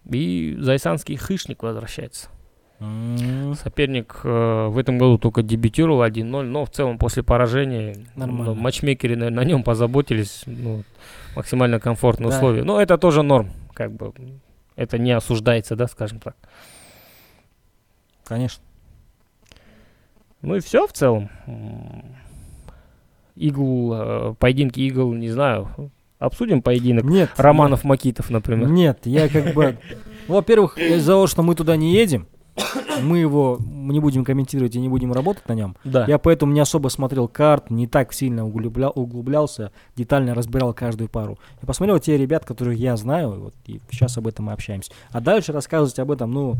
И 0.09 0.55
Зайсанский 0.59 1.17
хышник 1.17 1.63
возвращается. 1.63 2.29
Mm. 2.79 3.55
Соперник 3.55 4.21
э, 4.23 4.67
в 4.67 4.77
этом 4.77 4.97
году 4.97 5.17
только 5.17 5.43
дебютировал 5.43 6.03
1-0, 6.03 6.43
но 6.43 6.65
в 6.65 6.69
целом 6.69 6.97
после 6.97 7.23
поражения 7.23 8.05
Нормально. 8.15 8.45
Ну, 8.45 8.55
матчмейкеры 8.55 9.17
на, 9.17 9.29
на 9.29 9.43
нем 9.43 9.63
позаботились, 9.63 10.43
ну, 10.45 10.83
максимально 11.35 11.79
комфортные 11.79 12.29
да. 12.29 12.37
условия. 12.37 12.63
Но 12.63 12.81
это 12.81 12.97
тоже 12.97 13.21
норм, 13.21 13.49
как 13.73 13.91
бы 13.91 14.13
это 14.77 14.97
не 14.97 15.11
осуждается, 15.11 15.75
да, 15.75 15.87
скажем 15.87 16.19
так. 16.19 16.37
Конечно. 18.23 18.63
Ну 20.41 20.55
и 20.55 20.61
все 20.61 20.87
в 20.87 20.93
целом. 20.93 21.29
Игл, 23.35 23.93
э, 23.93 24.35
поединки 24.39 24.79
игл, 24.79 25.13
не 25.13 25.29
знаю. 25.29 25.91
Обсудим 26.17 26.61
поединок 26.61 27.05
Нет. 27.05 27.29
Романов 27.37 27.83
Макитов, 27.83 28.29
например. 28.29 28.69
Нет, 28.69 28.99
я 29.05 29.27
как 29.27 29.53
бы... 29.53 29.77
Во-первых, 30.27 30.77
из-за 30.77 31.13
того, 31.13 31.27
что 31.27 31.43
мы 31.43 31.55
туда 31.55 31.75
не 31.75 31.93
едем, 31.93 32.27
мы 33.01 33.19
его 33.19 33.59
не 33.69 33.99
будем 33.99 34.23
комментировать 34.23 34.75
и 34.75 34.79
не 34.79 34.89
будем 34.89 35.13
работать 35.13 35.47
на 35.47 35.53
нем. 35.53 35.75
Да. 35.83 36.05
Я 36.07 36.17
поэтому 36.17 36.53
не 36.53 36.59
особо 36.59 36.89
смотрел 36.89 37.27
карт, 37.27 37.69
не 37.69 37.87
так 37.87 38.13
сильно 38.13 38.45
углублял, 38.45 38.91
углублялся, 38.95 39.71
детально 39.95 40.33
разбирал 40.35 40.73
каждую 40.73 41.09
пару. 41.09 41.37
Я 41.61 41.67
посмотрел 41.67 41.99
те 41.99 42.17
ребят, 42.17 42.45
которых 42.45 42.77
я 42.77 42.95
знаю, 42.97 43.39
вот, 43.39 43.53
и 43.65 43.79
сейчас 43.91 44.17
об 44.17 44.27
этом 44.27 44.45
мы 44.45 44.53
общаемся. 44.53 44.91
А 45.11 45.21
дальше 45.21 45.51
рассказывать 45.51 45.97
об 45.99 46.11
этом, 46.11 46.31
ну, 46.31 46.55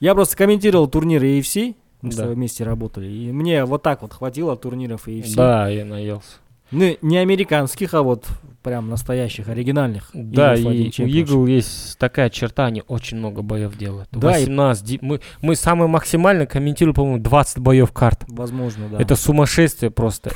я 0.00 0.14
просто 0.14 0.36
комментировал 0.36 0.88
турнир 0.88 1.22
AFC, 1.22 1.74
мы 2.02 2.10
да. 2.10 2.14
с 2.14 2.18
тобой 2.18 2.34
вместе 2.34 2.64
работали, 2.64 3.06
и 3.06 3.32
мне 3.32 3.64
вот 3.64 3.82
так 3.82 4.02
вот 4.02 4.12
хватило 4.12 4.56
турниров 4.56 5.08
AFC. 5.08 5.34
Да, 5.34 5.68
я 5.68 5.84
наелся. 5.84 6.36
Ну, 6.70 6.96
не 7.00 7.18
американских, 7.18 7.94
а 7.94 8.02
вот 8.02 8.26
прям 8.66 8.88
настоящих, 8.88 9.48
оригинальных. 9.48 10.10
Да, 10.12 10.56
и 10.56 10.64
у 10.64 11.06
Eagle 11.06 11.48
есть 11.48 11.96
такая 11.98 12.30
черта, 12.30 12.66
они 12.66 12.82
очень 12.88 13.16
много 13.16 13.42
боев 13.42 13.78
делают. 13.78 14.08
Да, 14.10 14.30
18. 14.30 14.90
И... 14.90 14.98
Мы, 15.00 15.20
мы 15.40 15.54
самые 15.54 15.86
максимально 15.86 16.46
комментируем, 16.46 16.92
по-моему, 16.92 17.22
20 17.22 17.60
боев 17.60 17.92
карт. 17.92 18.24
Возможно, 18.26 18.88
да. 18.88 19.00
Это 19.00 19.14
сумасшествие 19.14 19.92
просто. 19.92 20.32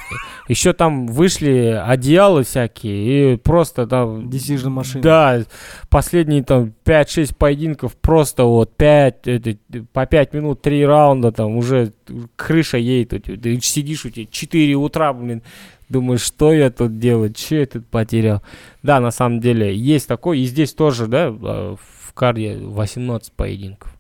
Еще 0.47 0.73
там 0.75 1.09
вышли 1.09 1.83
одеяла 1.85 2.45
всякие, 2.45 3.35
и 3.35 3.37
просто 3.37 3.89
там... 3.89 4.29
Decision 4.29 4.69
машины. 4.69 5.03
Да, 5.03 5.43
последние 5.89 6.45
там 6.45 6.73
5-6 6.85 7.35
поединков, 7.37 7.97
просто 7.97 8.45
вот 8.45 8.77
5, 8.77 9.27
это, 9.27 9.57
по 9.93 10.07
5 10.07 10.35
минут, 10.35 10.63
3 10.63 10.87
раунда, 10.87 11.33
там 11.33 11.57
уже 11.57 11.93
крыша 12.37 12.79
едет. 12.79 13.25
Ты 13.25 13.61
сидишь 13.61 14.05
у 14.05 14.11
тебя 14.11 14.27
4 14.31 14.75
утра, 14.77 15.13
блин, 15.13 15.43
Думаю, 15.91 16.19
что 16.19 16.53
я 16.53 16.71
тут 16.71 17.01
делаю, 17.01 17.35
что 17.37 17.57
я 17.57 17.67
тут 17.67 17.85
потерял. 17.89 18.43
Да, 18.85 19.01
на 19.01 19.11
самом 19.11 19.41
деле, 19.41 19.77
есть 19.77 20.07
такой, 20.07 20.39
и 20.39 20.45
здесь 20.45 20.73
тоже, 20.73 21.09
да, 21.09 21.27
а, 21.29 21.77
в 21.77 22.15
карде 22.15 22.57
18 22.59 23.33
поединков. 23.33 23.99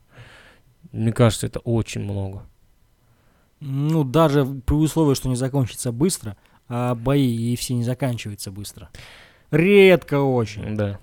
Мне 0.92 1.12
кажется, 1.12 1.48
это 1.48 1.58
очень 1.58 2.02
много. 2.02 2.44
Ну, 3.58 4.04
даже 4.04 4.44
при 4.44 4.74
условии, 4.74 5.16
что 5.16 5.28
не 5.28 5.34
закончится 5.34 5.90
быстро, 5.90 6.36
а 6.68 6.94
бои 6.94 7.52
и 7.52 7.56
все 7.56 7.74
не 7.74 7.82
заканчиваются 7.82 8.52
быстро. 8.52 8.88
Редко 9.50 10.20
очень. 10.20 10.76
Да. 10.76 11.00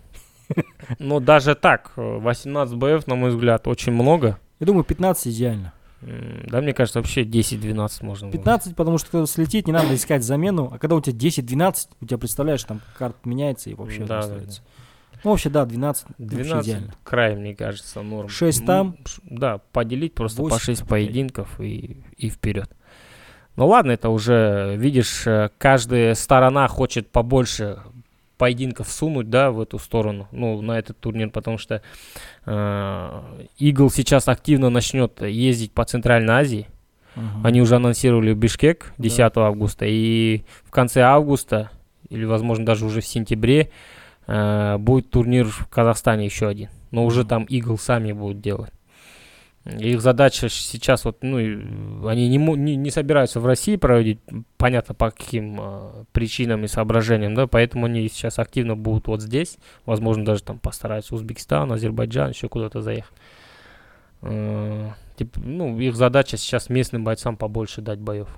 Но 1.00 1.19
даже 1.19 1.56
так, 1.56 1.91
18 1.97 2.78
боев, 2.78 3.08
на 3.08 3.15
мой 3.15 3.32
взгляд, 3.32 3.67
очень 3.67 3.91
много. 3.91 4.39
Я 4.62 4.65
думаю, 4.65 4.86
15 4.86 5.28
идеально. 5.28 5.73
Да, 6.02 6.62
мне 6.62 6.73
кажется, 6.73 7.00
вообще 7.00 7.23
10-12 7.23 8.06
можно 8.06 8.31
15, 8.31 8.67
было. 8.67 8.75
потому 8.75 8.98
что 8.98 9.10
когда 9.10 9.25
слетит, 9.25 9.65
не 9.67 9.73
надо 9.73 9.95
искать 9.95 10.23
замену. 10.23 10.69
А 10.71 10.77
когда 10.77 10.95
у 10.95 11.02
тебя 11.02 11.17
10-12, 11.17 11.87
у 12.02 12.06
тебя, 12.06 12.17
представляешь, 12.17 12.63
там 12.63 12.81
карт 12.98 13.25
меняется 13.25 13.69
и 13.69 13.73
вообще 13.73 14.06
да, 14.06 14.19
остается. 14.19 14.62
Да. 14.62 15.19
Ну, 15.23 15.31
вообще, 15.31 15.50
да, 15.50 15.65
12, 15.65 16.06
12 16.19 16.67
идеально. 16.67 16.93
край, 17.04 17.35
мне 17.35 17.56
кажется, 17.56 18.02
норм. 18.04 18.29
6 18.29 18.65
там. 18.65 18.98
Да, 19.23 19.58
поделить 19.71 20.13
просто 20.13 20.41
8, 20.43 20.56
по 20.56 20.62
6 20.62 20.79
там, 20.79 20.87
поединков 20.87 21.60
и, 21.60 22.04
и 22.17 22.29
вперед. 22.29 22.71
Ну 23.56 23.67
ладно, 23.67 23.91
это 23.91 24.10
уже, 24.10 24.75
видишь, 24.77 25.25
э, 25.25 25.50
каждая 25.58 26.13
сторона 26.13 26.67
хочет 26.67 27.12
побольше 27.12 27.79
поединков 28.38 28.90
сунуть, 28.90 29.29
да, 29.29 29.52
в 29.52 29.60
эту 29.60 29.79
сторону, 29.79 30.27
ну, 30.31 30.62
на 30.62 30.77
этот 30.77 31.00
турнир, 31.00 31.29
потому 31.29 31.58
что 31.58 31.81
э, 32.46 33.21
Игл 33.58 33.90
сейчас 33.90 34.27
активно 34.27 34.69
начнет 34.69 35.21
ездить 35.21 35.71
по 35.71 35.83
Центральной 35.85 36.33
Азии. 36.33 36.67
Мгм. 37.15 37.46
Они 37.46 37.62
уже 37.62 37.75
анонсировали 37.77 38.33
Бишкек 38.33 38.94
10 38.98 39.38
августа, 39.38 39.85
и 39.88 40.44
в 40.63 40.71
конце 40.71 41.02
августа, 41.02 41.71
или, 42.10 42.25
возможно, 42.25 42.65
даже 42.65 42.85
уже 42.85 43.02
в 43.02 43.08
сентябре, 43.08 43.71
э, 44.27 44.77
будет 44.77 45.10
турнир 45.10 45.46
в 45.46 45.67
Казахстане 45.67 46.25
еще 46.25 46.48
один. 46.48 46.69
Но 46.92 47.06
уже 47.06 47.25
там 47.25 47.44
Игл 47.46 47.77
сами 47.77 48.12
будут 48.12 48.40
делать. 48.40 48.71
Их 49.79 50.01
задача 50.01 50.49
сейчас 50.49 51.03
вот, 51.03 51.17
ну, 51.21 51.37
они 52.07 52.29
не, 52.29 52.37
не, 52.37 52.75
не 52.75 52.89
собираются 52.89 53.39
в 53.39 53.45
России 53.45 53.75
проводить, 53.75 54.19
понятно, 54.57 54.95
по 54.95 55.11
каким 55.11 55.59
э, 55.59 56.05
причинам 56.13 56.63
и 56.63 56.67
соображениям, 56.67 57.35
да, 57.35 57.47
поэтому 57.47 57.85
они 57.87 58.07
сейчас 58.07 58.39
активно 58.39 58.75
будут 58.75 59.07
вот 59.07 59.21
здесь, 59.21 59.57
возможно, 59.85 60.25
даже 60.25 60.43
там 60.43 60.59
постараются 60.59 61.15
Узбекистан, 61.15 61.71
Азербайджан, 61.71 62.29
еще 62.29 62.47
куда-то 62.47 62.81
заехать. 62.81 63.13
Э, 64.21 64.91
типа, 65.17 65.39
ну, 65.43 65.77
их 65.79 65.95
задача 65.95 66.37
сейчас 66.37 66.69
местным 66.69 67.03
бойцам 67.03 67.35
побольше 67.35 67.81
дать 67.81 67.99
боев. 67.99 68.29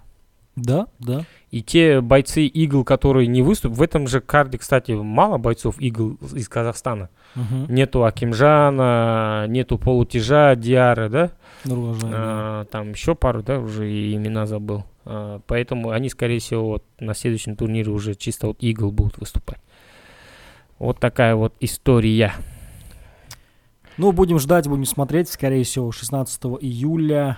Да, 0.64 0.88
да. 1.00 1.26
И 1.52 1.62
те 1.62 2.02
бойцы 2.02 2.46
Игл, 2.46 2.84
которые 2.84 3.28
не 3.28 3.42
выступят, 3.42 3.78
в 3.78 3.82
этом 3.82 4.08
же 4.08 4.22
карде, 4.22 4.58
кстати, 4.58 4.92
мало 4.92 5.38
бойцов 5.38 5.80
Игл 5.80 6.18
из 6.34 6.48
Казахстана. 6.48 7.10
Мгм. 7.36 7.74
Нету 7.74 8.06
Акимжана, 8.06 9.46
нету 9.48 9.78
Полутяжа, 9.78 10.56
Диара, 10.56 11.10
да? 11.10 11.32
Нурулажан, 11.66 12.12
да. 12.12 12.18
А, 12.18 12.66
там 12.66 12.92
еще 12.92 13.16
пару, 13.16 13.42
да, 13.42 13.60
уже 13.60 13.92
и 13.92 14.16
имена 14.16 14.46
забыл. 14.46 14.84
А, 15.06 15.42
поэтому 15.48 15.90
они, 15.90 16.10
скорее 16.10 16.40
всего, 16.40 16.70
вот 16.70 16.84
на 17.00 17.14
следующем 17.14 17.56
турнире 17.56 17.92
уже 17.92 18.16
чисто 18.16 18.48
вот 18.48 18.58
Игл 18.62 18.92
будут 18.92 19.18
выступать. 19.18 19.60
Вот 20.78 21.00
такая 21.00 21.36
вот 21.36 21.54
история. 21.60 22.34
Ну, 23.98 24.12
будем 24.12 24.40
ждать, 24.40 24.68
будем 24.68 24.86
смотреть. 24.86 25.30
Скорее 25.30 25.64
всего, 25.64 25.92
16 25.92 26.42
июля 26.62 27.38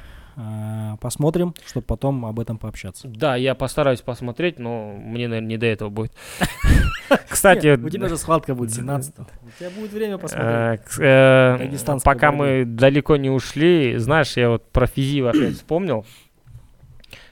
посмотрим, 0.99 1.53
чтобы 1.65 1.85
потом 1.85 2.25
об 2.25 2.39
этом 2.39 2.57
пообщаться. 2.57 3.07
Да, 3.07 3.35
я 3.35 3.55
постараюсь 3.55 4.01
посмотреть, 4.01 4.59
но 4.59 4.93
мне, 4.93 5.27
наверное, 5.27 5.47
не 5.49 5.57
до 5.57 5.65
этого 5.65 5.89
будет. 5.89 6.13
Кстати, 7.29 7.77
у 7.81 7.89
тебя 7.89 8.07
же 8.07 8.17
схватка 8.17 8.55
будет 8.55 8.73
17 8.73 9.15
У 9.19 9.23
тебя 9.59 9.69
будет 9.71 9.91
время 9.91 10.17
посмотреть. 10.17 10.81
Э, 10.99 11.57
э, 11.59 11.97
Пока 12.03 12.31
мы 12.31 12.65
далеко 12.65 13.17
не 13.17 13.29
ушли, 13.29 13.97
знаешь, 13.97 14.37
я 14.37 14.49
вот 14.49 14.69
про 14.71 14.87
физив 14.87 15.25
опять 15.25 15.55
вспомнил. 15.57 16.05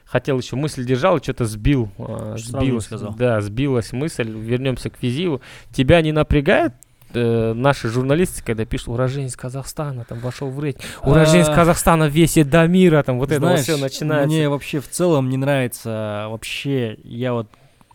Хотел 0.05 0.39
еще 0.39 0.55
мысль 0.55 0.85
держал, 0.85 1.17
и 1.17 1.23
что-то 1.23 1.45
сбил. 1.45 1.89
э, 1.99 2.33
сбилась, 2.37 2.85
сказал. 2.85 3.13
Да, 3.13 3.41
сбилась 3.41 3.91
мысль. 3.91 4.29
Вернемся 4.29 4.89
к 4.89 4.97
физиву. 4.97 5.41
Тебя 5.71 6.01
не 6.01 6.11
напрягает 6.11 6.73
э, 7.13 7.53
наши 7.53 7.89
журналисты, 7.89 8.43
когда 8.43 8.65
пишут 8.65 8.89
уроженец 8.89 9.35
Казахстана, 9.35 10.05
там 10.05 10.19
вошел 10.19 10.49
в 10.49 10.59
рейтинг. 10.59 10.83
Уроженец 11.03 11.49
А, 11.49 11.55
Казахстана 11.55 12.07
весит 12.07 12.49
до 12.49 12.67
мира, 12.67 13.03
там 13.03 13.19
вот 13.19 13.31
это 13.31 13.41
Знаешь, 13.41 13.61
все 13.61 13.77
начинается. 13.77 14.27
Мне 14.27 14.49
вообще 14.49 14.79
в 14.79 14.89
целом 14.89 15.29
не 15.29 15.37
нравится, 15.37 16.27
вообще, 16.29 16.97
я 17.03 17.33
вот 17.33 17.47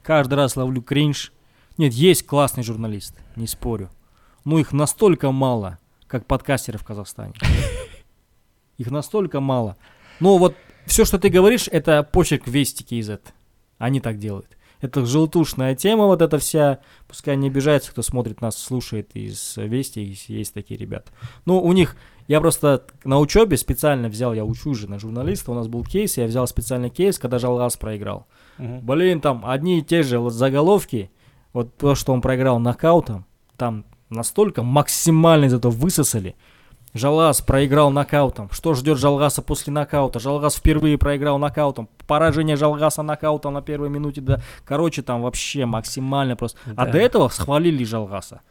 каждый 0.03 0.35
раз 0.35 0.57
ловлю 0.57 0.83
кринж. 0.83 1.33
Нет, 1.77 1.93
есть 1.93 2.27
классные 2.27 2.65
журналисты, 2.65 3.21
не 3.37 3.47
спорю. 3.47 3.91
Но 4.45 4.59
их 4.59 4.73
настолько 4.73 5.31
мало, 5.33 5.79
как 6.07 6.27
подкастеры 6.27 6.79
в 6.79 6.85
Казахстане. 6.85 7.33
Их 8.77 8.91
настолько 8.91 9.41
мало. 9.41 9.77
Но 10.21 10.37
вот 10.37 10.57
все, 10.87 11.05
что 11.05 11.19
ты 11.19 11.29
говоришь, 11.29 11.69
это 11.71 12.03
почерк 12.03 12.47
Вестики 12.47 12.97
из 12.97 13.09
этого. 13.09 13.35
Они 13.79 14.01
так 14.01 14.19
делают. 14.19 14.49
Это 14.85 15.07
желтушная 15.07 15.75
тема, 15.75 16.05
вот 16.05 16.21
эта 16.21 16.37
вся. 16.39 16.79
Пускай 17.09 17.39
не 17.39 17.49
обижается, 17.49 17.91
кто 17.91 18.03
смотрит 18.03 18.43
нас, 18.43 18.59
слушает 18.59 19.13
из 19.15 19.57
Вести, 19.57 20.01
есть- 20.01 20.29
есть 20.29 20.53
такие 20.53 20.79
ребята. 20.79 21.11
Ну, 21.47 21.59
у 21.59 21.73
них 21.73 21.97
я 22.29 22.39
просто 22.39 22.85
на 23.03 23.19
учебе 23.19 23.57
специально 23.57 24.11
взял, 24.11 24.35
я 24.35 24.45
учу 24.45 24.75
же 24.75 24.91
на 24.91 24.99
журналиста, 24.99 25.53
у 25.53 25.55
нас 25.55 25.69
был 25.69 25.85
кейс, 25.85 26.19
я 26.19 26.27
взял 26.27 26.47
специальный 26.47 26.91
кейс, 26.91 27.19
когда 27.19 27.39
Жалгас 27.39 27.79
проиграл. 27.79 28.27
Мгм. 28.59 28.81
Блин, 28.85 29.21
там 29.23 29.47
одни 29.47 29.79
и 29.79 29.83
те 29.83 30.03
же 30.03 30.21
заголовки, 30.29 31.11
вот 31.55 31.75
то, 31.79 31.95
что 31.95 32.13
он 32.13 32.21
проиграл 32.21 32.59
нокаутом, 32.59 33.25
там 33.57 33.87
настолько 34.11 34.63
максимально 34.63 35.47
из 35.47 35.55
этого 35.55 35.73
высосали. 35.73 36.37
Жалгас 36.95 37.41
проиграл 37.43 37.91
нокаутом. 37.91 38.49
Что 38.53 38.75
ждет 38.75 38.99
Жалгаса 38.99 39.43
после 39.43 39.73
нокаута? 39.73 40.21
Жалгас 40.21 40.55
впервые 40.55 40.97
проиграл 40.97 41.39
нокаутом. 41.39 41.89
Поражение 42.07 42.55
Жалгаса 42.57 43.03
нокаутом 43.03 43.55
на 43.55 43.63
первой 43.63 43.89
минуте. 43.91 44.21
Да. 44.21 44.41
Короче, 44.65 45.03
там 45.03 45.21
вообще 45.23 45.67
максимально 45.67 46.37
просто. 46.37 46.59
А 46.77 46.87
Да. 46.87 46.93
до 46.93 46.99
этого 46.99 47.29
схвалили 47.29 47.83
Жалгаса. 47.85 48.43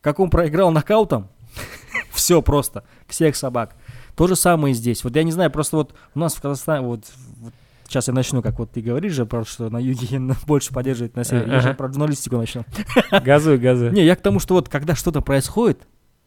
Как 0.00 0.20
он 0.20 0.30
проиграл 0.30 0.70
нокаутом, 0.70 1.28
все 2.12 2.42
просто, 2.42 2.84
всех 3.08 3.34
собак. 3.34 3.74
То 4.16 4.28
же 4.28 4.36
самое 4.36 4.72
и 4.72 4.74
здесь. 4.74 5.02
Вот 5.02 5.16
я 5.16 5.24
не 5.24 5.32
знаю, 5.32 5.50
просто 5.50 5.76
вот 5.76 5.94
у 6.14 6.18
нас 6.20 6.34
в 6.34 6.40
Казахстане, 6.40 6.86
вот, 6.86 7.04
вот 7.40 7.52
сейчас 7.88 8.06
я 8.06 8.14
начну, 8.14 8.40
как 8.42 8.58
вот 8.58 8.70
ты 8.70 8.80
говоришь 8.82 9.14
же, 9.14 9.26
про 9.26 9.44
что 9.44 9.68
на 9.68 9.78
юге 9.78 10.20
больше 10.46 10.72
поддерживает 10.72 11.16
на 11.16 11.24
севере. 11.24 11.50
Я 11.50 11.60
же 11.60 11.74
про 11.74 11.88
журналистику 11.88 12.36
начну. 12.36 12.64
Газуй, 13.10 13.58
газуй. 13.58 13.90
Не, 13.90 14.04
я 14.04 14.14
к 14.14 14.20
тому, 14.20 14.38
что 14.38 14.54
вот 14.54 14.68
когда 14.68 14.94
что-то 14.94 15.22
происходит, 15.22 15.86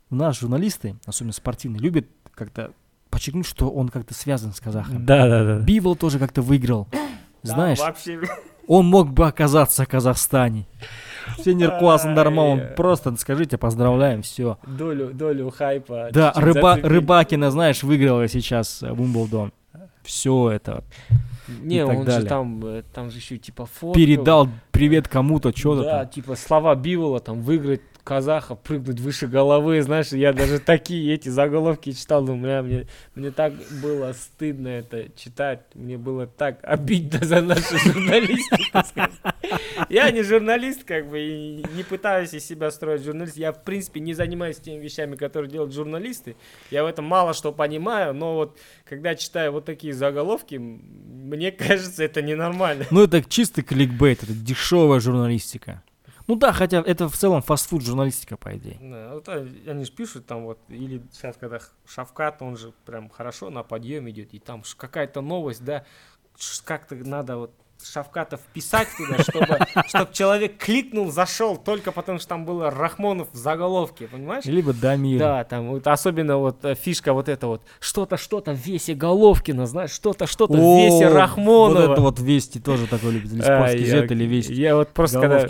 у 0.09 0.15
нас 0.15 0.39
журналисты, 0.39 0.95
особенно 1.05 1.33
спортивные, 1.33 1.79
любят 1.81 2.05
как-то 2.33 2.71
подчеркнуть, 3.09 3.45
что 3.45 3.69
он 3.69 3.89
как-то 3.89 4.13
связан 4.13 4.53
с 4.53 4.59
казахом. 4.59 5.05
Да, 5.05 5.27
да, 5.27 5.43
да. 5.43 5.59
Бивол 5.59 5.95
тоже 5.95 6.19
как-то 6.19 6.41
выиграл. 6.41 6.87
Знаешь, 7.43 7.79
вообще. 7.79 8.19
он 8.67 8.87
мог 8.87 9.11
бы 9.11 9.27
оказаться 9.27 9.83
в 9.83 9.87
Казахстане. 9.87 10.67
Сенер 11.43 11.77
класс 11.79 12.05
Андарма, 12.05 12.41
он 12.41 12.59
Ай. 12.59 12.65
просто 12.75 13.15
скажите, 13.17 13.57
поздравляем, 13.57 14.21
все. 14.21 14.57
Долю, 14.65 15.13
долю 15.13 15.49
хайпа. 15.49 16.09
Да, 16.11 16.33
рыба. 16.35 16.77
Рыбакина, 16.81 17.51
знаешь, 17.51 17.83
выиграла 17.83 18.27
сейчас 18.27 18.83
э, 18.83 18.91
Уимблдон. 18.91 19.51
Все 20.03 20.51
это. 20.51 20.83
Не, 21.61 21.77
и 21.77 21.85
так 21.85 21.97
он 21.97 22.05
далее. 22.05 22.21
же 22.21 22.27
там, 22.27 22.65
э, 22.65 22.83
там 22.93 23.09
же 23.09 23.17
еще 23.17 23.37
типа 23.37 23.65
фото. 23.65 23.97
Передал 23.97 24.49
привет 24.71 25.07
кому-то, 25.07 25.55
что-то 25.55 25.83
Да, 25.83 25.99
там. 25.99 26.09
типа 26.09 26.35
слова 26.35 26.75
Бивола, 26.75 27.19
там, 27.19 27.41
выиграть 27.41 27.81
казаха, 28.05 28.53
прыгнуть 28.55 28.99
выше 28.99 29.27
головы, 29.27 29.81
знаешь, 29.81 30.09
я 30.09 30.31
даже 30.31 30.59
такие 30.59 31.13
эти 31.13 31.27
заголовки 31.27 31.91
читал, 31.91 32.23
думаю, 32.23 32.41
бля, 32.41 32.61
мне, 32.61 32.87
мне 33.15 33.31
так 33.31 33.53
было 33.81 34.13
стыдно 34.13 34.67
это 34.67 35.09
читать, 35.17 35.61
мне 35.73 35.97
было 35.97 36.27
так 36.27 36.59
обидно 36.61 37.25
за 37.25 37.41
нашу 37.41 37.77
журналистику. 37.79 38.79
Я 39.89 40.11
не 40.11 40.21
журналист, 40.21 40.83
как 40.83 41.09
бы, 41.09 41.19
и 41.19 41.65
не 41.75 41.83
пытаюсь 41.83 42.33
из 42.33 42.45
себя 42.45 42.69
строить 42.69 43.03
журналист, 43.03 43.37
я, 43.37 43.51
в 43.51 43.63
принципе, 43.63 43.99
не 43.99 44.13
занимаюсь 44.13 44.57
теми 44.57 44.83
вещами, 44.83 45.15
которые 45.15 45.51
делают 45.51 45.73
журналисты, 45.73 46.35
я 46.69 46.83
в 46.83 46.87
этом 46.87 47.05
мало 47.05 47.33
что 47.33 47.51
понимаю, 47.51 48.13
но 48.13 48.35
вот, 48.35 48.59
когда 48.87 49.15
читаю 49.15 49.51
вот 49.51 49.65
такие 49.65 49.93
заголовки, 49.93 50.55
мне 50.55 51.51
кажется, 51.51 52.03
это 52.03 52.21
ненормально. 52.21 52.85
Ну, 52.91 53.03
это 53.03 53.23
чистый 53.23 53.63
кликбейт, 53.63 54.21
это 54.21 54.33
дешевая 54.33 54.99
журналистика. 54.99 55.81
Ну 56.27 56.35
да, 56.35 56.53
хотя 56.53 56.81
это 56.81 57.07
в 57.07 57.15
целом 57.15 57.41
фастфуд 57.41 57.83
журналистика, 57.83 58.35
по 58.37 58.55
идее. 58.57 58.77
Да, 58.81 59.13
вот 59.13 59.29
а- 59.29 59.47
они 59.67 59.85
же 59.85 59.91
пишут 59.91 60.25
там 60.25 60.45
вот, 60.45 60.59
или 60.69 61.03
сейчас, 61.11 61.37
когда 61.37 61.59
Шавкат, 61.85 62.41
он 62.41 62.57
же 62.57 62.73
прям 62.85 63.09
хорошо 63.09 63.49
на 63.49 63.63
подъем 63.63 64.09
идет, 64.09 64.33
и 64.33 64.39
там 64.39 64.63
какая-то 64.77 65.21
новость, 65.21 65.63
да, 65.63 65.85
как-то 66.65 66.95
надо 66.95 67.37
вот 67.37 67.51
Шавката 67.91 68.37
вписать 68.37 68.87
туда, 68.97 69.21
чтобы, 69.21 69.59
чтобы 69.87 70.13
человек 70.13 70.57
кликнул, 70.57 71.11
зашел, 71.11 71.57
только 71.57 71.91
потому 71.91 72.19
что 72.19 72.29
там 72.29 72.45
было 72.45 72.71
Рахмонов 72.71 73.27
в 73.31 73.35
заголовке, 73.35 74.07
понимаешь? 74.07 74.45
Либо 74.45 74.73
Дамир. 74.73 75.19
Да, 75.19 75.43
там 75.43 75.69
вот 75.69 75.87
особенно 75.87 76.37
вот 76.37 76.63
э, 76.65 76.75
фишка 76.75 77.13
вот 77.13 77.29
это 77.29 77.47
вот, 77.47 77.61
что-то, 77.79 78.17
что-то 78.17 78.53
в 78.53 78.57
весе 78.57 78.93
Головкина, 78.95 79.65
знаешь, 79.65 79.91
что-то, 79.91 80.27
что-то 80.27 80.53
в 80.53 80.77
весе 80.77 81.07
Рахмонова. 81.07 81.81
Вот 81.81 81.91
это 81.91 82.01
вот 82.01 82.19
Vesti 82.19 82.59
тоже 82.59 82.87
такой 82.87 83.11
любит. 83.11 83.31
Или 83.31 83.41
Sports.kz 83.41 84.11
или 84.11 84.23
Vesti. 84.25 84.53
Я 84.53 84.75
вот 84.75 84.89
просто 84.89 85.19
когда 85.19 85.45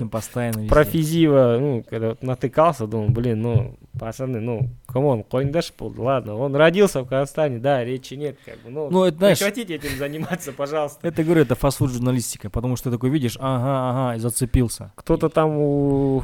про 0.68 0.84
Физиева, 0.84 1.58
ну, 1.60 1.84
когда 1.90 2.10
вот 2.10 2.24
натыкался, 2.24 2.88
думал, 2.88 3.10
блин, 3.10 3.42
ну, 3.42 3.76
пацаны, 4.00 4.40
ну, 4.40 4.70
come 4.88 5.08
on, 5.08 5.24
Койндаш 5.24 5.74
был, 5.78 5.94
ладно, 5.98 6.36
он 6.36 6.56
родился 6.56 7.02
в 7.02 7.08
Казахстане, 7.08 7.60
да, 7.60 7.84
речи 7.84 8.14
нет, 8.16 8.38
как 8.46 8.60
бы, 8.62 8.70
ну, 8.70 8.90
Ну, 8.90 9.04
это, 9.04 9.18
знаешь, 9.18 9.40
прекратите 9.40 9.76
этим 9.76 9.98
заниматься, 9.98 10.52
пожалуйста. 10.52 11.08
это, 11.08 11.24
говорю, 11.24 11.42
это 11.42 11.56
фастфуд 11.56 11.92
журналистика, 11.92 12.50
потому 12.50 12.76
что 12.76 12.92
такой 12.92 13.10
видишь, 13.10 13.38
ага, 13.40 13.90
ага, 14.10 14.16
и 14.16 14.20
зацепился. 14.20 14.92
Кто-то 14.96 15.30
там 15.30 15.52
у... 15.58 16.24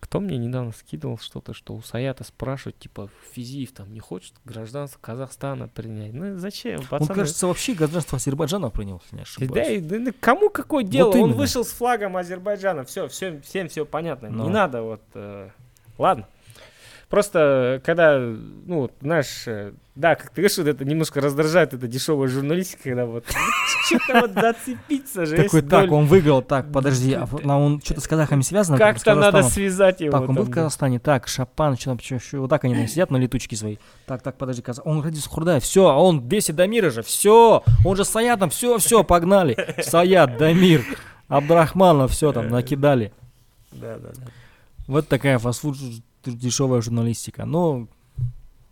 Кто 0.00 0.18
мне 0.18 0.38
недавно 0.38 0.72
скидывал 0.72 1.18
что-то, 1.18 1.52
что 1.52 1.74
у 1.74 1.82
Саята 1.82 2.24
спрашивают, 2.24 2.78
типа, 2.78 3.10
физив 3.32 3.70
там 3.72 3.92
не 3.92 4.00
хочет 4.00 4.32
гражданство 4.44 4.98
Казахстана 5.00 5.68
принять. 5.68 6.14
Ну, 6.14 6.36
зачем, 6.36 6.80
Он, 6.80 6.86
пацаны? 6.86 7.14
кажется, 7.14 7.46
вообще 7.46 7.74
гражданство 7.74 8.16
Азербайджана 8.16 8.70
принял, 8.70 9.00
если 9.04 9.16
не 9.16 9.22
ошибаюсь. 9.22 9.82
Да, 9.84 9.96
и- 9.96 10.00
да, 10.06 10.12
кому 10.18 10.48
какое 10.50 10.82
дело? 10.82 11.10
Он 11.10 11.18
именно. 11.18 11.34
вышел 11.34 11.64
с 11.64 11.68
флагом 11.70 12.16
Азербайджана. 12.16 12.82
Все, 12.84 13.06
все, 13.08 13.40
всем 13.42 13.68
все 13.68 13.84
понятно. 13.84 14.30
Ну. 14.30 14.44
Не 14.44 14.50
надо 14.50 14.82
вот. 14.82 15.02
э, 15.14 15.50
ладно. 15.98 16.26
Просто, 17.10 17.82
когда, 17.84 18.20
ну, 18.20 18.88
знаешь, 19.00 19.42
э, 19.46 19.72
Да, 19.96 20.14
как 20.14 20.30
ты 20.30 20.42
говоришь, 20.42 20.58
вот 20.58 20.68
это 20.68 20.84
немножко 20.84 21.20
раздражает, 21.20 21.74
эта 21.74 21.88
дешевая 21.88 22.28
журналистика, 22.28 22.84
когда 22.84 23.04
вот 23.04 23.24
что-то 23.86 24.20
вот 24.20 24.32
зацепиться 24.32 25.26
же. 25.26 25.36
Такой, 25.36 25.62
так, 25.62 25.90
он 25.90 26.06
выиграл, 26.06 26.40
так, 26.40 26.70
подожди, 26.70 27.14
а 27.14 27.26
он 27.58 27.80
что-то 27.82 28.00
с 28.00 28.06
казахами 28.06 28.42
связано? 28.42 28.78
Как-то 28.78 29.16
надо 29.16 29.42
связать 29.42 30.00
его. 30.00 30.12
Так, 30.12 30.28
он 30.28 30.36
был 30.36 30.44
в. 30.44 30.50
Казахстане, 30.50 31.00
так, 31.00 31.26
Шапан, 31.26 31.76
что 31.76 31.98
вот 32.34 32.48
так 32.48 32.64
они 32.64 32.86
сидят 32.86 33.10
на 33.10 33.16
летучке 33.16 33.56
своей. 33.56 33.80
Так, 34.06 34.22
так, 34.22 34.38
подожди, 34.38 34.62
Казах... 34.62 34.86
он 34.86 35.02
родился 35.02 35.28
Хурдай, 35.28 35.58
все, 35.58 35.88
а 35.88 35.96
он 35.96 36.20
бесит 36.20 36.54
Дамира 36.54 36.90
же, 36.90 37.02
все, 37.02 37.64
он 37.84 37.96
же 37.96 38.04
Саят 38.04 38.38
там, 38.38 38.50
все, 38.50 38.78
все, 38.78 39.02
погнали. 39.02 39.56
Саят, 39.82 40.38
Дамир, 40.38 40.84
Абдрахманов, 41.26 42.12
все 42.12 42.32
там, 42.32 42.50
накидали. 42.50 43.12
Да, 43.72 43.98
да, 43.98 44.10
да. 44.14 44.22
Вот 44.86 45.08
такая 45.08 45.38
фастфуд 45.38 45.76
дешевая 46.24 46.80
журналистика. 46.80 47.44
Но 47.44 47.88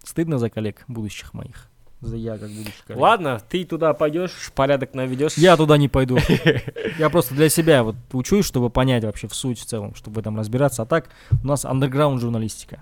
стыдно 0.03 0.39
за 0.39 0.51
коллег 0.51 0.85
будущих 0.89 1.35
моих. 1.35 1.69
За 2.01 2.17
я 2.17 2.39
как 2.39 2.49
будущий 2.51 2.83
коллег. 2.87 3.03
Ладно, 3.03 3.43
ты 3.49 3.65
туда 3.65 3.93
пойдешь, 3.93 4.53
порядок 4.55 4.95
наведешь. 4.95 5.35
Я 5.37 5.57
туда 5.57 5.77
не 5.77 5.89
пойду. 5.89 6.19
Я 6.99 7.11
просто 7.11 7.35
для 7.35 7.49
себя 7.49 7.83
вот 7.83 7.97
учусь, 8.13 8.45
чтобы 8.45 8.71
понять 8.71 9.05
вообще 9.05 9.27
в 9.27 9.35
суть 9.35 9.59
в 9.59 9.65
целом, 9.65 9.95
чтобы 9.95 10.17
в 10.17 10.19
этом 10.19 10.37
разбираться. 10.37 10.83
А 10.83 10.87
так 10.87 11.11
у 11.43 11.47
нас 11.47 11.65
андерграунд 11.65 12.21
журналистика. 12.21 12.81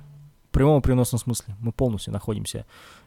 В 0.50 0.52
прямом 0.52 0.80
и 0.80 0.82
переносном 0.82 1.18
смысле. 1.18 1.54
Мы 1.60 1.72
полностью 1.72 2.12
находимся 2.12 2.66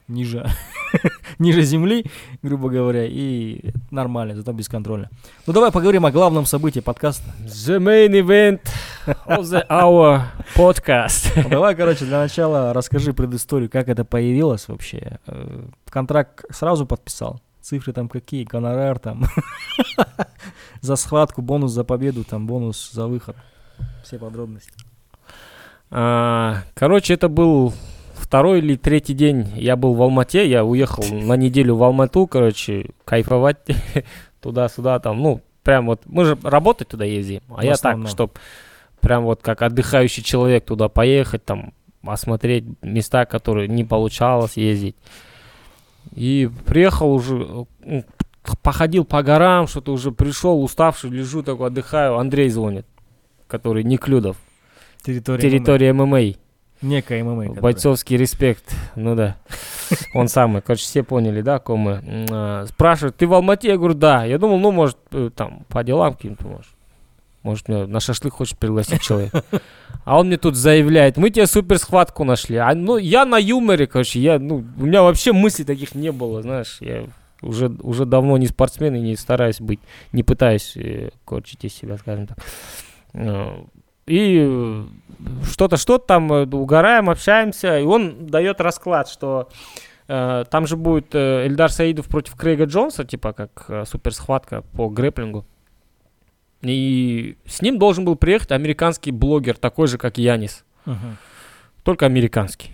ниже, 0.10 0.46
ниже 1.40 1.62
земли, 1.62 2.06
грубо 2.42 2.70
говоря, 2.70 3.06
и 3.06 3.72
нормально, 3.92 4.36
зато 4.36 4.52
бесконтрольно. 4.54 5.10
Ну 5.48 5.54
давай 5.54 5.72
поговорим 5.72 6.06
о 6.06 6.12
главном 6.12 6.46
событии 6.46 6.80
подкаста. 6.82 7.24
The 7.46 7.80
main 7.80 8.12
event 8.12 8.62
of 9.26 9.44
the 9.44 9.66
hour 9.70 10.22
podcast. 10.56 11.32
Ну, 11.44 11.50
Давай, 11.50 11.76
короче, 11.76 12.06
для 12.06 12.20
начала 12.20 12.74
расскажи 12.74 13.14
предысторию, 13.14 13.70
как 13.70 13.88
это 13.88 14.04
появилось 14.04 14.68
вообще. 14.68 15.20
Э, 15.28 15.66
Контракт 15.90 16.46
сразу 16.52 16.86
подписал. 16.86 17.40
Цифры 17.62 17.94
там 17.94 18.10
какие, 18.10 18.44
гонорар 18.46 19.00
там. 19.00 19.26
За 20.82 20.96
схватку, 20.96 21.42
бонус 21.42 21.72
за 21.72 21.84
победу, 21.84 22.24
там 22.24 22.48
бонус 22.48 22.92
за 22.92 23.06
выход. 23.08 23.36
Все 24.04 24.18
подробности. 24.18 24.72
А, 25.92 26.64
Короче, 26.74 27.14
это 27.14 27.28
был 27.28 27.74
второй 28.20 28.60
или 28.60 28.76
третий 28.76 29.14
день. 29.14 29.52
Я 29.56 29.76
был 29.76 29.94
в 29.94 30.02
Алмате, 30.02 30.48
я 30.48 30.64
уехал 30.64 31.04
на 31.04 31.36
неделю 31.36 31.76
в 31.76 31.84
Алмату, 31.84 32.28
короче, 32.28 32.92
кайфовать 33.06 33.58
туда-сюда, 34.42 35.00
там, 35.00 35.22
ну, 35.22 35.42
прям 35.64 35.88
вот, 35.88 36.02
мы 36.06 36.26
же 36.26 36.38
работать 36.44 36.90
туда 36.90 37.06
ездим, 37.06 37.42
а 37.50 37.62
В 37.62 37.64
я 37.64 37.72
так, 37.72 37.94
основном. 37.94 38.08
чтоб 38.08 38.40
прям 39.02 39.24
вот 39.24 39.42
как 39.42 39.62
отдыхающий 39.62 40.24
человек 40.24 40.66
туда 40.66 40.90
поехать, 40.90 41.44
там, 41.46 41.74
осмотреть 42.04 42.66
места, 42.82 43.26
которые 43.26 43.68
не 43.68 43.84
получалось 43.84 44.58
ездить. 44.58 44.96
И 46.16 46.50
приехал 46.66 47.14
уже, 47.14 47.36
ну, 47.84 48.06
походил 48.62 49.06
по 49.06 49.22
горам, 49.22 49.68
что-то 49.68 49.94
уже 49.94 50.12
пришел, 50.12 50.64
уставший, 50.64 51.10
лежу 51.10 51.44
такой, 51.44 51.68
отдыхаю, 51.68 52.18
Андрей 52.18 52.50
звонит, 52.50 52.86
который 53.48 53.84
Неклюдов, 53.84 54.38
Территория, 55.04 55.42
территория 55.42 55.94
ММА. 55.94 56.34
Некая 56.82 57.24
ММА. 57.24 57.44
которая. 57.44 57.62
Бойцовский 57.62 58.18
респект. 58.18 58.74
Ну 58.96 59.16
да. 59.16 59.38
Он 60.14 60.28
самый. 60.28 60.62
Короче, 60.62 60.84
все 60.84 61.04
поняли, 61.04 61.42
да, 61.42 61.60
ком 61.60 61.80
мы. 61.80 62.02
А, 62.32 62.66
Спрашивают, 62.68 63.18
ты 63.18 63.28
в 63.28 63.34
Алмате? 63.34 63.70
Я 63.70 63.78
говорю, 63.78 63.96
да. 63.96 64.24
Я 64.24 64.38
думал, 64.38 64.60
ну, 64.60 64.72
может, 64.72 64.98
э, 65.12 65.30
там, 65.36 65.66
по 65.68 65.84
делам 65.84 66.14
каким-то, 66.14 66.48
может. 66.48 66.72
Может, 67.44 67.70
меня 67.70 67.88
на 67.88 68.00
шашлык 68.00 68.34
хочет 68.34 68.58
пригласить 68.58 69.02
человек. 69.02 69.32
А 70.04 70.20
он 70.20 70.28
мне 70.28 70.38
тут 70.38 70.56
заявляет, 70.56 71.18
мы 71.18 71.30
тебе 71.30 71.48
супер 71.48 71.78
схватку 71.78 72.24
нашли. 72.24 72.58
А, 72.58 72.74
ну, 72.74 72.98
я 72.98 73.26
на 73.26 73.38
юморе, 73.38 73.88
короче, 73.88 74.20
я, 74.20 74.40
ну, 74.40 74.66
у 74.78 74.86
меня 74.86 75.04
вообще 75.04 75.34
мыслей 75.34 75.66
таких 75.66 75.96
не 75.96 76.12
было, 76.12 76.42
знаешь. 76.42 76.78
Я 76.82 77.06
уже, 77.42 77.70
уже 77.82 78.06
давно 78.06 78.38
не 78.38 78.48
спортсмен 78.48 78.96
и 78.96 79.00
не 79.00 79.16
стараюсь 79.16 79.62
быть, 79.62 79.80
не 80.12 80.24
пытаюсь 80.24 80.76
э, 80.76 81.12
корчить 81.26 81.64
из 81.64 81.74
себя, 81.74 81.98
скажем 81.98 82.28
так. 82.28 82.38
И 84.10 84.40
э, 84.42 84.84
что-то, 85.52 85.78
что-то 85.78 86.06
там 86.08 86.34
э, 86.34 86.46
угораем, 86.46 87.10
общаемся, 87.10 87.78
и 87.80 87.84
он 87.84 88.26
дает 88.28 88.60
расклад, 88.60 89.08
что 89.08 89.50
э, 90.08 90.46
там 90.50 90.66
же 90.66 90.76
будет 90.78 91.14
э, 91.14 91.46
Эльдар 91.46 91.72
Саидов 91.72 92.08
против 92.08 92.36
Крейга 92.36 92.66
Джонса, 92.66 93.06
типа 93.06 93.34
как 93.34 93.66
э, 93.68 93.86
суперсхватка 93.86 94.64
по 94.76 94.90
грэплингу. 94.90 95.46
И 96.62 97.38
с 97.46 97.62
ним 97.62 97.78
должен 97.78 98.04
был 98.04 98.16
приехать 98.16 98.52
американский 98.52 99.12
блогер, 99.12 99.58
такой 99.58 99.88
же, 99.88 99.98
как 99.98 100.18
Янис, 100.18 100.66
Мгм. 100.86 101.18
только 101.84 102.06
американский. 102.08 102.72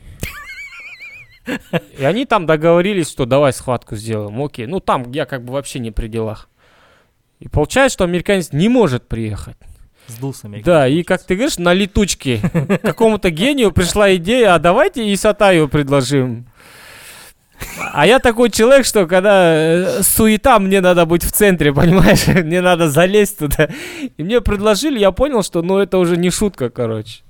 И 1.99 2.03
они 2.03 2.25
там 2.25 2.45
договорились, 2.47 3.09
что 3.11 3.25
давай 3.25 3.53
схватку 3.53 3.95
сделаем. 3.95 4.41
Окей, 4.41 4.65
ну 4.65 4.79
там 4.79 5.11
я 5.11 5.25
как 5.25 5.43
бы 5.43 5.53
вообще 5.53 5.77
не 5.79 5.91
при 5.91 6.07
делах. 6.07 6.49
И 7.39 7.47
получается, 7.49 7.93
что 7.95 8.03
американец 8.05 8.51
не 8.53 8.69
может 8.69 9.07
приехать. 9.07 9.57
Сдулся 10.07 10.47
мне. 10.47 10.61
Да, 10.63 10.87
и 10.87 11.03
как 11.03 11.23
ты 11.23 11.35
говоришь, 11.35 11.57
на 11.57 11.73
летучке 11.73 12.39
какому-то 12.83 13.29
гению 13.31 13.71
пришла 13.71 14.15
идея, 14.15 14.55
а 14.55 14.59
давайте 14.59 15.05
и 15.07 15.15
Сатаю 15.15 15.67
предложим. 15.67 16.45
А 17.93 18.05
я 18.05 18.19
такой 18.19 18.49
человек, 18.51 18.85
что 18.85 19.07
когда 19.07 19.55
э, 19.55 20.03
суета, 20.03 20.59
мне 20.59 20.81
надо 20.81 21.05
быть 21.05 21.23
в 21.23 21.31
центре, 21.31 21.73
понимаешь? 21.73 22.27
Мне 22.27 22.61
надо 22.61 22.89
залезть 22.89 23.39
туда. 23.39 23.69
И 24.17 24.23
мне 24.23 24.41
предложили, 24.41 24.99
я 24.99 25.11
понял, 25.11 25.41
что 25.43 25.61
ну 25.61 25.77
это 25.79 25.97
уже 25.97 26.17
не 26.17 26.29
шутка, 26.29 26.69
короче. 26.69 27.21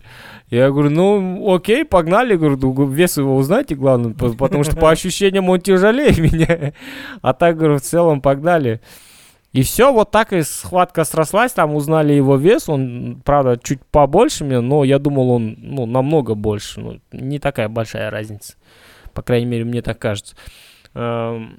Я 0.49 0.69
говорю, 0.69 0.89
ну 0.91 1.53
окей, 1.55 1.85
погнали, 1.85 2.35
говорю, 2.35 2.85
вес 2.87 3.17
его 3.17 3.35
узнаете, 3.35 3.75
главное, 3.75 4.13
по- 4.13 4.29
потому 4.33 4.63
что 4.63 4.75
по 4.75 4.91
ощущениям 4.91 5.49
он 5.49 5.59
тяжелее 5.59 6.11
меня. 6.21 6.73
А 7.21 7.33
так, 7.33 7.57
говорю, 7.57 7.77
в 7.77 7.81
целом 7.81 8.21
погнали. 8.21 8.79
И 9.55 9.63
все, 9.63 9.93
вот 9.93 10.11
так 10.11 10.33
и 10.33 10.41
схватка 10.41 11.05
срослась, 11.05 11.53
там 11.53 11.75
узнали 11.75 12.11
его 12.11 12.35
вес, 12.35 12.67
он, 12.67 13.21
правда, 13.23 13.57
чуть 13.61 13.79
побольше 13.85 14.43
меня, 14.43 14.59
но 14.59 14.83
я 14.83 14.99
думал, 14.99 15.29
он, 15.29 15.55
ну, 15.59 15.85
намного 15.85 16.35
больше, 16.35 16.81
ну, 16.81 16.99
не 17.13 17.39
такая 17.39 17.69
большая 17.69 18.09
разница, 18.11 18.55
по 19.13 19.21
крайней 19.21 19.45
мере, 19.45 19.63
мне 19.63 19.81
так 19.81 19.97
кажется. 19.97 20.35
Эм, 20.93 21.57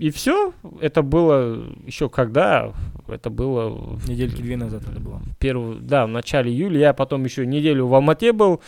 И 0.00 0.10
все, 0.10 0.52
это 0.80 1.02
было 1.02 1.64
еще 1.86 2.08
когда, 2.08 2.72
это 3.06 3.30
было 3.30 3.98
Недельки 4.08 4.42
две 4.42 4.56
назад 4.56 4.82
это 4.90 4.98
было. 5.00 5.22
первую, 5.38 5.76
да, 5.80 6.06
в 6.06 6.08
начале 6.08 6.50
июля, 6.50 6.80
я 6.80 6.92
потом 6.92 7.24
еще 7.24 7.46
неделю 7.46 7.86
в 7.86 7.94
Алмате 7.94 8.32
был, 8.32 8.60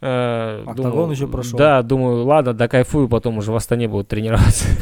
э, 0.00 0.64
Октагон 0.66 1.12
еще 1.12 1.28
прошел. 1.28 1.56
Да, 1.56 1.80
думаю, 1.82 2.24
ладно, 2.24 2.52
докайфую, 2.52 3.08
потом 3.08 3.38
уже 3.38 3.52
в 3.52 3.54
Астане 3.56 3.86
буду 3.86 4.02
тренироваться. 4.04 4.66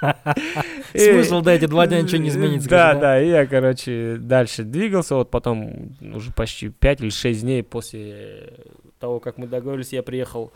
Смысл, 0.94 1.40
да, 1.42 1.54
эти 1.54 1.66
два 1.66 1.86
дня 1.86 2.02
ничего 2.02 2.22
не 2.22 2.28
изменится. 2.28 2.68
Да, 2.68 2.94
да, 2.94 3.20
и 3.20 3.28
я, 3.28 3.46
короче, 3.46 4.16
дальше 4.18 4.62
двигался, 4.64 5.16
вот 5.16 5.30
потом 5.30 5.96
уже 6.00 6.32
почти 6.32 6.68
5 6.68 7.00
или 7.00 7.10
6 7.10 7.40
дней 7.40 7.62
после 7.62 8.52
того, 8.98 9.20
как 9.20 9.38
мы 9.38 9.46
договорились, 9.46 9.92
я 9.92 10.02
приехал 10.02 10.52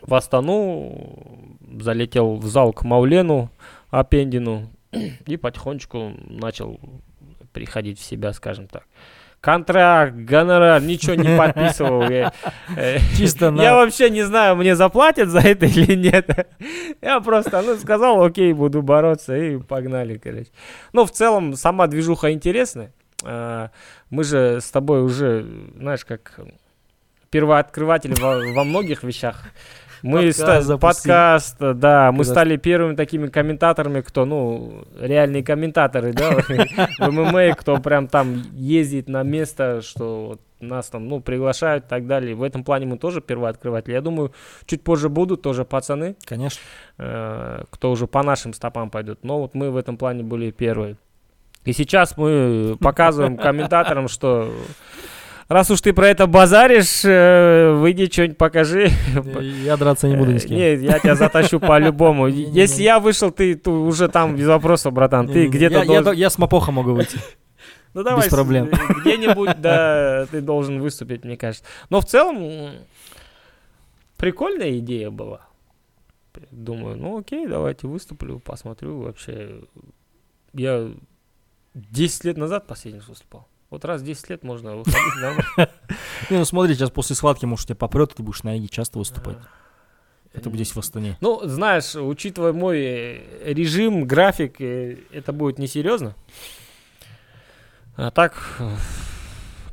в 0.00 0.14
Астану, 0.14 1.58
залетел 1.80 2.36
в 2.36 2.46
зал 2.46 2.72
к 2.72 2.84
Маулену 2.84 3.50
Апендину 3.90 4.70
и 5.26 5.36
потихонечку 5.36 6.12
начал 6.28 6.80
приходить 7.52 7.98
в 7.98 8.04
себя, 8.04 8.32
скажем 8.32 8.66
так. 8.66 8.84
Контракт, 9.42 10.14
гонорар, 10.14 10.80
ничего 10.80 11.16
не 11.16 11.36
подписывал. 11.36 12.08
Я, 12.08 12.32
э, 12.76 12.98
Чисто 13.16 13.50
на... 13.50 13.60
я 13.60 13.74
вообще 13.74 14.08
не 14.08 14.22
знаю, 14.22 14.54
мне 14.54 14.76
заплатят 14.76 15.30
за 15.30 15.40
это 15.40 15.66
или 15.66 15.96
нет. 15.96 16.48
Я 17.02 17.20
просто, 17.20 17.60
ну, 17.60 17.76
сказал, 17.76 18.22
окей, 18.22 18.52
буду 18.52 18.82
бороться, 18.82 19.36
и 19.36 19.58
погнали, 19.58 20.16
короче. 20.16 20.50
Ну, 20.92 21.04
в 21.04 21.10
целом, 21.10 21.56
сама 21.56 21.88
движуха 21.88 22.30
интересная. 22.30 22.92
А, 23.24 23.70
Мы 24.10 24.22
же 24.22 24.60
с 24.60 24.70
тобой 24.70 25.02
уже, 25.02 25.44
знаешь, 25.76 26.04
как 26.04 26.38
первооткрыватели 27.30 28.14
во, 28.20 28.38
во 28.54 28.62
многих 28.62 29.02
вещах. 29.02 29.42
Мы 30.02 30.32
Подкаст 30.32 30.64
ста- 30.66 30.78
подкаст, 30.78 31.56
да, 31.60 32.10
мы 32.10 32.18
Когда- 32.18 32.32
стали 32.32 32.56
первыми 32.56 32.96
такими 32.96 33.28
комментаторами, 33.28 34.00
кто, 34.00 34.24
ну, 34.24 34.84
реальные 35.00 35.44
комментаторы, 35.44 36.12
да, 36.12 36.38
в 36.98 37.10
ММА, 37.10 37.54
кто 37.54 37.76
прям 37.78 38.08
там 38.08 38.42
ездит 38.52 39.08
на 39.08 39.22
место, 39.22 39.80
что 39.80 40.38
нас 40.58 40.88
там, 40.90 41.08
ну, 41.08 41.20
приглашают 41.20 41.84
и 41.84 41.88
так 41.88 42.06
далее. 42.06 42.34
В 42.34 42.42
этом 42.42 42.64
плане 42.64 42.86
мы 42.86 42.98
тоже 42.98 43.20
первооткрыватели. 43.20 43.92
Я 43.92 44.00
думаю, 44.00 44.32
чуть 44.66 44.82
позже 44.82 45.08
будут 45.08 45.42
тоже 45.42 45.64
пацаны, 45.64 46.16
Конечно. 46.24 46.60
э, 46.98 47.64
кто 47.70 47.90
уже 47.92 48.06
по 48.08 48.22
нашим 48.22 48.54
стопам 48.54 48.90
пойдут. 48.90 49.20
Но 49.22 49.40
вот 49.40 49.54
мы 49.54 49.70
в 49.70 49.76
этом 49.76 49.96
плане 49.96 50.22
были 50.24 50.50
первые. 50.50 50.96
И 51.64 51.72
сейчас 51.72 52.16
мы 52.16 52.76
показываем 52.80 53.36
комментаторам, 53.36 54.08
что 54.08 54.52
раз 55.48 55.70
уж 55.70 55.80
ты 55.80 55.92
про 55.92 56.08
это 56.08 56.26
базаришь, 56.26 57.02
э, 57.04 57.72
выйди 57.74 58.10
что-нибудь 58.10 58.38
покажи. 58.38 58.90
Я 59.64 59.76
драться 59.76 60.08
не 60.08 60.16
буду 60.16 60.32
ни 60.32 60.38
с 60.38 60.44
Э, 60.44 60.48
кем. 60.48 60.56
Нет, 60.56 60.80
я 60.80 60.98
тебя 60.98 61.14
затащу 61.14 61.60
по-любому. 61.60 62.26
Если 62.28 62.82
я 62.82 62.98
вышел, 63.00 63.30
ты 63.30 63.58
уже 63.68 64.08
там 64.08 64.36
без 64.36 64.46
вопроса, 64.46 64.90
братан. 64.90 65.28
Ты 65.28 65.46
где-то 65.48 66.12
Я- 66.12 66.30
с 66.30 66.38
мопоха 66.38 66.72
могу 66.72 66.92
выйти. 66.92 67.18
Ну 67.94 68.02
давай, 68.02 68.24
без 68.24 68.30
проблем. 68.32 68.70
с- 68.74 69.00
где-нибудь, 69.02 69.60
да, 69.60 70.24
ты 70.30 70.40
должен 70.40 70.80
выступить, 70.80 71.24
мне 71.24 71.36
кажется. 71.36 71.62
Но 71.90 72.00
в 72.00 72.06
целом 72.06 72.70
прикольная 74.16 74.78
идея 74.78 75.10
была. 75.10 75.42
Думаю, 76.50 76.96
ну 76.96 77.18
окей, 77.18 77.46
давайте 77.46 77.86
выступлю, 77.86 78.38
посмотрю. 78.38 79.00
Вообще, 79.02 79.60
я 80.54 80.88
10 81.74 82.24
лет 82.24 82.38
назад 82.38 82.66
последний 82.66 83.00
раз 83.00 83.08
выступал. 83.10 83.46
Вот 83.72 83.86
раз 83.86 84.02
в 84.02 84.04
10 84.04 84.28
лет 84.28 84.44
можно 84.44 84.76
выходить 84.76 85.14
нормально. 85.16 85.46
Не, 86.28 86.36
ну 86.36 86.44
смотри, 86.44 86.74
сейчас 86.74 86.90
после 86.90 87.16
схватки, 87.16 87.46
может, 87.46 87.66
тебя 87.66 87.76
попрет, 87.76 88.12
и 88.12 88.16
ты 88.16 88.22
будешь 88.22 88.42
на 88.42 88.58
Иге 88.58 88.68
часто 88.68 88.98
выступать. 88.98 89.38
Это 90.34 90.50
будет 90.50 90.66
здесь 90.66 90.76
в 90.76 90.78
Астане. 90.78 91.16
Ну, 91.22 91.40
знаешь, 91.44 91.94
учитывая 91.94 92.52
мой 92.52 92.78
э, 92.78 93.52
режим, 93.54 94.04
график, 94.04 94.60
э, 94.60 94.98
это 95.10 95.32
будет 95.32 95.58
несерьезно. 95.58 96.14
А 97.96 98.10
так, 98.10 98.60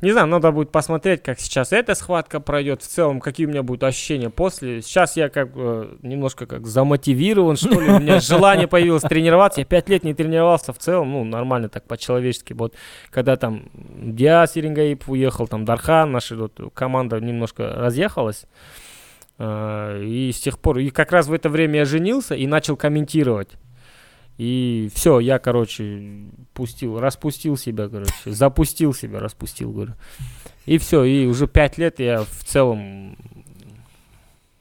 не 0.00 0.12
знаю, 0.12 0.26
надо 0.26 0.50
будет 0.52 0.72
посмотреть, 0.72 1.22
как 1.22 1.40
сейчас 1.40 1.72
эта 1.72 1.94
схватка 1.94 2.40
пройдет. 2.40 2.82
В 2.82 2.86
целом, 2.86 3.20
какие 3.20 3.46
у 3.46 3.50
меня 3.50 3.62
будут 3.62 3.84
ощущения 3.84 4.30
после. 4.30 4.82
Сейчас 4.82 5.16
я 5.16 5.28
как 5.28 5.52
бы 5.52 5.98
немножко 6.02 6.46
как 6.46 6.66
замотивирован, 6.66 7.56
что 7.56 7.80
ли. 7.80 7.90
У 7.90 7.98
меня 7.98 8.20
желание 8.20 8.66
появилось 8.66 9.02
тренироваться. 9.02 9.60
Я 9.60 9.66
пять 9.66 9.88
лет 9.88 10.04
не 10.04 10.14
тренировался 10.14 10.72
в 10.72 10.78
целом, 10.78 11.12
ну, 11.12 11.24
нормально 11.24 11.68
так, 11.68 11.86
по-человечески. 11.86 12.52
Вот, 12.54 12.74
когда 13.10 13.36
там 13.36 13.70
Диас 13.74 14.56
Ирингаип 14.56 15.08
уехал, 15.08 15.46
там 15.46 15.64
Дархан, 15.64 16.12
наша 16.12 16.36
вот, 16.36 16.58
команда 16.74 17.20
немножко 17.20 17.74
разъехалась. 17.76 18.46
Э, 19.38 20.02
и 20.02 20.30
с 20.32 20.40
тех 20.40 20.58
пор, 20.58 20.78
и 20.78 20.90
как 20.90 21.12
раз 21.12 21.26
в 21.26 21.32
это 21.32 21.48
время 21.48 21.80
я 21.80 21.84
женился 21.84 22.34
и 22.34 22.46
начал 22.46 22.76
комментировать. 22.76 23.50
И 24.38 24.90
все, 24.94 25.20
я, 25.20 25.38
короче, 25.38 26.24
пустил, 26.54 26.98
распустил 26.98 27.56
себя, 27.56 27.88
короче, 27.88 28.12
запустил 28.24 28.94
себя, 28.94 29.20
распустил, 29.20 29.72
говорю. 29.72 29.94
И 30.66 30.78
все, 30.78 31.04
и 31.04 31.26
уже 31.26 31.46
пять 31.46 31.78
лет 31.78 32.00
я 32.00 32.22
в 32.24 32.44
целом 32.44 33.16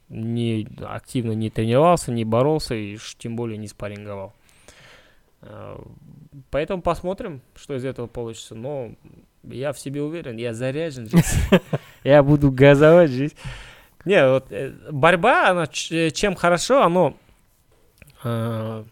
не 0.10 0.68
активно 0.82 1.32
не 1.32 1.50
тренировался, 1.50 2.12
не 2.12 2.26
боролся 2.26 2.76
и 2.76 2.98
тем 3.20 3.36
более 3.36 3.58
не 3.58 3.68
спарринговал. 3.68 4.34
Э, 5.42 5.78
поэтому 6.50 6.82
посмотрим, 6.82 7.42
что 7.56 7.76
из 7.76 7.86
этого 7.86 8.08
получится. 8.08 8.56
Но 8.56 8.92
я 9.44 9.72
в 9.72 9.80
себе 9.80 10.02
уверен, 10.02 10.38
я 10.38 10.54
заряжен. 10.54 11.10
Я 12.04 12.24
буду 12.24 12.52
газовать 12.52 13.12
жизнь. 13.12 13.36
Не, 14.06 14.26
вот 14.28 14.52
э, 14.52 14.74
борьба, 14.92 15.50
она 15.50 15.68
э, 15.92 16.10
чем 16.12 16.36
хорошо, 16.36 16.82
оно 16.82 17.18
э, 18.24 18.84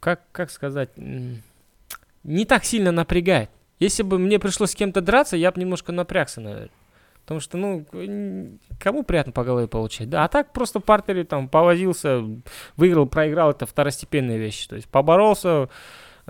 как, 0.00 0.22
как 0.32 0.50
сказать, 0.50 0.90
не 0.96 2.44
так 2.44 2.64
сильно 2.64 2.90
напрягает. 2.92 3.50
Если 3.78 4.02
бы 4.02 4.18
мне 4.18 4.38
пришлось 4.38 4.72
с 4.72 4.74
кем-то 4.74 5.00
драться, 5.00 5.36
я 5.36 5.52
бы 5.52 5.60
немножко 5.60 5.92
напрягся, 5.92 6.40
наверное. 6.40 6.70
Потому 7.22 7.40
что, 7.40 7.56
ну, 7.58 7.86
кому 8.80 9.04
приятно 9.04 9.32
по 9.32 9.44
голове 9.44 9.68
получать? 9.68 10.10
Да, 10.10 10.24
а 10.24 10.28
так 10.28 10.52
просто 10.52 10.80
партере 10.80 11.24
там 11.24 11.48
повозился, 11.48 12.24
выиграл, 12.76 13.06
проиграл, 13.06 13.52
это 13.52 13.66
второстепенные 13.66 14.38
вещи. 14.38 14.68
То 14.68 14.76
есть 14.76 14.88
поборолся, 14.88 15.68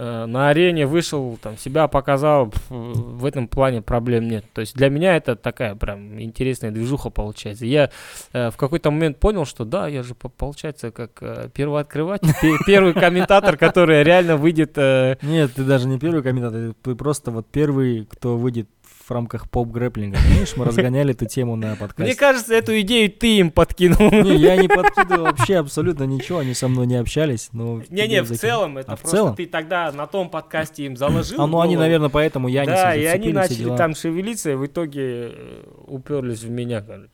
на 0.00 0.48
арене 0.48 0.86
вышел, 0.86 1.38
там 1.42 1.58
себя 1.58 1.86
показал, 1.88 2.52
в 2.68 3.24
этом 3.24 3.48
плане 3.48 3.82
проблем 3.82 4.28
нет. 4.28 4.44
То 4.54 4.62
есть 4.62 4.74
для 4.74 4.88
меня 4.88 5.16
это 5.16 5.36
такая 5.36 5.74
прям 5.74 6.20
интересная 6.20 6.70
движуха 6.70 7.10
получается. 7.10 7.66
Я 7.66 7.90
э, 8.32 8.50
в 8.50 8.56
какой-то 8.56 8.90
момент 8.90 9.18
понял, 9.18 9.44
что 9.44 9.64
да, 9.64 9.88
я 9.88 10.02
же 10.02 10.14
получается 10.14 10.90
как 10.90 11.10
э, 11.20 11.50
первооткрыватель, 11.52 12.32
первый 12.66 12.94
комментатор, 12.94 13.56
который 13.56 14.02
реально 14.02 14.36
выйдет... 14.36 14.72
Э... 14.76 15.16
Нет, 15.22 15.52
ты 15.54 15.64
даже 15.64 15.86
не 15.86 15.98
первый 15.98 16.22
комментатор, 16.22 16.74
ты 16.82 16.94
просто 16.94 17.30
вот 17.30 17.46
первый, 17.46 18.06
кто 18.06 18.36
выйдет 18.36 18.68
в 19.10 19.12
рамках 19.12 19.50
поп-грэплинга. 19.50 20.18
Помнишь, 20.22 20.56
мы 20.56 20.64
разгоняли 20.64 21.10
эту 21.10 21.26
тему 21.26 21.56
на 21.56 21.74
подкасте? 21.74 22.04
Мне 22.04 22.14
кажется, 22.14 22.54
эту 22.54 22.80
идею 22.80 23.10
ты 23.10 23.38
им 23.38 23.50
подкинул. 23.50 23.98
Не, 23.98 24.36
я 24.36 24.56
не 24.56 24.68
подкидывал 24.68 25.24
вообще 25.24 25.56
абсолютно 25.56 26.04
ничего, 26.04 26.38
они 26.38 26.54
со 26.54 26.68
мной 26.68 26.86
не 26.86 26.94
общались. 26.94 27.50
Не-не, 27.52 28.22
в 28.22 28.36
целом, 28.36 28.78
это 28.78 28.92
а 28.92 28.96
просто 28.96 29.34
ты 29.36 29.46
тогда 29.46 29.90
на 29.90 30.06
том 30.06 30.30
подкасте 30.30 30.86
им 30.86 30.96
заложил. 30.96 31.40
А 31.40 31.46
ну 31.48 31.60
они, 31.60 31.76
наверное, 31.76 32.08
поэтому 32.08 32.46
я 32.46 32.62
не 32.62 32.68
Да, 32.68 32.94
и 32.94 33.04
они 33.04 33.32
начали 33.32 33.76
там 33.76 33.96
шевелиться, 33.96 34.52
и 34.52 34.54
в 34.54 34.64
итоге 34.64 35.32
э, 35.32 35.64
уперлись 35.88 36.42
в 36.42 36.50
меня, 36.50 36.80
короче. 36.80 37.10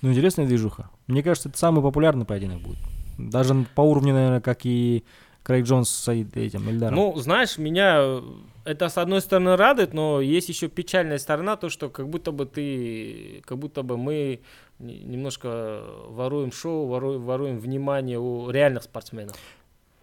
Ну, 0.00 0.10
интересная 0.10 0.46
движуха. 0.46 0.88
Мне 1.06 1.22
кажется, 1.22 1.50
это 1.50 1.58
самый 1.58 1.82
популярный 1.82 2.24
поединок 2.24 2.60
будет. 2.60 2.78
Даже 3.18 3.66
по 3.74 3.82
уровню, 3.82 4.14
наверное, 4.14 4.40
как 4.40 4.60
и 4.64 5.04
Крейг 5.46 5.64
Джонс 5.64 5.90
с 5.90 6.08
этим 6.08 6.68
Эльдаром. 6.68 6.96
Ну, 6.96 7.16
знаешь, 7.18 7.56
меня 7.56 8.20
это 8.64 8.88
с 8.88 8.98
одной 8.98 9.20
стороны 9.20 9.54
радует, 9.54 9.94
но 9.94 10.20
есть 10.20 10.48
еще 10.48 10.66
печальная 10.66 11.18
сторона, 11.18 11.54
то 11.54 11.68
что 11.68 11.88
как 11.88 12.08
будто 12.08 12.32
бы 12.32 12.46
ты, 12.46 13.42
как 13.46 13.56
будто 13.56 13.84
бы 13.84 13.96
мы 13.96 14.40
немножко 14.80 15.84
воруем 16.08 16.50
шоу, 16.50 16.86
воруем, 16.88 17.22
воруем 17.22 17.60
внимание 17.60 18.18
у 18.18 18.50
реальных 18.50 18.82
спортсменов. 18.82 19.36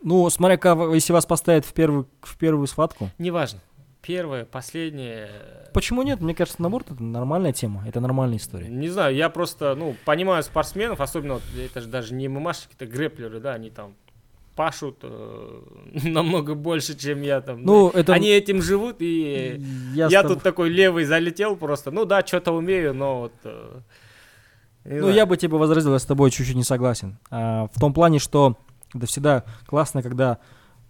Ну, 0.01 0.29
смотря, 0.29 0.57
если 0.93 1.11
вас 1.11 1.25
поставят 1.25 1.65
в 1.65 1.73
первую, 1.73 2.07
в 2.21 2.37
первую 2.37 2.65
схватку. 2.67 3.09
Неважно. 3.17 3.59
Первое, 4.01 4.45
последнее. 4.45 5.29
Почему 5.73 6.03
нет? 6.03 6.21
Мне 6.21 6.35
кажется, 6.35 6.61
наоборот, 6.61 6.87
это 6.91 7.03
нормальная 7.03 7.51
тема, 7.51 7.83
это 7.85 7.99
нормальная 7.99 8.37
история. 8.37 8.69
Не 8.69 8.87
знаю, 8.87 9.13
я 9.13 9.27
просто, 9.29 9.75
ну, 9.75 9.93
понимаю 10.05 10.41
спортсменов, 10.41 11.01
особенно, 11.01 11.33
вот, 11.35 11.43
это 11.57 11.81
же 11.81 11.87
даже 11.87 12.13
не 12.13 12.29
ММАшки, 12.29 12.73
это 12.75 12.85
грэплеры, 12.85 13.41
да, 13.41 13.53
они 13.53 13.69
там 13.69 13.95
пашут 14.55 14.99
э, 15.03 15.61
намного 16.03 16.55
больше, 16.55 16.97
чем 16.97 17.21
я 17.21 17.41
там. 17.41 17.63
Ну, 17.63 17.91
да. 17.91 17.99
это... 17.99 18.13
Они 18.13 18.29
этим 18.29 18.61
живут, 18.61 18.97
и 18.99 19.61
я, 19.93 20.07
я 20.07 20.23
тут 20.23 20.41
такой 20.41 20.69
левый 20.69 21.05
залетел 21.05 21.55
просто. 21.55 21.91
Ну 21.91 22.05
да, 22.05 22.25
что-то 22.25 22.51
умею, 22.51 22.93
но 22.93 23.21
вот... 23.21 23.33
Э, 23.43 23.79
ну, 24.85 24.99
знаю. 24.99 25.13
я 25.13 25.25
бы 25.25 25.37
тебе 25.37 25.57
возразил, 25.57 25.93
я 25.93 25.99
с 25.99 26.05
тобой 26.05 26.29
чуть-чуть 26.31 26.55
не 26.55 26.63
согласен. 26.63 27.17
А, 27.29 27.67
в 27.73 27.79
том 27.79 27.93
плане, 27.93 28.19
что 28.19 28.57
это 28.93 29.05
всегда 29.05 29.45
классно, 29.65 30.03
когда 30.03 30.39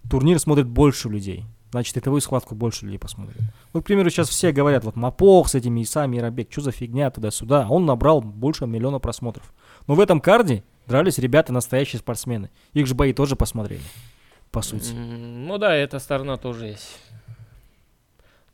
турнир 0.09 0.39
смотрит 0.39 0.67
больше 0.67 1.09
людей. 1.09 1.45
Значит, 1.71 1.97
эту 1.97 2.19
схватку 2.19 2.53
больше 2.53 2.85
людей 2.85 2.99
посмотрят. 2.99 3.41
Ну, 3.73 3.81
к 3.81 3.85
примеру, 3.85 4.09
сейчас 4.11 4.29
все 4.29 4.51
говорят, 4.51 4.83
вот 4.83 4.95
Мапох 4.95 5.49
с 5.49 5.55
этими 5.55 5.81
Исами 5.81 6.17
и 6.17 6.19
Рабек, 6.19 6.51
что 6.51 6.61
за 6.61 6.71
фигня 6.71 7.09
туда-сюда. 7.09 7.65
Он 7.67 7.85
набрал 7.85 8.21
больше 8.21 8.67
миллиона 8.67 8.99
просмотров. 8.99 9.51
Но 9.87 9.95
в 9.95 9.99
этом 9.99 10.21
карде 10.21 10.63
дрались 10.87 11.17
ребята 11.17 11.53
настоящие 11.53 11.99
спортсмены. 11.99 12.49
Их 12.73 12.87
же 12.87 12.95
бои 12.95 13.13
тоже 13.13 13.35
посмотрели, 13.35 13.81
по 14.51 14.61
сути. 14.61 14.91
Ну 14.93 15.57
да, 15.57 15.75
эта 15.75 15.99
сторона 15.99 16.37
тоже 16.37 16.67
есть. 16.67 16.99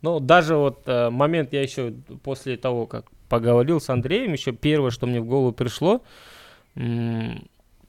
Ну, 0.02 0.18
даже 0.18 0.56
вот 0.56 0.82
э, 0.86 1.10
момент 1.10 1.52
я 1.52 1.62
еще 1.62 1.92
после 2.22 2.56
того, 2.56 2.86
как 2.86 3.06
поговорил 3.28 3.80
с 3.80 3.90
Андреем, 3.90 4.32
еще 4.32 4.52
первое, 4.52 4.90
что 4.90 5.06
мне 5.06 5.20
в 5.20 5.26
голову 5.26 5.52
пришло, 5.52 6.02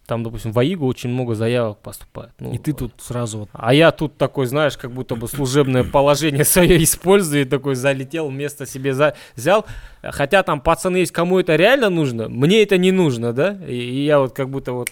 там, 0.06 0.24
допустим, 0.24 0.52
в 0.52 0.60
АИГу 0.60 0.86
очень 0.86 1.10
много 1.10 1.36
заявок 1.36 1.80
поступает. 1.80 2.34
Ну, 2.40 2.52
и 2.52 2.58
ты 2.58 2.74
тут 2.74 2.94
сразу 2.98 3.40
вот... 3.40 3.50
А 3.54 3.74
я 3.74 3.92
тут 3.92 4.18
такой, 4.18 4.46
знаешь, 4.46 4.78
как 4.78 4.92
будто 4.92 5.16
бы 5.16 5.28
служебное 5.28 5.84
положение 5.84 6.44
свое 6.44 6.84
использую, 6.84 7.44
и 7.44 7.46
такой 7.46 7.76
залетел, 7.76 8.30
место 8.30 8.66
себе 8.66 8.94
за... 8.94 9.16
взял. 9.36 9.66
Хотя 10.02 10.44
там 10.44 10.60
пацаны 10.60 10.98
есть, 10.98 11.12
кому 11.12 11.40
это 11.40 11.56
реально 11.56 11.90
нужно, 11.90 12.28
мне 12.28 12.62
это 12.64 12.78
не 12.78 12.92
нужно, 12.92 13.32
да? 13.32 13.58
И, 13.68 13.74
и 13.74 14.06
я 14.06 14.20
вот 14.20 14.34
как 14.34 14.50
будто 14.50 14.74
вот... 14.74 14.90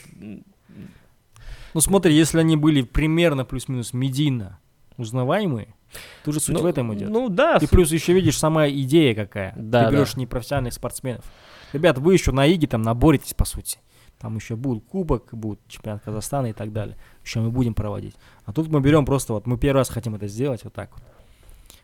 Ну 1.73 1.81
смотри, 1.81 2.15
если 2.15 2.39
они 2.39 2.55
были 2.55 2.81
примерно 2.81 3.45
плюс-минус 3.45 3.93
медийно 3.93 4.59
узнаваемые, 4.97 5.75
Тут 6.23 6.35
же 6.35 6.39
суть 6.39 6.55
ну, 6.55 6.61
в 6.61 6.65
этом 6.65 6.93
идет. 6.93 7.09
Ну 7.09 7.29
да. 7.29 7.57
И 7.59 7.67
плюс 7.67 7.91
еще 7.91 8.13
видишь 8.13 8.37
сама 8.37 8.69
идея 8.69 9.15
какая. 9.15 9.53
Да, 9.57 9.85
Ты 9.85 9.95
берешь 9.95 10.13
да. 10.13 10.21
непрофессиональных 10.21 10.73
спортсменов. 10.73 11.25
Ребят, 11.73 11.97
вы 11.97 12.13
еще 12.13 12.31
на 12.31 12.45
ИГе 12.45 12.67
там 12.67 12.81
наборетесь, 12.81 13.33
по 13.33 13.45
сути. 13.45 13.79
Там 14.19 14.35
еще 14.35 14.55
будет 14.55 14.83
кубок, 14.85 15.29
будет 15.31 15.59
чемпионат 15.67 16.03
Казахстана 16.03 16.47
и 16.47 16.53
так 16.53 16.73
далее. 16.73 16.97
Еще 17.23 17.39
мы 17.39 17.51
будем 17.51 17.73
проводить. 17.73 18.15
А 18.45 18.51
тут 18.51 18.67
мы 18.67 18.81
берем 18.81 19.05
просто 19.05 19.33
вот, 19.33 19.47
мы 19.47 19.57
первый 19.57 19.79
раз 19.79 19.89
хотим 19.89 20.15
это 20.15 20.27
сделать 20.27 20.63
вот 20.63 20.73
так 20.73 20.91
вот. 20.93 21.03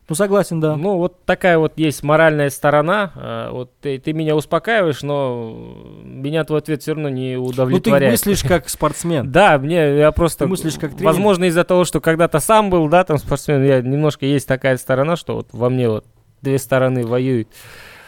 Ну, 0.08 0.14
согласен, 0.14 0.60
да. 0.60 0.76
Ну, 0.76 0.98
вот 0.98 1.26
такая 1.26 1.58
вот 1.58 1.74
есть 1.78 2.04
моральная 2.04 2.52
сторона. 2.52 3.12
А, 3.16 3.52
вот 3.52 3.72
ты, 3.82 3.98
ты 3.98 4.14
меня 4.14 4.36
успокаиваешь, 4.36 5.02
но 5.02 5.58
меня 6.04 6.44
твой 6.44 6.60
ответ 6.60 6.84
все 6.84 6.94
равно 6.94 7.10
не 7.10 7.38
удовлетворяет. 7.38 8.04
Ну, 8.04 8.08
ты 8.08 8.12
мыслишь 8.12 8.48
как 8.48 8.70
спортсмен. 8.70 9.32
Да, 9.32 9.58
мне, 9.58 9.98
я 9.98 10.12
просто... 10.12 10.46
Ты 10.46 10.48
мыслишь 10.48 10.76
как 10.76 10.92
тренер. 10.92 11.06
Возможно, 11.06 11.46
из-за 11.46 11.64
того, 11.64 11.86
что 11.86 12.02
когда-то 12.02 12.40
сам 12.40 12.70
был, 12.70 12.88
да, 12.88 13.04
там 13.04 13.18
спортсмен, 13.18 13.64
я 13.64 13.82
немножко 13.82 14.28
есть 14.28 14.48
такая 14.48 14.78
сторона, 14.78 15.16
что 15.16 15.38
вот 15.38 15.48
во 15.54 15.70
мне 15.70 15.90
вот 15.90 16.06
две 16.44 16.60
стороны 16.60 17.04
воюют. 17.04 17.48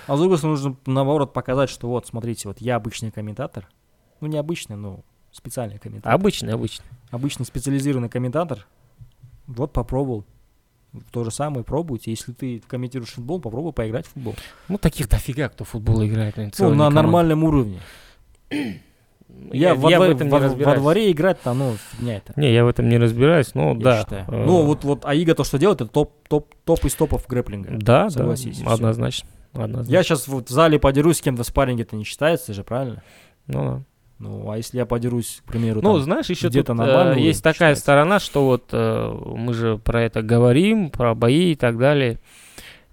А 0.05 0.15
с 0.15 0.19
другой 0.19 0.37
стороны, 0.37 0.57
нужно 0.59 0.77
наоборот 0.85 1.33
показать, 1.33 1.71
что 1.71 1.87
вот, 1.87 2.05
смотрите, 2.05 2.47
вот 2.47 2.61
я 2.61 2.75
обычный 2.75 3.09
комментатор, 3.09 3.67
ну, 4.21 4.27
не 4.27 4.37
обычный, 4.37 4.75
но 4.75 5.01
специальный 5.31 5.77
комментатор. 5.77 6.13
Обычный, 6.13 6.53
обычный. 6.53 6.85
Обычный 7.11 7.45
специализированный 7.45 8.09
комментатор. 8.09 8.65
Вот 9.47 9.71
попробовал. 9.71 10.25
То 11.11 11.23
же 11.23 11.31
самое 11.31 11.63
пробуйте. 11.63 12.11
Если 12.11 12.31
ты 12.33 12.61
комментируешь 12.67 13.11
футбол, 13.11 13.39
попробуй 13.39 13.73
поиграть 13.73 14.07
в 14.07 14.13
футбол. 14.13 14.35
Ну, 14.67 14.77
таких 14.77 15.09
дофига, 15.09 15.49
кто 15.49 15.63
футбол 15.63 16.03
играет. 16.05 16.35
Ну, 16.57 16.73
на 16.73 16.89
нормальном 16.89 17.43
уровне. 17.43 17.79
Я, 19.51 19.69
я, 19.69 19.75
во, 19.75 19.89
я 19.89 19.99
в 19.99 20.03
этом 20.03 20.29
во, 20.29 20.39
не 20.39 20.63
во 20.63 20.75
дворе 20.75 21.11
играть 21.11 21.41
там, 21.41 21.59
ну, 21.59 21.75
фигня 21.91 22.17
это. 22.17 22.33
Не, 22.37 22.53
я 22.53 22.63
в 22.63 22.67
этом 22.69 22.87
не 22.87 22.97
разбираюсь, 22.97 23.53
но 23.55 23.73
я 23.73 23.79
да. 23.79 23.99
Считаю. 23.99 24.25
Э, 24.29 24.45
ну, 24.45 24.63
вот, 24.63 24.83
вот 24.85 25.05
Аига 25.05 25.35
то, 25.35 25.43
что 25.43 25.57
делает, 25.59 25.81
это 25.81 25.91
топ, 25.91 26.13
топ, 26.29 26.53
топ 26.63 26.85
из 26.85 26.95
топов 26.95 27.27
грэплинга. 27.27 27.71
Да, 27.73 28.09
Согласись, 28.09 28.59
да, 28.59 28.71
однозначно, 28.71 29.29
однозначно. 29.53 29.91
Я 29.91 30.03
сейчас 30.03 30.27
вот 30.29 30.49
в 30.49 30.51
зале 30.51 30.79
подерусь 30.79 31.17
с 31.17 31.21
кем-то 31.21 31.43
в 31.43 31.45
спарринге, 31.47 31.83
это 31.83 31.97
не 31.97 32.05
считается 32.05 32.53
же, 32.53 32.63
правильно? 32.63 33.03
Ну 33.47 33.63
да. 33.63 33.83
Ну, 34.19 34.49
а 34.49 34.57
если 34.57 34.77
я 34.77 34.85
подерусь, 34.85 35.41
к 35.45 35.51
примеру, 35.51 35.81
Ну, 35.83 35.93
там, 35.93 36.01
знаешь, 36.01 36.29
еще 36.29 36.47
где-то 36.47 36.73
тут 36.73 36.77
нормально 36.77 37.13
э, 37.13 37.21
есть 37.21 37.43
такая 37.43 37.75
считается. 37.75 37.81
сторона, 37.81 38.19
что 38.19 38.45
вот 38.45 38.69
э, 38.71 39.19
мы 39.35 39.53
же 39.53 39.77
про 39.77 40.03
это 40.03 40.23
говорим, 40.23 40.89
про 40.89 41.13
бои 41.13 41.51
и 41.51 41.55
так 41.55 41.77
далее. 41.77 42.19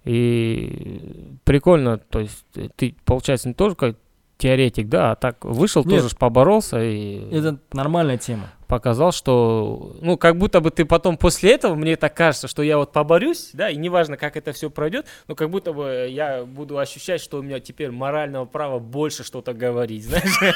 И 0.04 1.38
прикольно, 1.44 1.96
то 1.98 2.20
есть 2.20 2.44
э, 2.56 2.68
ты, 2.76 2.94
получается, 3.04 3.48
не 3.48 3.74
как 3.74 3.96
теоретик, 4.36 4.88
да, 4.88 5.12
а 5.12 5.16
так 5.16 5.44
вышел, 5.44 5.82
Нет. 5.84 6.02
тоже 6.02 6.16
поборолся 6.16 6.82
и 6.82 7.30
это 7.34 7.58
нормальная 7.72 8.18
тема. 8.18 8.50
Показал, 8.66 9.12
что, 9.12 9.96
ну, 10.00 10.16
как 10.16 10.36
будто 10.36 10.60
бы 10.60 10.70
ты 10.70 10.84
потом 10.84 11.16
после 11.16 11.52
этого, 11.52 11.74
мне 11.74 11.96
так 11.96 12.14
кажется, 12.14 12.48
что 12.48 12.62
я 12.62 12.78
вот 12.78 12.92
поборюсь, 12.92 13.50
да, 13.52 13.70
и 13.70 13.76
неважно, 13.76 14.16
как 14.16 14.36
это 14.36 14.52
все 14.52 14.70
пройдет, 14.70 15.06
но 15.28 15.34
как 15.34 15.50
будто 15.50 15.72
бы 15.72 16.08
я 16.10 16.44
буду 16.44 16.78
ощущать, 16.78 17.20
что 17.20 17.38
у 17.38 17.42
меня 17.42 17.60
теперь 17.60 17.90
морального 17.90 18.44
права 18.44 18.78
больше 18.78 19.24
что-то 19.24 19.54
говорить, 19.54 20.04
знаешь. 20.04 20.54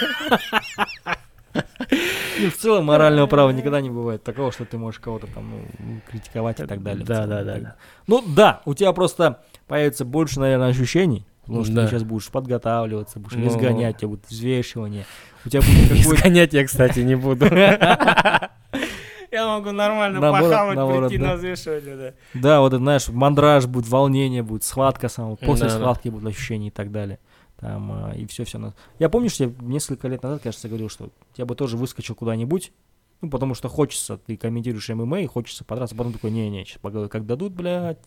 И 2.38 2.48
в 2.48 2.56
целом 2.56 2.84
морального 2.84 3.26
права 3.26 3.50
никогда 3.50 3.80
не 3.80 3.90
бывает 3.90 4.22
такого, 4.22 4.52
что 4.52 4.64
ты 4.64 4.78
можешь 4.78 5.00
кого-то 5.00 5.26
там 5.26 5.50
ну, 5.78 6.00
критиковать 6.08 6.60
и 6.60 6.66
так 6.66 6.82
далее. 6.82 7.04
да, 7.04 7.26
да, 7.26 7.42
да. 7.42 7.76
Ну 8.06 8.22
да, 8.26 8.62
у 8.64 8.74
тебя 8.74 8.92
просто 8.92 9.42
появится 9.66 10.04
больше, 10.04 10.38
наверное, 10.38 10.68
ощущений, 10.68 11.26
потому 11.48 11.64
что 11.64 11.74
Да. 11.74 11.84
ты 11.84 11.90
сейчас 11.90 12.04
будешь 12.04 12.28
подготавливаться, 12.28 13.18
будешь 13.18 13.36
Ну. 13.36 13.48
изгонять, 13.48 13.96
у 13.96 13.98
тебя 13.98 14.08
будет 14.08 14.28
взвешивание, 14.28 15.04
у 15.44 15.48
тебя 15.48 15.60
будет 15.62 15.82
какой-то... 15.88 16.14
Изгонять 16.14 16.52
я, 16.52 16.64
кстати, 16.64 17.00
не 17.00 17.16
буду. 17.16 17.46
Я 19.30 19.46
могу 19.46 19.72
нормально 19.72 20.20
Наоборот, 20.20 20.48
похавать, 20.50 20.76
наоборот, 20.76 21.08
прийти 21.10 21.22
да. 21.22 21.28
на 21.30 21.36
взвешивание, 21.36 21.96
да. 21.96 22.12
Да, 22.40 22.60
вот 22.60 22.68
это, 22.68 22.78
знаешь, 22.78 23.08
мандраж 23.08 23.66
будет, 23.66 23.86
волнение 23.88 24.42
будет, 24.42 24.64
схватка 24.64 25.08
сама, 25.10 25.36
после 25.36 25.66
Да, 25.66 25.74
да. 25.74 25.78
схватки 25.80 26.08
будут 26.08 26.28
ощущения 26.28 26.68
и 26.68 26.70
так 26.70 26.90
далее. 26.90 27.18
Там, 27.60 27.92
а, 27.92 28.12
и 28.16 28.24
все, 28.26 28.44
все. 28.44 28.72
Я 28.98 29.08
помню, 29.10 29.28
что 29.28 29.44
я 29.44 29.50
несколько 29.60 30.08
лет 30.08 30.22
назад, 30.22 30.40
кажется, 30.42 30.68
говорил, 30.68 30.88
что 30.88 31.10
я 31.36 31.44
бы 31.44 31.54
тоже 31.56 31.76
выскочил 31.76 32.14
куда-нибудь, 32.14 32.72
ну, 33.20 33.30
потому 33.30 33.54
что 33.54 33.68
хочется, 33.68 34.16
ты 34.16 34.36
комментируешь 34.36 34.88
ММА, 34.88 35.22
и 35.22 35.26
хочется 35.26 35.64
подраться, 35.64 35.96
потом 35.96 36.12
такой, 36.12 36.30
не-не, 36.30 36.64
сейчас 36.64 36.78
поговорю, 36.78 37.08
как 37.08 37.26
дадут, 37.26 37.52
блядь, 37.52 37.98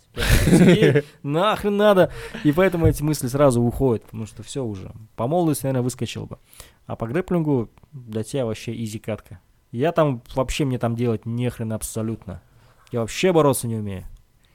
сидеть, 0.45 1.05
нахрен 1.24 1.76
надо, 1.76 2.12
и 2.43 2.51
поэтому 2.51 2.88
эти 2.88 3.03
мысли 3.03 3.28
сразу 3.28 3.62
уходят, 3.62 4.03
потому 4.05 4.26
что 4.26 4.41
все 4.43 4.64
уже, 4.64 4.91
по 5.16 5.28
молодости, 5.28 5.64
наверное, 5.64 5.84
выскочил 5.84 6.28
бы, 6.28 6.38
а 6.86 6.95
по 6.95 7.07
грэпплингу 7.07 7.70
для 7.91 8.24
тебя 8.24 8.45
вообще 8.45 8.74
изи 8.84 8.99
катка. 8.99 9.41
Я 9.72 9.91
там, 9.91 10.22
вообще 10.36 10.66
мне 10.66 10.80
там 10.80 10.95
делать 10.95 11.26
нехрен 11.26 11.74
абсолютно, 11.74 12.41
я 12.91 13.01
вообще 13.01 13.34
бороться 13.34 13.68
не 13.68 13.76
умею. 13.76 14.05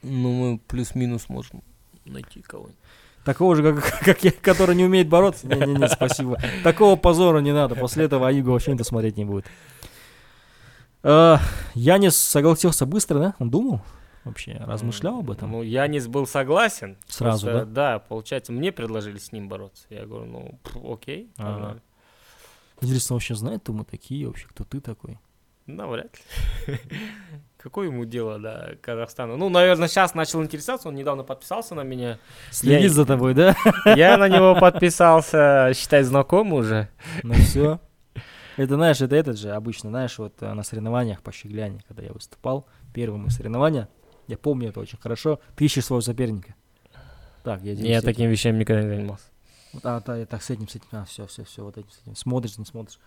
Ну, 0.03 0.31
мы 0.31 0.59
плюс-минус 0.59 1.27
можем 1.29 1.63
найти 2.05 2.41
кого-нибудь. 2.41 2.77
Такого 3.25 3.55
же, 3.55 3.63
как, 3.73 3.99
как 4.05 4.23
я, 4.23 4.31
который 4.31 4.75
не 4.75 4.85
умеет 4.85 5.09
бороться. 5.09 5.47
Не-не-не, 5.47 5.89
спасибо. 5.89 6.37
Такого 6.63 6.95
позора 6.95 7.39
не 7.39 7.51
надо. 7.51 7.75
После 7.75 8.05
этого 8.05 8.27
Аиго 8.27 8.51
вообще 8.51 8.71
никто 8.71 8.85
смотреть 8.85 9.17
не 9.17 9.25
будет. 9.25 9.45
А, 11.03 11.39
Янис 11.73 12.17
согласился 12.17 12.85
быстро, 12.85 13.19
да? 13.19 13.35
Он 13.39 13.49
думал 13.49 13.81
вообще, 14.25 14.57
размышлял 14.59 15.19
об 15.19 15.31
этом? 15.31 15.51
Ну, 15.51 15.61
Янис 15.61 16.07
был 16.07 16.27
согласен. 16.27 16.97
Сразу, 17.07 17.47
Просто, 17.47 17.65
Да, 17.65 17.99
получается, 17.99 18.51
мне 18.51 18.71
предложили 18.71 19.17
с 19.17 19.31
ним 19.31 19.47
бороться. 19.47 19.85
Я 19.89 20.05
говорю, 20.05 20.25
ну, 20.25 20.59
пф, 20.63 20.77
окей, 20.93 21.31
Ага. 21.37 21.51
погнали. 21.53 21.81
Интересно, 22.81 23.15
вообще 23.15 23.35
знает, 23.35 23.61
кто 23.61 23.73
мы 23.73 23.85
такие 23.85 24.27
вообще, 24.27 24.47
кто 24.47 24.63
ты 24.63 24.81
такой? 24.81 25.17
Навряд 25.65 26.15
ли. 26.67 26.77
Какое 27.57 27.87
ему 27.87 28.05
дело 28.05 28.37
до 28.39 28.77
Казахстана? 28.81 29.35
Ну, 29.35 29.49
наверное, 29.49 29.87
сейчас 29.89 30.13
начал 30.13 30.41
интересоваться, 30.43 30.87
он 30.89 30.95
недавно 30.95 31.23
подписался 31.23 31.75
на 31.75 31.81
меня. 31.81 32.19
Следит 32.51 32.83
Я- 32.83 32.89
за 32.89 33.05
тобой, 33.05 33.33
да? 33.33 33.55
Я 33.85 34.17
на 34.17 34.29
него 34.29 34.55
подписался, 34.59 35.71
считай, 35.75 36.03
знакомый 36.03 36.59
уже. 36.59 36.87
Ну 37.23 37.33
все. 37.33 37.79
Это, 38.57 38.75
знаешь, 38.75 38.99
это 39.01 39.15
этот 39.15 39.37
же 39.39 39.51
обычно, 39.51 39.89
знаешь, 39.89 40.17
вот 40.17 40.33
э, 40.41 40.51
на 40.53 40.63
соревнованиях 40.63 41.21
по 41.21 41.31
щегляне, 41.31 41.83
когда 41.87 42.03
я 42.03 42.11
выступал, 42.11 42.65
первые 42.93 43.19
мои 43.19 43.29
соревнования, 43.29 43.87
я 44.27 44.37
помню 44.37 44.69
это 44.69 44.79
очень 44.79 44.97
хорошо, 44.99 45.39
ты 45.55 45.65
ищешь 45.65 45.85
своего 45.85 46.01
соперника. 46.01 46.55
Так, 47.43 47.61
я 47.61 47.73
Я 47.73 48.01
такими 48.01 48.27
вещами 48.27 48.57
никогда 48.59 48.83
не 48.83 48.89
занимался. 48.89 49.25
Вот, 49.73 49.85
А, 49.85 50.01
да, 50.05 50.25
так, 50.25 50.41
с 50.41 50.49
этим, 50.49 50.67
с 50.67 50.75
этим, 50.75 50.87
а, 50.91 51.05
все, 51.05 51.27
все, 51.27 51.43
все, 51.45 51.63
вот 51.63 51.77
этим, 51.77 51.89
с 51.91 52.01
этим. 52.01 52.15
Смотришь, 52.15 52.57
не 52.57 52.65
смотришь. 52.65 52.99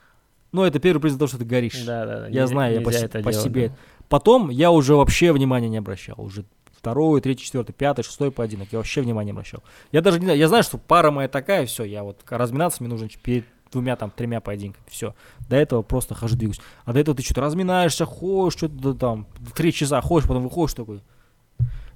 Ну, 0.53 0.63
это 0.65 0.79
первый 0.79 1.01
признак 1.01 1.19
того, 1.21 1.29
что 1.29 1.39
ты 1.39 1.45
горишь. 1.45 1.85
Да, 1.85 2.07
да, 2.07 2.21
да. 2.21 2.27
Я 2.29 2.43
нельзя- 2.43 2.47
знаю, 2.47 2.75
я 2.75 2.81
по, 2.81 2.91
это 2.91 3.23
по 3.23 3.31
делать, 3.33 3.45
себе. 3.45 3.69
да. 3.69 3.75
Потом 4.09 4.51
я 4.51 4.71
уже 4.71 4.95
вообще 4.95 5.33
внимания 5.33 5.69
не 5.69 5.79
обращал. 5.79 6.17
Уже 6.21 6.45
второй, 6.73 7.21
третий, 7.21 7.45
четвертый, 7.45 7.73
пятый, 7.73 8.03
шестой 8.03 8.31
поединок. 8.33 8.69
Я 8.73 8.79
вообще 8.79 9.01
внимания 9.03 9.27
не 9.27 9.33
обращал. 9.33 9.63
Я 9.93 10.01
даже 10.01 10.19
не 10.19 10.25
знаю, 10.27 10.39
я 10.39 10.49
знаю, 10.49 10.63
что 10.63 10.79
пара 10.79 11.11
моя 11.11 11.29
такая, 11.29 11.67
все, 11.67 11.85
я 11.85 12.03
вот 12.03 12.21
разминаться 12.29 12.83
мне 12.83 12.91
нужно 12.91 13.09
перед 13.23 13.45
двумя, 13.71 13.97
там, 13.97 14.11
тремя 14.11 14.41
поединками. 14.41 14.85
Все. 14.89 15.15
До 15.49 15.57
этого 15.57 15.83
просто 15.83 16.15
хожу, 16.15 16.37
двигаюсь. 16.37 16.61
А 16.85 16.93
до 16.93 17.01
этого 17.01 17.17
ты 17.17 17.23
что-то 17.23 17.41
разминаешься, 17.41 18.05
ходишь, 18.05 18.55
что-то 18.55 18.95
там, 18.95 19.27
три 19.55 19.73
часа 19.73 20.01
ходишь, 20.01 20.29
потом 20.29 20.43
выходишь 20.45 20.75
такой. 20.75 21.03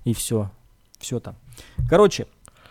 И 0.04 0.14
все. 0.14 0.50
Все 0.98 1.20
там. 1.20 1.36
Короче, 1.88 2.26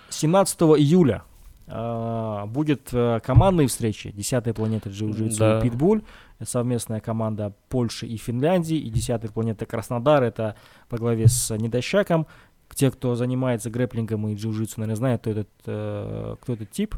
17 0.10 0.62
июля 0.62 1.24
а, 1.68 2.46
будет 2.46 2.90
э, 2.92 3.20
командные 3.24 3.68
встречи 3.68 4.12
10 4.12 4.56
планеты 4.56 4.90
джиу-джитсу 4.90 5.38
Да. 5.40 5.60
и 5.60 5.62
Питбуль. 5.62 6.02
Это 6.40 6.50
совместная 6.50 7.00
команда 7.00 7.54
Польши 7.70 8.06
и 8.06 8.18
Финляндии. 8.18 8.78
И 8.78 8.90
10 8.90 9.32
планета 9.32 9.66
Краснодар. 9.66 10.24
Это 10.24 10.56
по 10.90 10.98
главе 10.98 11.28
с 11.28 11.56
Недощаком. 11.56 12.28
Те, 12.76 12.90
кто 12.92 13.16
занимается 13.16 13.70
грэплингом 13.70 14.28
и 14.28 14.36
джиу-джитсу, 14.36 14.74
наверное, 14.78 14.96
знают, 14.96 15.22
кто 15.22 15.30
этот, 15.32 15.50
э, 15.66 16.36
кто 16.42 16.54
этот 16.54 16.72
тип. 16.72 16.96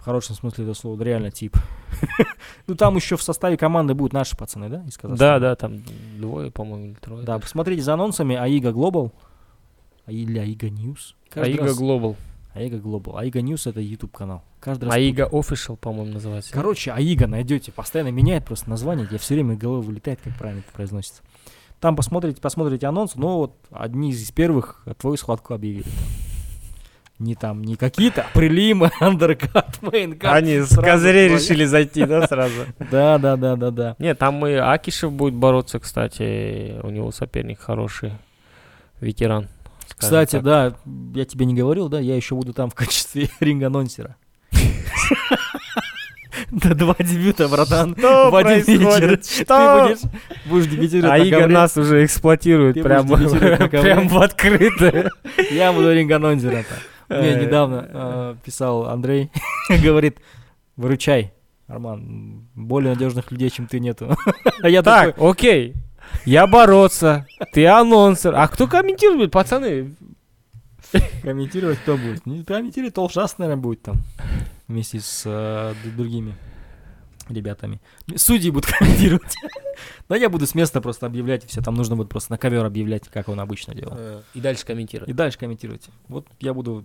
В 0.00 0.04
хорошем 0.04 0.34
смысле 0.34 0.64
этого 0.64 0.74
слова, 0.74 0.96
да, 0.96 1.04
реально 1.04 1.30
тип. 1.30 1.56
Ну, 2.66 2.74
там 2.74 2.96
еще 2.96 3.16
в 3.16 3.22
составе 3.22 3.56
команды 3.58 3.94
будут 3.94 4.12
наши 4.14 4.34
пацаны, 4.36 4.68
да, 4.70 4.82
из 4.86 4.94
Да, 4.94 5.00
Казахстана? 5.02 5.40
да, 5.40 5.56
там 5.56 5.82
двое, 6.18 6.50
по-моему, 6.50 6.86
или 6.86 6.94
трое. 6.94 7.22
Да, 7.24 7.38
посмотрите 7.38 7.82
за 7.82 7.94
анонсами 7.94 8.34
AIGA 8.34 8.72
Global. 8.72 9.12
Или 10.06 10.38
AIGA 10.38 10.70
News. 10.70 11.16
AIGA 11.34 11.74
Global. 11.74 12.16
AIGA 12.54 12.78
Global. 12.78 13.18
AIGA 13.18 13.42
News 13.42 13.66
это 13.66 13.80
YouTube 13.80 14.12
канал. 14.12 14.42
Каждый 14.60 14.84
раз. 14.86 14.94
AIGA 14.94 15.28
Official, 15.30 15.76
по-моему, 15.76 16.14
называется. 16.14 16.52
Короче, 16.52 16.92
AIGA 16.92 17.26
найдете, 17.26 17.70
постоянно 17.70 18.10
меняет 18.10 18.46
просто 18.46 18.70
название. 18.70 19.06
Я 19.10 19.18
все 19.18 19.34
время 19.34 19.56
головы 19.56 19.82
вылетает, 19.82 20.20
как 20.22 20.34
правильно 20.38 20.60
это 20.60 20.72
произносится. 20.72 21.22
Там 21.78 21.94
посмотрите, 21.96 22.40
посмотрите 22.40 22.86
анонс, 22.86 23.16
но 23.16 23.38
вот 23.38 23.54
одни 23.70 24.10
из 24.10 24.30
первых 24.32 24.84
твою 24.98 25.16
схватку 25.16 25.52
объявили. 25.54 25.86
Не 27.20 27.34
там, 27.34 27.62
не 27.62 27.76
какие-то, 27.76 28.22
а 28.22 28.26
прилимы, 28.32 28.90
андеркат, 29.00 29.76
мейнкат. 29.82 30.32
Они 30.32 30.60
с 30.60 30.74
козырей 30.74 31.28
решили 31.28 31.66
зайти, 31.66 32.06
да, 32.06 32.26
сразу? 32.26 32.64
Да, 32.90 33.18
да, 33.18 33.36
да, 33.36 33.56
да, 33.56 33.70
да. 33.70 33.96
Нет, 33.98 34.18
там 34.18 34.44
и 34.46 34.54
Акишев 34.54 35.12
будет 35.12 35.34
бороться, 35.34 35.78
кстати. 35.78 36.80
У 36.82 36.88
него 36.88 37.12
соперник 37.12 37.60
хороший. 37.60 38.12
Ветеран. 39.02 39.48
Кстати, 39.96 40.36
так. 40.36 40.42
да, 40.42 40.74
я 41.14 41.26
тебе 41.26 41.44
не 41.44 41.54
говорил, 41.54 41.90
да, 41.90 42.00
я 42.00 42.16
еще 42.16 42.34
буду 42.34 42.54
там 42.54 42.70
в 42.70 42.74
качестве 42.74 43.28
ринг-анонсера. 43.40 44.16
Да, 46.50 46.74
два 46.74 46.96
дебюта, 46.98 47.48
братан. 47.48 47.94
Что 47.98 48.30
в 48.30 48.36
один 48.36 48.60
вечер. 48.64 49.20
Что? 49.22 49.44
Ты 49.44 49.94
будешь, 49.94 50.10
будешь 50.46 50.66
дебютировать 50.66 51.12
А 51.12 51.18
на 51.18 51.22
Ига 51.22 51.38
ковре. 51.40 51.54
нас 51.54 51.76
уже 51.76 52.04
эксплуатирует 52.04 52.74
Ты 52.74 52.82
прям, 52.82 53.06
будешь 53.06 53.28
дебютировать 53.30 53.60
на 53.60 53.68
ковре. 53.68 53.82
прям 53.94 54.08
в 54.08 54.18
открытое. 54.18 55.10
Я 55.50 55.72
буду 55.72 55.92
ринг-анонсером. 55.92 56.64
Мне 57.10 57.34
Ай. 57.34 57.44
недавно 57.44 57.86
э, 57.88 58.34
писал 58.44 58.86
Андрей, 58.86 59.30
говорит, 59.68 60.18
выручай, 60.76 61.32
Арман, 61.66 62.46
более 62.54 62.94
надежных 62.94 63.32
людей, 63.32 63.50
чем 63.50 63.66
ты, 63.66 63.80
нету. 63.80 64.16
А 64.62 64.68
я 64.68 64.82
Так, 64.82 65.14
такой, 65.14 65.30
окей. 65.30 65.74
Я 66.24 66.46
бороться, 66.46 67.26
ты 67.52 67.66
анонсер. 67.66 68.34
А 68.34 68.46
кто 68.48 68.66
комментирует, 68.66 69.32
пацаны? 69.32 69.94
комментировать 71.22 71.78
кто 71.78 71.96
будет? 71.96 72.26
Не 72.26 72.44
комментировать 72.44 72.94
Толшас, 72.94 73.38
наверное, 73.38 73.60
будет 73.60 73.82
там, 73.82 73.96
вместе 74.68 75.00
с 75.00 75.22
э, 75.26 75.74
другими 75.96 76.34
ребятами. 77.34 77.80
Судьи 78.16 78.50
будут 78.50 78.70
комментировать. 78.78 79.34
Да 80.08 80.16
я 80.16 80.28
буду 80.28 80.46
с 80.46 80.54
места 80.54 80.80
просто 80.80 81.06
объявлять, 81.06 81.44
и 81.44 81.46
все, 81.46 81.60
там 81.62 81.74
нужно 81.74 81.96
будет 81.96 82.08
просто 82.08 82.32
на 82.32 82.38
ковер 82.38 82.64
объявлять, 82.64 83.08
как 83.08 83.28
он 83.28 83.40
обычно 83.40 83.74
делал. 83.74 84.22
И 84.34 84.40
дальше 84.40 84.64
комментировать. 84.66 85.08
И 85.10 85.12
дальше 85.12 85.38
комментировать. 85.38 85.88
Вот 86.08 86.26
я 86.40 86.52
буду 86.54 86.84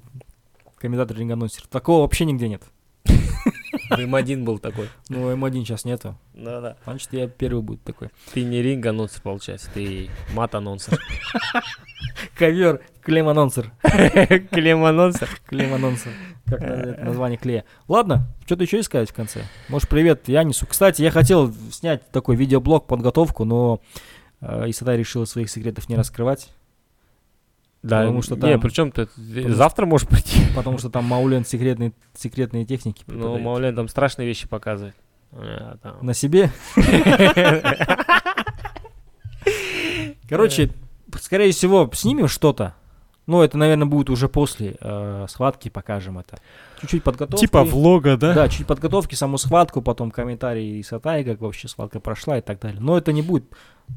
комментатор 0.78 1.18
ринг-анонсер. 1.18 1.68
Такого 1.68 2.02
вообще 2.02 2.26
нигде 2.26 2.48
нет. 2.48 2.64
М1 3.92 4.44
был 4.44 4.58
такой. 4.58 4.90
Ну, 5.10 5.32
М1 5.32 5.64
сейчас 5.64 5.86
нету. 5.86 6.18
Да-да. 6.34 6.78
Значит, 6.86 7.10
я 7.14 7.28
первый 7.28 7.62
будет 7.62 7.84
такой. 7.84 8.10
Ты 8.34 8.44
не 8.44 8.62
ринг-анонсер, 8.62 9.22
получается, 9.22 9.70
ты 9.74 10.10
мат-анонсер. 10.34 11.00
Ковер, 12.38 12.82
клем-анонсер. 13.04 13.72
Клем-анонсер. 14.52 15.30
Клем-анонсер. 15.48 16.12
Как 16.12 16.14
на- 16.14 16.35
это 16.48 16.98
название 17.04 17.38
клея. 17.38 17.66
Ладно, 17.88 18.28
что-то 18.46 18.64
еще 18.64 18.80
искать 18.80 19.10
в 19.10 19.14
конце? 19.14 19.42
Может, 19.70 19.90
привет 19.90 20.28
Янису. 20.28 20.66
Кстати, 20.68 21.02
я 21.02 21.12
хотел 21.12 21.54
снять 21.72 22.10
такой 22.12 22.36
видеоблог, 22.36 22.88
подготовку, 22.88 23.46
но 23.46 23.82
э, 24.42 24.70
Исатай 24.70 24.98
решила 24.98 25.26
своих 25.26 25.50
секретов 25.50 25.90
не 25.90 25.96
раскрывать, 25.96 26.50
Да, 27.82 28.02
Потому 28.02 28.22
что 28.22 28.36
не, 28.36 28.42
там- 28.42 28.60
причем 28.62 28.92
ты 28.92 29.08
завтра 29.54 29.86
можешь 29.86 30.08
прийти. 30.08 30.42
потому 30.56 30.78
что 30.78 30.90
там 30.90 31.06
Маулен 31.06 31.46
секретные, 31.46 31.94
секретные 32.16 32.66
техники 32.66 33.04
Ну. 33.08 33.38
Маулен 33.40 33.76
там 33.76 33.88
страшные 33.88 34.28
вещи 34.28 34.48
показывает. 34.48 34.96
А, 35.32 35.78
там. 35.82 35.98
На 36.06 36.14
себе? 36.14 36.50
Короче, 40.30 40.72
скорее 41.22 41.52
всего, 41.52 41.90
снимем 41.94 42.28
что-то. 42.28 42.76
Ну, 43.28 43.42
это, 43.42 43.58
наверное, 43.58 43.88
будет 43.88 44.10
уже 44.10 44.30
после 44.30 44.78
э, 44.80 45.26
схватки, 45.28 45.70
покажем 45.70 46.20
это. 46.20 46.38
Чуть-чуть 46.82 47.04
подготовки. 47.04 47.46
Типа 47.46 47.64
влога, 47.64 48.18
да? 48.18 48.34
Да, 48.34 48.50
чуть 48.50 48.68
подготовки, 48.68 49.16
саму 49.16 49.38
схватку, 49.38 49.82
потом 49.82 50.12
комментарии 50.12 50.82
с 50.82 50.94
Атай, 50.94 51.24
как 51.24 51.42
вообще 51.42 51.68
схватка 51.68 52.00
прошла 52.00 52.38
и 52.38 52.42
так 52.42 52.60
далее. 52.60 52.80
Но 52.80 52.98
это 52.98 53.14
не 53.14 53.24
будет, 53.24 53.46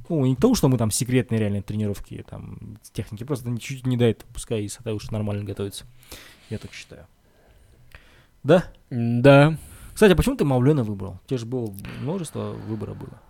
ну, 0.09 0.24
не 0.24 0.35
то, 0.35 0.55
что 0.55 0.68
мы 0.68 0.79
там 0.79 0.91
секретные 0.91 1.41
реальные 1.41 1.62
тренировки, 1.62 2.24
там, 2.29 2.79
техники, 2.93 3.24
просто 3.24 3.51
чуть-чуть 3.51 3.87
не 3.87 3.99
дает, 3.99 4.24
пускай 4.33 4.62
и 4.62 4.68
Сатай 4.68 4.95
уж 4.95 5.11
нормально 5.11 5.45
готовится. 5.45 5.85
Я 6.49 6.57
так 6.57 6.72
считаю. 6.72 7.07
Да? 8.43 8.64
Да. 8.89 9.59
Кстати, 9.93 10.12
а 10.12 10.16
почему 10.16 10.37
ты 10.37 10.45
Мавлена 10.45 10.85
выбрал? 10.85 11.18
У 11.24 11.29
тебя 11.29 11.39
же 11.39 11.45
было 11.45 11.74
множество 12.01 12.53
выбора 12.53 12.95
было. 12.95 13.20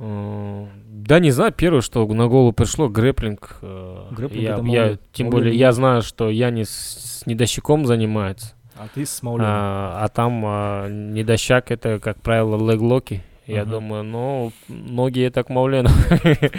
Э, 0.00 0.66
Да, 1.08 1.20
не 1.20 1.30
знаю, 1.30 1.52
первое, 1.52 1.80
что 1.80 2.06
на 2.06 2.28
голову 2.28 2.52
пришло, 2.52 2.88
грэплинг. 2.88 3.58
э, 3.62 4.06
Грэплинг 4.10 4.42
я, 4.42 4.56
это 4.58 4.66
я- 4.66 4.98
тем 5.12 5.30
более, 5.30 5.54
я 5.54 5.72
знаю, 5.72 6.02
что 6.02 6.28
я 6.28 6.50
не 6.50 6.64
с, 6.64 7.22
недощиком 7.26 7.86
занимается, 7.86 8.54
А 8.76 8.86
ты 8.94 9.04
с 9.06 9.20
а, 9.24 10.00
а 10.04 10.08
там 10.08 10.42
а, 10.46 10.88
недощак 10.88 11.70
это, 11.70 11.98
как 11.98 12.20
правило, 12.20 12.56
леглоки. 12.70 13.22
Я 13.46 13.62
Ага. 13.62 13.70
думаю, 13.72 14.02
ну, 14.04 14.52
ноги 14.68 15.22
это 15.22 15.42
к 15.42 15.48
Маулену. 15.48 15.88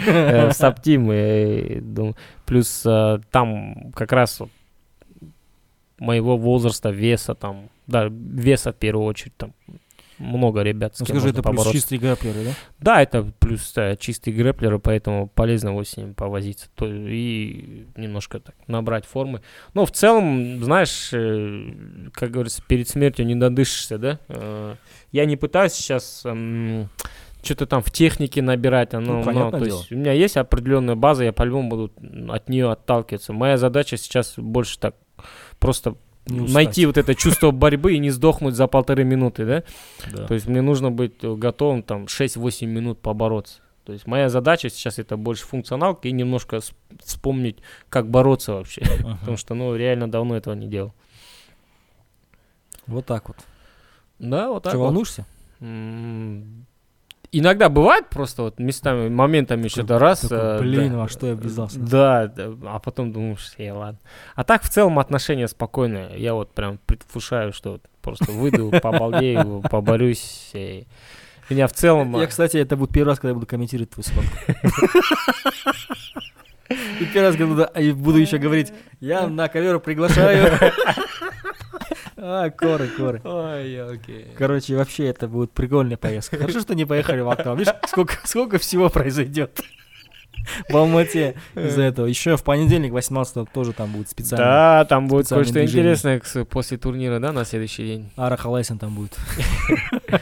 Э, 0.06 0.50
Саптим. 0.52 2.14
Плюс 2.46 2.82
а, 2.84 3.20
там 3.30 3.92
как 3.94 4.10
раз 4.12 4.42
моего 5.98 6.36
возраста, 6.36 6.90
веса 6.90 7.34
там, 7.34 7.68
да, 7.86 8.08
веса 8.10 8.72
в 8.72 8.76
первую 8.76 9.06
очередь 9.06 9.36
там 9.36 9.52
много 10.20 10.62
ребят, 10.62 10.96
с 10.96 11.00
Ну, 11.00 11.06
скажи, 11.06 11.28
это 11.30 11.34
плюс 11.42 11.44
побороться. 11.44 11.72
чистые 11.72 11.98
грэплеры, 11.98 12.44
да? 12.44 12.50
Да, 12.78 13.02
это 13.02 13.32
плюс 13.40 13.72
э, 13.76 13.96
чистый 13.98 14.32
грэплер, 14.32 14.74
и 14.74 14.78
поэтому 14.78 15.28
полезно 15.28 15.72
вот 15.72 15.88
с 15.88 15.96
ним 15.96 16.14
повозиться. 16.14 16.68
То, 16.74 16.86
и 16.86 17.86
немножко 17.96 18.38
так 18.38 18.54
набрать 18.66 19.06
формы. 19.06 19.40
Но 19.74 19.86
в 19.86 19.90
целом, 19.92 20.62
знаешь, 20.62 21.10
э, 21.12 22.10
как 22.12 22.30
говорится, 22.30 22.62
перед 22.68 22.88
смертью 22.88 23.26
не 23.26 23.34
додышишься, 23.34 23.98
да? 23.98 24.18
Э, 24.28 24.74
я 25.10 25.24
не 25.24 25.36
пытаюсь 25.36 25.72
сейчас 25.72 26.24
что-то 27.42 27.66
там 27.66 27.82
в 27.82 27.90
технике 27.90 28.42
набирать. 28.42 28.92
Оно, 28.94 29.22
Ну, 29.24 29.32
ну, 29.32 29.50
то 29.50 29.58
дело. 29.58 29.78
есть 29.78 29.92
у 29.92 29.96
меня 29.96 30.12
есть 30.12 30.36
определенная 30.36 30.94
база, 30.94 31.24
я 31.24 31.32
по-любому 31.32 31.70
буду 31.70 31.92
от 32.30 32.48
нее 32.50 32.70
отталкиваться. 32.70 33.32
Моя 33.32 33.56
задача 33.56 33.96
сейчас 33.96 34.34
больше 34.36 34.78
так 34.78 34.94
просто. 35.58 35.94
Найти 36.26 36.86
вот 36.86 36.96
это 36.98 37.14
чувство 37.14 37.50
борьбы 37.50 37.94
и 37.94 37.98
не 37.98 38.10
сдохнуть 38.10 38.54
за 38.54 38.66
полторы 38.66 39.04
минуты, 39.04 39.46
да? 39.46 39.62
Да. 40.12 40.26
То 40.26 40.34
есть 40.34 40.46
мне 40.46 40.62
нужно 40.62 40.90
быть 40.90 41.14
э, 41.22 41.34
готовым 41.34 41.82
там 41.82 42.04
6-8 42.04 42.66
минут 42.66 43.00
побороться. 43.00 43.60
То 43.84 43.92
есть 43.92 44.06
моя 44.06 44.28
задача 44.28 44.68
сейчас 44.68 44.98
это 44.98 45.16
больше 45.16 45.44
функционалка 45.44 46.06
и 46.08 46.12
немножко 46.12 46.60
вспомнить, 47.02 47.58
как 47.88 48.08
бороться 48.08 48.52
вообще. 48.54 48.82
Ага. 49.00 49.16
Потому 49.20 49.36
что, 49.36 49.54
ну, 49.54 49.74
реально 49.74 50.10
давно 50.10 50.36
этого 50.36 50.54
не 50.54 50.68
делал. 50.68 50.92
Вот 52.86 53.06
так 53.06 53.28
вот. 53.28 53.38
Да, 54.18 54.48
вот 54.50 54.62
так 54.62 54.72
Что, 54.72 54.78
вот. 54.78 54.84
волнуешься? 54.86 55.26
М, 55.60 56.66
Иногда 57.32 57.68
бывает 57.68 58.08
просто 58.08 58.42
вот 58.42 58.58
местами, 58.58 59.08
моментами 59.08 59.68
что-то 59.68 60.00
раз. 60.00 60.20
такой, 60.20 60.38
э, 60.38 60.58
блин, 60.60 60.92
да, 60.92 60.98
во 60.98 61.08
что 61.08 61.28
я 61.28 61.34
ввязался? 61.34 61.78
Да, 61.78 62.26
да, 62.26 62.52
а 62.66 62.80
потом 62.80 63.12
думаешь, 63.12 63.52
э, 63.56 63.70
ладно. 63.70 64.00
А 64.34 64.42
так 64.42 64.62
в 64.64 64.68
целом 64.68 64.98
отношения 64.98 65.46
спокойные. 65.46 66.18
Я 66.18 66.34
вот 66.34 66.52
прям 66.52 66.78
предвкушаю, 66.86 67.52
что 67.52 67.80
просто 68.02 68.32
выйду, 68.32 68.72
побалдею, 68.82 69.62
поборюсь. 69.70 70.50
и 70.54 70.88
Меня 71.48 71.68
в 71.68 71.72
целом... 71.72 72.16
Я, 72.16 72.24
а, 72.24 72.26
кстати, 72.26 72.56
это 72.56 72.76
будет 72.76 72.90
первый 72.90 73.10
раз, 73.10 73.20
когда 73.20 73.28
я 73.28 73.34
буду 73.34 73.46
комментировать 73.46 73.90
твою 73.90 74.04
схватку. 74.04 74.36
И 77.00 77.04
первый 77.06 77.28
раз, 77.28 77.36
когда 77.36 77.94
буду 77.94 78.18
еще 78.18 78.38
говорить, 78.38 78.72
я 79.00 79.26
на 79.26 79.48
ковер 79.48 79.80
приглашаю. 79.80 80.52
А, 82.22 82.50
коры, 82.50 82.88
коры. 82.88 83.20
Ой, 83.24 83.94
окей. 83.94 84.26
Короче, 84.36 84.76
вообще 84.76 85.06
это 85.06 85.26
будет 85.26 85.52
прикольная 85.52 85.96
поездка. 85.96 86.36
Хорошо, 86.36 86.60
что 86.60 86.74
не 86.74 86.84
поехали 86.84 87.20
в 87.20 87.30
Актау. 87.30 87.56
Видишь, 87.56 87.72
сколько, 87.86 88.14
сколько 88.24 88.58
всего 88.58 88.90
произойдет 88.90 89.60
в 90.68 90.76
Алмате 90.76 91.34
из-за 91.54 91.82
этого. 91.82 92.06
Еще 92.06 92.36
в 92.36 92.44
понедельник, 92.44 92.92
18 92.92 93.50
тоже 93.52 93.72
там 93.72 93.92
будет 93.92 94.08
специально. 94.10 94.44
Да, 94.44 94.84
там 94.84 95.08
будет 95.08 95.28
кое-что 95.28 95.62
интересное 95.62 96.20
после 96.48 96.76
турнира, 96.76 97.18
да, 97.18 97.32
на 97.32 97.44
следующий 97.44 97.84
день. 97.84 98.10
Ара 98.16 98.36
Халайсен 98.36 98.78
там 98.78 98.94
будет. 98.94 99.16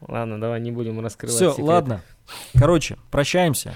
Ладно, 0.00 0.40
давай 0.40 0.60
не 0.60 0.72
будем 0.72 0.98
раскрывать 1.00 1.36
Все, 1.36 1.54
ладно. 1.58 2.00
Короче, 2.58 2.96
прощаемся. 3.10 3.74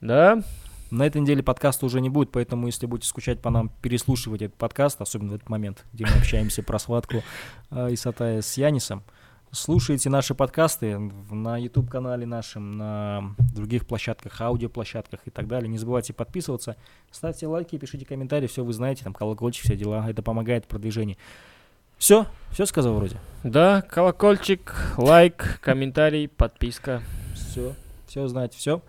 Да? 0.00 0.42
На 0.90 1.04
этой 1.06 1.20
неделе 1.20 1.42
подкаста 1.42 1.84
уже 1.86 2.00
не 2.00 2.10
будет, 2.10 2.30
поэтому 2.30 2.66
если 2.66 2.86
будете 2.86 3.08
скучать 3.08 3.40
по 3.40 3.50
нам, 3.50 3.70
переслушивать 3.82 4.42
этот 4.42 4.56
подкаст, 4.56 5.00
особенно 5.00 5.32
в 5.32 5.34
этот 5.34 5.48
момент, 5.48 5.84
где 5.92 6.06
мы 6.06 6.12
общаемся 6.12 6.62
про 6.62 6.78
схватку 6.78 7.24
э, 7.70 7.88
Исатая 7.92 8.40
с 8.40 8.56
Янисом, 8.56 9.02
слушайте 9.50 10.10
наши 10.10 10.34
подкасты 10.34 10.98
на 10.98 11.58
YouTube-канале 11.58 12.24
нашем, 12.24 12.76
на 12.76 13.34
других 13.54 13.86
площадках, 13.86 14.40
аудиоплощадках 14.40 15.20
и 15.24 15.30
так 15.30 15.48
далее. 15.48 15.68
Не 15.68 15.78
забывайте 15.78 16.12
подписываться, 16.12 16.76
ставьте 17.10 17.48
лайки, 17.48 17.76
пишите 17.78 18.04
комментарии, 18.04 18.46
все 18.46 18.62
вы 18.62 18.72
знаете, 18.72 19.02
там 19.02 19.12
колокольчик, 19.12 19.64
все 19.64 19.76
дела, 19.76 20.08
это 20.08 20.22
помогает 20.22 20.66
в 20.66 20.68
продвижении. 20.68 21.18
Все, 21.98 22.26
все 22.52 22.66
сказал 22.66 22.94
вроде. 22.94 23.16
Да, 23.42 23.82
колокольчик, 23.82 24.74
лайк, 24.98 25.58
комментарий, 25.62 26.28
подписка. 26.28 27.02
Все, 27.34 27.74
все 28.06 28.28
знаете, 28.28 28.58
все. 28.58 28.82